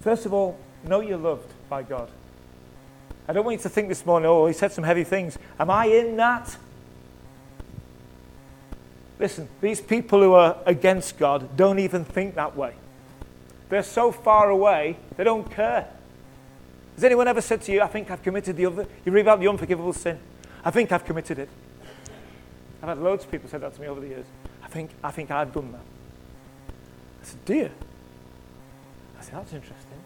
First 0.00 0.26
of 0.26 0.34
all, 0.34 0.58
know 0.84 1.00
you're 1.00 1.16
loved 1.16 1.50
by 1.68 1.82
God. 1.82 2.10
I 3.26 3.32
don't 3.32 3.44
want 3.44 3.58
you 3.58 3.62
to 3.62 3.68
think 3.68 3.88
this 3.88 4.04
morning, 4.04 4.28
oh, 4.28 4.46
he 4.46 4.52
said 4.52 4.72
some 4.72 4.84
heavy 4.84 5.04
things. 5.04 5.38
Am 5.58 5.70
I 5.70 5.86
in 5.86 6.16
that? 6.16 6.56
Listen, 9.18 9.48
these 9.60 9.80
people 9.80 10.20
who 10.20 10.34
are 10.34 10.58
against 10.66 11.18
God 11.18 11.56
don't 11.56 11.78
even 11.78 12.04
think 12.04 12.34
that 12.34 12.56
way. 12.56 12.74
They're 13.70 13.82
so 13.82 14.12
far 14.12 14.50
away, 14.50 14.98
they 15.16 15.24
don't 15.24 15.50
care. 15.50 15.88
Has 16.96 17.04
anyone 17.04 17.26
ever 17.26 17.40
said 17.40 17.62
to 17.62 17.72
you, 17.72 17.80
I 17.80 17.86
think 17.86 18.10
I've 18.10 18.22
committed 18.22 18.56
the 18.56 18.66
other, 18.66 18.86
you 19.04 19.12
read 19.12 19.22
about 19.22 19.40
the 19.40 19.48
unforgivable 19.48 19.92
sin? 19.92 20.18
I 20.64 20.70
think 20.70 20.92
I've 20.92 21.04
committed 21.04 21.38
it. 21.38 21.48
I've 22.82 22.88
had 22.90 22.98
loads 22.98 23.24
of 23.24 23.30
people 23.30 23.48
say 23.48 23.58
that 23.58 23.74
to 23.74 23.80
me 23.80 23.86
over 23.86 24.00
the 24.00 24.08
years. 24.08 24.26
I 24.62 24.68
think, 24.68 24.90
I 25.02 25.10
think 25.10 25.30
I've 25.30 25.52
done 25.52 25.72
that. 25.72 25.80
I 27.22 27.24
said, 27.24 27.44
dear. 27.46 27.70
I 29.18 29.22
said, 29.22 29.34
that's 29.34 29.52
interesting. 29.54 29.98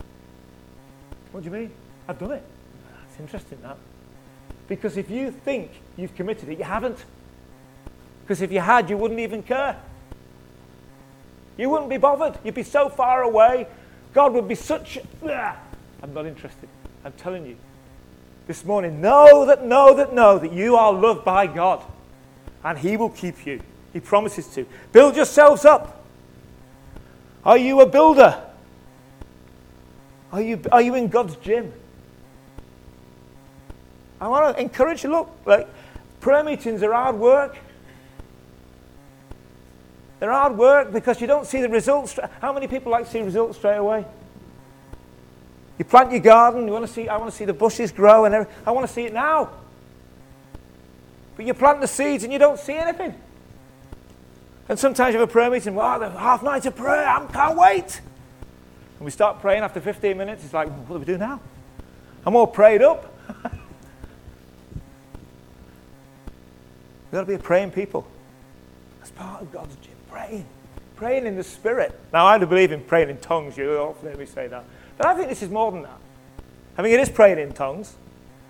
What 1.33 1.43
do 1.43 1.51
you 1.51 1.57
mean? 1.57 1.73
I've 2.07 2.19
done 2.19 2.33
it. 2.33 2.45
Interesting, 3.19 3.59
that. 3.63 3.77
Because 4.69 4.97
if 4.97 5.11
you 5.11 5.31
think 5.31 5.71
you've 5.97 6.15
committed 6.15 6.49
it, 6.49 6.59
you 6.59 6.65
haven't. 6.65 6.99
Because 8.23 8.43
if 8.43 8.53
you 8.53 8.61
had, 8.61 8.91
you 8.91 8.97
wouldn't 8.97 9.21
even 9.21 9.43
care. 9.43 9.77
You 11.57 11.71
wouldn't 11.71 11.91
be 11.91 11.97
bothered. 11.97 12.39
You'd 12.45 12.55
be 12.55 12.63
so 12.63 12.89
far 12.89 13.23
away. 13.23 13.67
God 14.13 14.33
would 14.35 14.47
be 14.47 14.55
such. 14.55 14.99
I'm 15.23 16.15
not 16.15 16.27
interested. 16.27 16.69
I'm 17.05 17.13
telling 17.13 17.47
you. 17.47 17.57
This 18.47 18.65
morning, 18.65 19.01
know 19.01 19.45
that, 19.47 19.65
know 19.65 19.95
that, 19.95 20.15
know 20.15 20.39
that 20.39 20.53
you 20.53 20.77
are 20.77 20.93
loved 20.93 21.25
by 21.25 21.47
God. 21.47 21.83
And 22.65 22.79
He 22.79 22.97
will 22.97 23.11
keep 23.11 23.47
you. 23.47 23.61
He 23.93 24.01
promises 24.01 24.47
to. 24.49 24.67
Build 24.93 25.17
yourselves 25.17 25.65
up. 25.65 26.05
Are 27.45 27.59
you 27.59 27.81
a 27.81 27.87
builder? 27.87 28.43
Are 30.33 30.43
you, 30.43 30.61
are 30.71 30.83
you 30.83 30.95
in 30.95 31.09
God's 31.09 31.37
gym? 31.37 31.73
I 34.21 34.29
want 34.29 34.57
to 34.57 34.63
encourage 34.63 35.05
you. 35.05 35.11
Look, 35.11 35.31
like 35.47 35.69
prayer 36.21 36.43
meetings 36.43 36.83
are 36.83 36.93
hard 36.93 37.17
work. 37.17 37.57
They're 40.21 40.33
hard 40.33 40.57
work 40.57 40.93
because 40.93 41.21
you 41.21 41.27
don't 41.27 41.47
see 41.47 41.61
the 41.61 41.69
results. 41.69 42.19
How 42.41 42.53
many 42.53 42.67
people 42.67 42.91
like 42.91 43.05
to 43.05 43.11
see 43.11 43.21
results 43.21 43.59
straight 43.59 43.77
away? 43.77 44.05
You 45.79 45.85
plant 45.85 46.11
your 46.11 46.21
garden, 46.21 46.67
you 46.67 46.73
want 46.73 46.87
to 46.87 46.93
see, 46.93 47.09
I 47.09 47.17
want 47.19 47.31
to 47.31 47.37
see 47.37 47.45
the 47.45 47.53
bushes 47.53 47.93
grow, 47.93 48.25
and. 48.25 48.47
I 48.67 48.71
want 48.73 48.87
to 48.87 48.93
see 48.93 49.05
it 49.05 49.13
now. 49.13 49.51
But 51.37 51.47
you 51.47 51.55
plant 51.55 51.81
the 51.81 51.87
seeds 51.87 52.25
and 52.25 52.33
you 52.33 52.39
don't 52.41 52.59
see 52.59 52.75
anything. 52.75 53.15
And 54.69 54.77
sometimes 54.77 55.15
you 55.15 55.21
have 55.21 55.29
a 55.29 55.33
prayer 55.33 55.51
meeting, 55.51 55.77
wow, 55.77 55.99
the 55.99 56.11
half 56.11 56.43
night 56.43 56.67
of 56.67 56.75
prayer, 56.75 57.09
I 57.09 57.25
can't 57.27 57.57
wait. 57.57 58.01
And 58.99 59.05
we 59.05 59.13
start 59.13 59.41
praying 59.41 59.63
after 59.63 59.81
15 59.81 60.19
minutes, 60.19 60.45
it's 60.45 60.53
like, 60.53 60.69
what 60.69 60.97
do 60.97 60.99
we 60.99 61.05
do 61.05 61.17
now? 61.17 61.41
I'm 62.27 62.35
all 62.35 62.49
prayed 62.49 62.83
up. 62.83 63.15
We've 67.11 67.13
got 67.13 67.21
to 67.21 67.27
be 67.27 67.35
a 67.35 67.39
praying 67.39 67.71
people. 67.71 68.07
That's 68.99 69.11
part 69.13 69.41
of 69.41 69.51
God's 69.51 69.75
gym, 69.77 69.95
praying. 70.11 70.47
Praying 70.97 71.27
in 71.27 71.37
the 71.37 71.45
Spirit. 71.45 71.99
Now, 72.13 72.27
I 72.27 72.37
do 72.39 72.45
believe 72.45 72.71
in 72.71 72.83
praying 72.83 73.09
in 73.09 73.17
tongues. 73.19 73.57
You 73.57 73.73
often 73.79 74.11
hear 74.11 74.19
me 74.19 74.27
say 74.27 74.47
that. 74.49 74.65
But 74.99 75.07
I 75.07 75.15
think 75.15 75.29
this 75.29 75.43
is 75.43 75.49
more 75.49 75.73
than 75.73 75.83
that. 75.83 75.99
I 76.77 76.83
mean, 76.83 76.93
it 76.93 77.01
is 77.01 77.09
praying 77.09 77.39
in 77.39 77.53
tongues, 77.53 77.95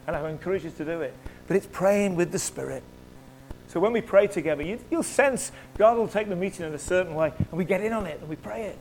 and 0.06 0.16
I 0.16 0.28
encourage 0.28 0.64
you 0.64 0.70
to 0.70 0.84
do 0.84 1.00
it. 1.02 1.14
But 1.46 1.56
it's 1.56 1.68
praying 1.70 2.16
with 2.16 2.32
the 2.32 2.38
Spirit. 2.38 2.82
So 3.68 3.80
when 3.80 3.92
we 3.92 4.00
pray 4.00 4.26
together, 4.26 4.62
you, 4.62 4.80
will 4.90 5.02
sense 5.02 5.52
God 5.76 5.96
will 5.96 6.08
take 6.08 6.28
the 6.28 6.36
meeting 6.36 6.66
in 6.66 6.74
a 6.74 6.78
certain 6.78 7.14
way, 7.14 7.32
and 7.36 7.52
we 7.52 7.64
get 7.64 7.82
in 7.82 7.92
on 7.92 8.06
it 8.06 8.18
and 8.18 8.28
we 8.28 8.36
pray 8.36 8.64
it. 8.64 8.78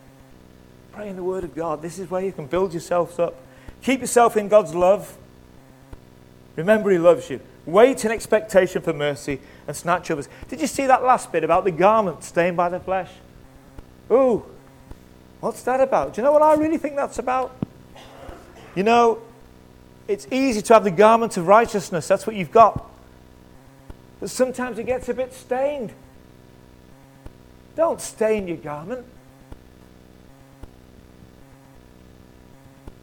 Pray 0.94 1.10
in 1.10 1.16
the 1.16 1.24
Word 1.24 1.44
of 1.44 1.54
God. 1.54 1.82
This 1.82 2.00
is 2.00 2.10
where 2.10 2.22
you 2.22 2.32
can 2.32 2.48
build 2.48 2.74
yourselves 2.74 3.20
up. 3.20 3.36
Keep 3.84 4.02
yourself 4.02 4.38
in 4.38 4.48
God's 4.48 4.74
love. 4.74 5.16
Remember, 6.56 6.90
He 6.90 6.98
loves 6.98 7.30
you. 7.30 7.40
Wait 7.66 8.04
in 8.06 8.12
expectation 8.12 8.82
for 8.82 8.94
mercy 8.94 9.42
and 9.68 9.76
snatch 9.76 10.10
others. 10.10 10.30
Did 10.48 10.62
you 10.62 10.68
see 10.68 10.88
that 10.88 11.04
last 11.04 11.32
bit 11.32 11.44
about 11.44 11.66
the 11.66 11.72
garment 11.72 12.24
stained 12.24 12.58
by 12.58 12.70
the 12.70 12.80
flesh? 12.80 13.12
Ooh, 14.10 14.46
what's 15.42 15.62
that 15.64 15.82
about? 15.82 16.14
Do 16.14 16.22
you 16.22 16.26
know 16.26 16.32
what 16.32 16.42
I 16.42 16.56
really 16.56 16.78
think 16.78 16.96
that's 16.96 17.20
about? 17.20 17.56
You 18.76 18.84
know, 18.84 19.22
it's 20.08 20.28
easy 20.32 20.62
to 20.62 20.74
have 20.74 20.84
the 20.84 20.92
garment 20.92 21.36
of 21.38 21.48
righteousness, 21.48 22.08
that's 22.08 22.26
what 22.26 22.36
you've 22.36 22.52
got. 22.52 22.90
But 24.20 24.30
sometimes 24.30 24.80
it 24.80 24.86
gets 24.86 25.10
a 25.10 25.14
bit 25.14 25.34
stained. 25.34 25.92
Don't 27.76 28.02
stain 28.02 28.48
your 28.48 28.58
garment. 28.58 29.06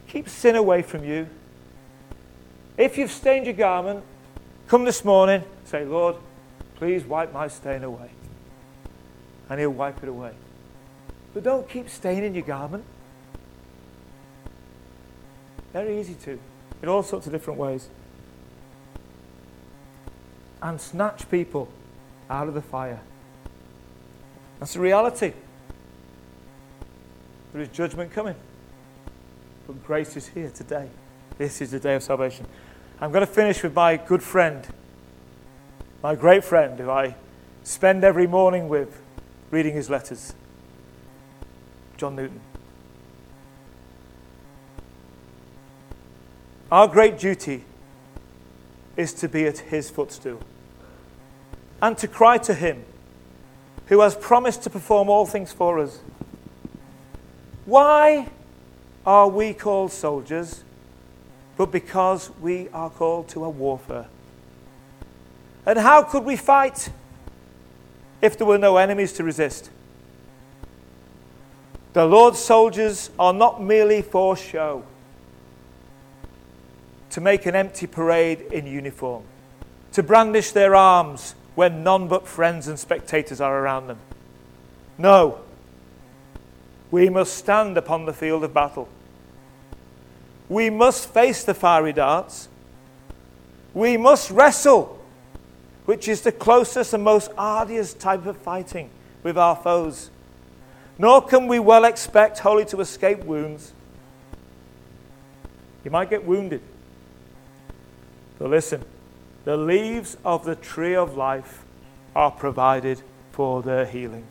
Keep 0.09 0.27
sin 0.27 0.55
away 0.55 0.81
from 0.81 1.05
you. 1.05 1.27
If 2.77 2.97
you've 2.97 3.11
stained 3.11 3.45
your 3.45 3.55
garment, 3.55 4.03
come 4.67 4.83
this 4.83 5.05
morning, 5.05 5.43
say, 5.65 5.85
Lord, 5.85 6.17
please 6.75 7.03
wipe 7.05 7.33
my 7.33 7.47
stain 7.47 7.83
away. 7.83 8.09
And 9.49 9.59
He'll 9.59 9.71
wipe 9.71 10.01
it 10.03 10.09
away. 10.09 10.33
But 11.33 11.43
don't 11.43 11.67
keep 11.67 11.89
staining 11.89 12.33
your 12.33 12.45
garment. 12.45 12.83
Very 15.73 15.99
easy 15.99 16.15
to, 16.25 16.39
in 16.81 16.89
all 16.89 17.03
sorts 17.03 17.27
of 17.27 17.33
different 17.33 17.59
ways 17.59 17.89
and 20.65 20.81
snatch 20.81 21.29
people 21.29 21.67
out 22.27 22.47
of 22.47 22.55
the 22.55 22.61
fire. 22.61 22.99
That's 24.59 24.73
the 24.73 24.79
reality. 24.79 25.33
There 27.53 27.61
is 27.61 27.67
judgment 27.69 28.11
coming. 28.11 28.35
But 29.67 29.85
grace 29.85 30.17
is 30.17 30.27
here 30.27 30.49
today. 30.49 30.89
This 31.37 31.61
is 31.61 31.71
the 31.71 31.79
day 31.79 31.95
of 31.95 32.03
salvation. 32.03 32.47
I'm 32.99 33.11
going 33.11 33.25
to 33.25 33.31
finish 33.31 33.61
with 33.61 33.75
my 33.75 33.97
good 33.97 34.23
friend, 34.23 34.65
my 36.05 36.13
great 36.13 36.43
friend, 36.43 36.77
who 36.77 36.91
I 36.91 37.15
spend 37.63 38.03
every 38.03 38.27
morning 38.27 38.69
with 38.69 39.01
reading 39.49 39.73
his 39.73 39.89
letters, 39.89 40.35
John 41.97 42.15
Newton. 42.15 42.41
Our 46.71 46.87
great 46.87 47.17
duty 47.17 47.63
is 48.95 49.15
to 49.15 49.27
be 49.27 49.47
at 49.47 49.57
his 49.57 49.89
footstool 49.89 50.41
and 51.81 51.97
to 51.97 52.07
cry 52.07 52.37
to 52.37 52.53
him 52.53 52.85
who 53.87 54.01
has 54.01 54.15
promised 54.15 54.61
to 54.61 54.69
perform 54.69 55.09
all 55.09 55.25
things 55.25 55.51
for 55.51 55.79
us. 55.79 56.01
Why 57.65 58.29
are 59.07 59.27
we 59.27 59.55
called 59.55 59.91
soldiers? 59.91 60.63
But 61.57 61.71
because 61.71 62.29
we 62.39 62.69
are 62.69 62.91
called 62.91 63.27
to 63.29 63.43
a 63.43 63.49
warfare. 63.49 64.05
And 65.65 65.79
how 65.79 66.03
could 66.03 66.23
we 66.23 66.35
fight 66.35 66.89
if 68.21 68.37
there 68.37 68.45
were 68.45 68.57
no 68.57 68.77
enemies 68.77 69.13
to 69.13 69.23
resist? 69.23 69.71
The 71.93 72.05
Lord's 72.05 72.39
soldiers 72.39 73.09
are 73.17 73.33
not 73.33 73.61
merely 73.61 74.01
for 74.01 74.35
show, 74.35 74.83
to 77.09 77.21
make 77.21 77.45
an 77.45 77.55
empty 77.55 77.87
parade 77.87 78.41
in 78.51 78.67
uniform, 78.67 79.23
to 79.93 80.03
brandish 80.03 80.51
their 80.51 80.75
arms 80.75 81.35
when 81.55 81.83
none 81.83 82.09
but 82.09 82.27
friends 82.27 82.67
and 82.67 82.77
spectators 82.77 83.39
are 83.39 83.57
around 83.57 83.87
them. 83.87 83.99
No. 84.97 85.39
We 86.91 87.09
must 87.09 87.33
stand 87.33 87.77
upon 87.77 88.05
the 88.05 88.13
field 88.13 88.43
of 88.43 88.53
battle. 88.53 88.89
We 90.49 90.69
must 90.69 91.09
face 91.09 91.43
the 91.43 91.53
fiery 91.53 91.93
darts. 91.93 92.49
We 93.73 93.97
must 93.97 94.29
wrestle, 94.29 94.94
which 95.85 96.07
is 96.07 96.21
the 96.21 96.31
closest 96.31 96.93
and 96.93 97.03
most 97.03 97.31
arduous 97.37 97.93
type 97.93 98.25
of 98.25 98.37
fighting 98.37 98.89
with 99.23 99.37
our 99.37 99.55
foes. 99.55 100.09
Nor 100.97 101.21
can 101.21 101.47
we 101.47 101.59
well 101.59 101.85
expect 101.85 102.39
wholly 102.39 102.65
to 102.65 102.81
escape 102.81 103.23
wounds. 103.23 103.73
You 105.83 105.91
might 105.91 106.09
get 106.09 106.25
wounded. 106.25 106.61
But 108.39 108.49
listen, 108.49 108.83
the 109.43 109.57
leaves 109.57 110.17
of 110.25 110.45
the 110.45 110.55
tree 110.55 110.95
of 110.95 111.15
life 111.15 111.63
are 112.15 112.31
provided 112.31 113.01
for 113.31 113.61
their 113.61 113.85
healing. 113.85 114.25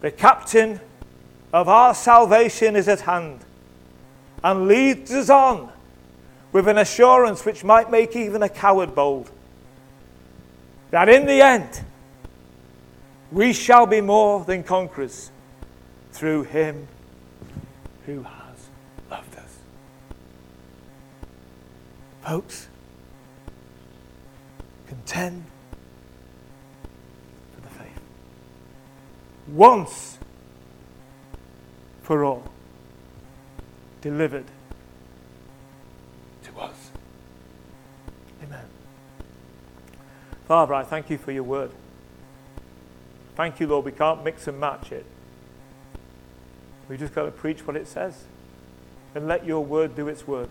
The 0.00 0.10
captain 0.10 0.80
of 1.52 1.68
our 1.68 1.94
salvation 1.94 2.76
is 2.76 2.88
at 2.88 3.00
hand 3.02 3.44
and 4.42 4.66
leads 4.66 5.12
us 5.12 5.30
on 5.30 5.70
with 6.52 6.66
an 6.68 6.78
assurance 6.78 7.44
which 7.44 7.62
might 7.64 7.90
make 7.90 8.16
even 8.16 8.42
a 8.42 8.48
coward 8.48 8.94
bold 8.94 9.30
that 10.90 11.08
in 11.08 11.26
the 11.26 11.40
end 11.40 11.82
we 13.30 13.52
shall 13.52 13.86
be 13.86 14.00
more 14.00 14.44
than 14.44 14.62
conquerors 14.62 15.30
through 16.12 16.44
him 16.44 16.88
who 18.06 18.22
has 18.22 18.68
loved 19.10 19.36
us. 19.36 19.58
Folks, 22.22 22.68
contend 24.86 25.44
for 27.54 27.60
the 27.60 27.68
faith. 27.68 28.00
Once 29.48 30.18
for 32.02 32.24
all, 32.24 32.42
delivered 34.00 34.46
to 36.44 36.58
us. 36.58 36.90
Amen. 38.42 38.64
Father, 40.48 40.72
I 40.72 40.82
thank 40.82 41.10
you 41.10 41.18
for 41.18 41.30
your 41.30 41.42
word. 41.42 41.72
Thank 43.36 43.60
you, 43.60 43.66
Lord. 43.66 43.84
We 43.84 43.92
can't 43.92 44.24
mix 44.24 44.48
and 44.48 44.58
match 44.58 44.90
it. 44.90 45.04
We 46.88 46.96
just 46.96 47.14
got 47.14 47.26
to 47.26 47.30
preach 47.30 47.66
what 47.66 47.76
it 47.76 47.86
says 47.86 48.24
and 49.14 49.28
let 49.28 49.44
your 49.44 49.62
word 49.62 49.94
do 49.94 50.08
its 50.08 50.26
work. 50.26 50.48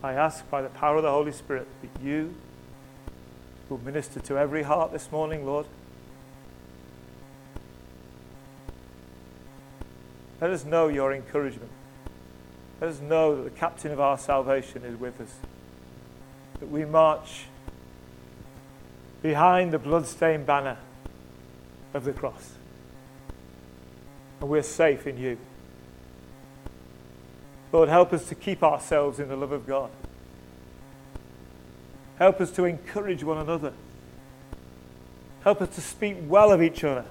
I 0.00 0.12
ask 0.12 0.48
by 0.48 0.62
the 0.62 0.68
power 0.68 0.98
of 0.98 1.02
the 1.02 1.10
Holy 1.10 1.32
Spirit 1.32 1.66
that 1.82 2.00
you 2.00 2.36
will 3.68 3.78
minister 3.78 4.20
to 4.20 4.38
every 4.38 4.62
heart 4.62 4.92
this 4.92 5.10
morning, 5.10 5.44
Lord. 5.44 5.66
Let 10.40 10.50
us 10.50 10.64
know 10.64 10.86
your 10.86 11.12
encouragement. 11.12 11.72
Let 12.80 12.90
us 12.90 13.00
know 13.00 13.34
that 13.34 13.42
the 13.42 13.58
captain 13.58 13.90
of 13.90 13.98
our 13.98 14.16
salvation 14.16 14.84
is 14.84 15.00
with 15.00 15.20
us. 15.20 15.34
That 16.60 16.70
we 16.70 16.84
march 16.84 17.46
behind 19.22 19.72
the 19.72 19.78
bloodstained 19.78 20.46
banner 20.46 20.78
of 21.94 22.04
the 22.04 22.12
cross. 22.12 22.52
And 24.40 24.48
we're 24.48 24.62
safe 24.62 25.06
in 25.06 25.18
you. 25.18 25.38
Lord, 27.72 27.88
help 27.88 28.12
us 28.12 28.28
to 28.28 28.34
keep 28.34 28.62
ourselves 28.62 29.18
in 29.18 29.28
the 29.28 29.36
love 29.36 29.52
of 29.52 29.66
God. 29.66 29.90
Help 32.18 32.40
us 32.40 32.50
to 32.52 32.64
encourage 32.64 33.22
one 33.22 33.38
another. 33.38 33.72
Help 35.44 35.62
us 35.62 35.74
to 35.74 35.80
speak 35.80 36.16
well 36.26 36.50
of 36.50 36.62
each 36.62 36.82
other. 36.82 37.04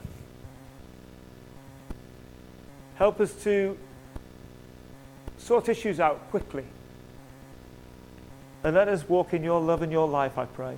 Help 2.95 3.21
us 3.21 3.31
to 3.43 3.77
sort 5.37 5.69
issues 5.69 5.99
out 5.99 6.29
quickly. 6.29 6.65
And 8.64 8.76
let 8.76 8.88
us 8.88 9.08
walk 9.08 9.34
in 9.34 9.43
your 9.43 9.62
love 9.62 9.82
and 9.82 9.91
your 9.91 10.08
life, 10.08 10.38
I 10.38 10.45
pray. 10.45 10.78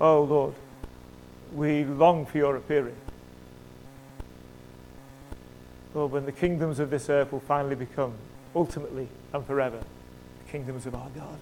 Oh, 0.00 0.22
Lord, 0.22 0.54
we 1.54 1.84
long 1.84 2.26
for 2.26 2.38
your 2.38 2.56
appearing. 2.56 2.96
Lord, 5.94 6.12
when 6.12 6.26
the 6.26 6.32
kingdoms 6.32 6.78
of 6.78 6.90
this 6.90 7.08
earth 7.08 7.32
will 7.32 7.40
finally 7.40 7.74
become, 7.74 8.12
ultimately 8.54 9.08
and 9.32 9.46
forever, 9.46 9.78
the 9.78 10.52
kingdoms 10.52 10.84
of 10.84 10.94
our 10.94 11.08
God. 11.16 11.38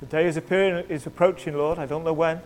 The 0.00 0.06
day 0.06 0.26
is, 0.26 0.36
appearing, 0.36 0.86
is 0.88 1.06
approaching, 1.06 1.56
Lord. 1.56 1.78
I 1.78 1.86
don't 1.86 2.04
know 2.04 2.12
when. 2.12 2.40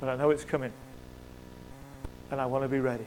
But 0.00 0.08
I 0.08 0.16
know 0.16 0.30
it's 0.30 0.44
coming. 0.44 0.72
And 2.30 2.40
I 2.40 2.46
want 2.46 2.64
to 2.64 2.68
be 2.68 2.80
ready. 2.80 3.06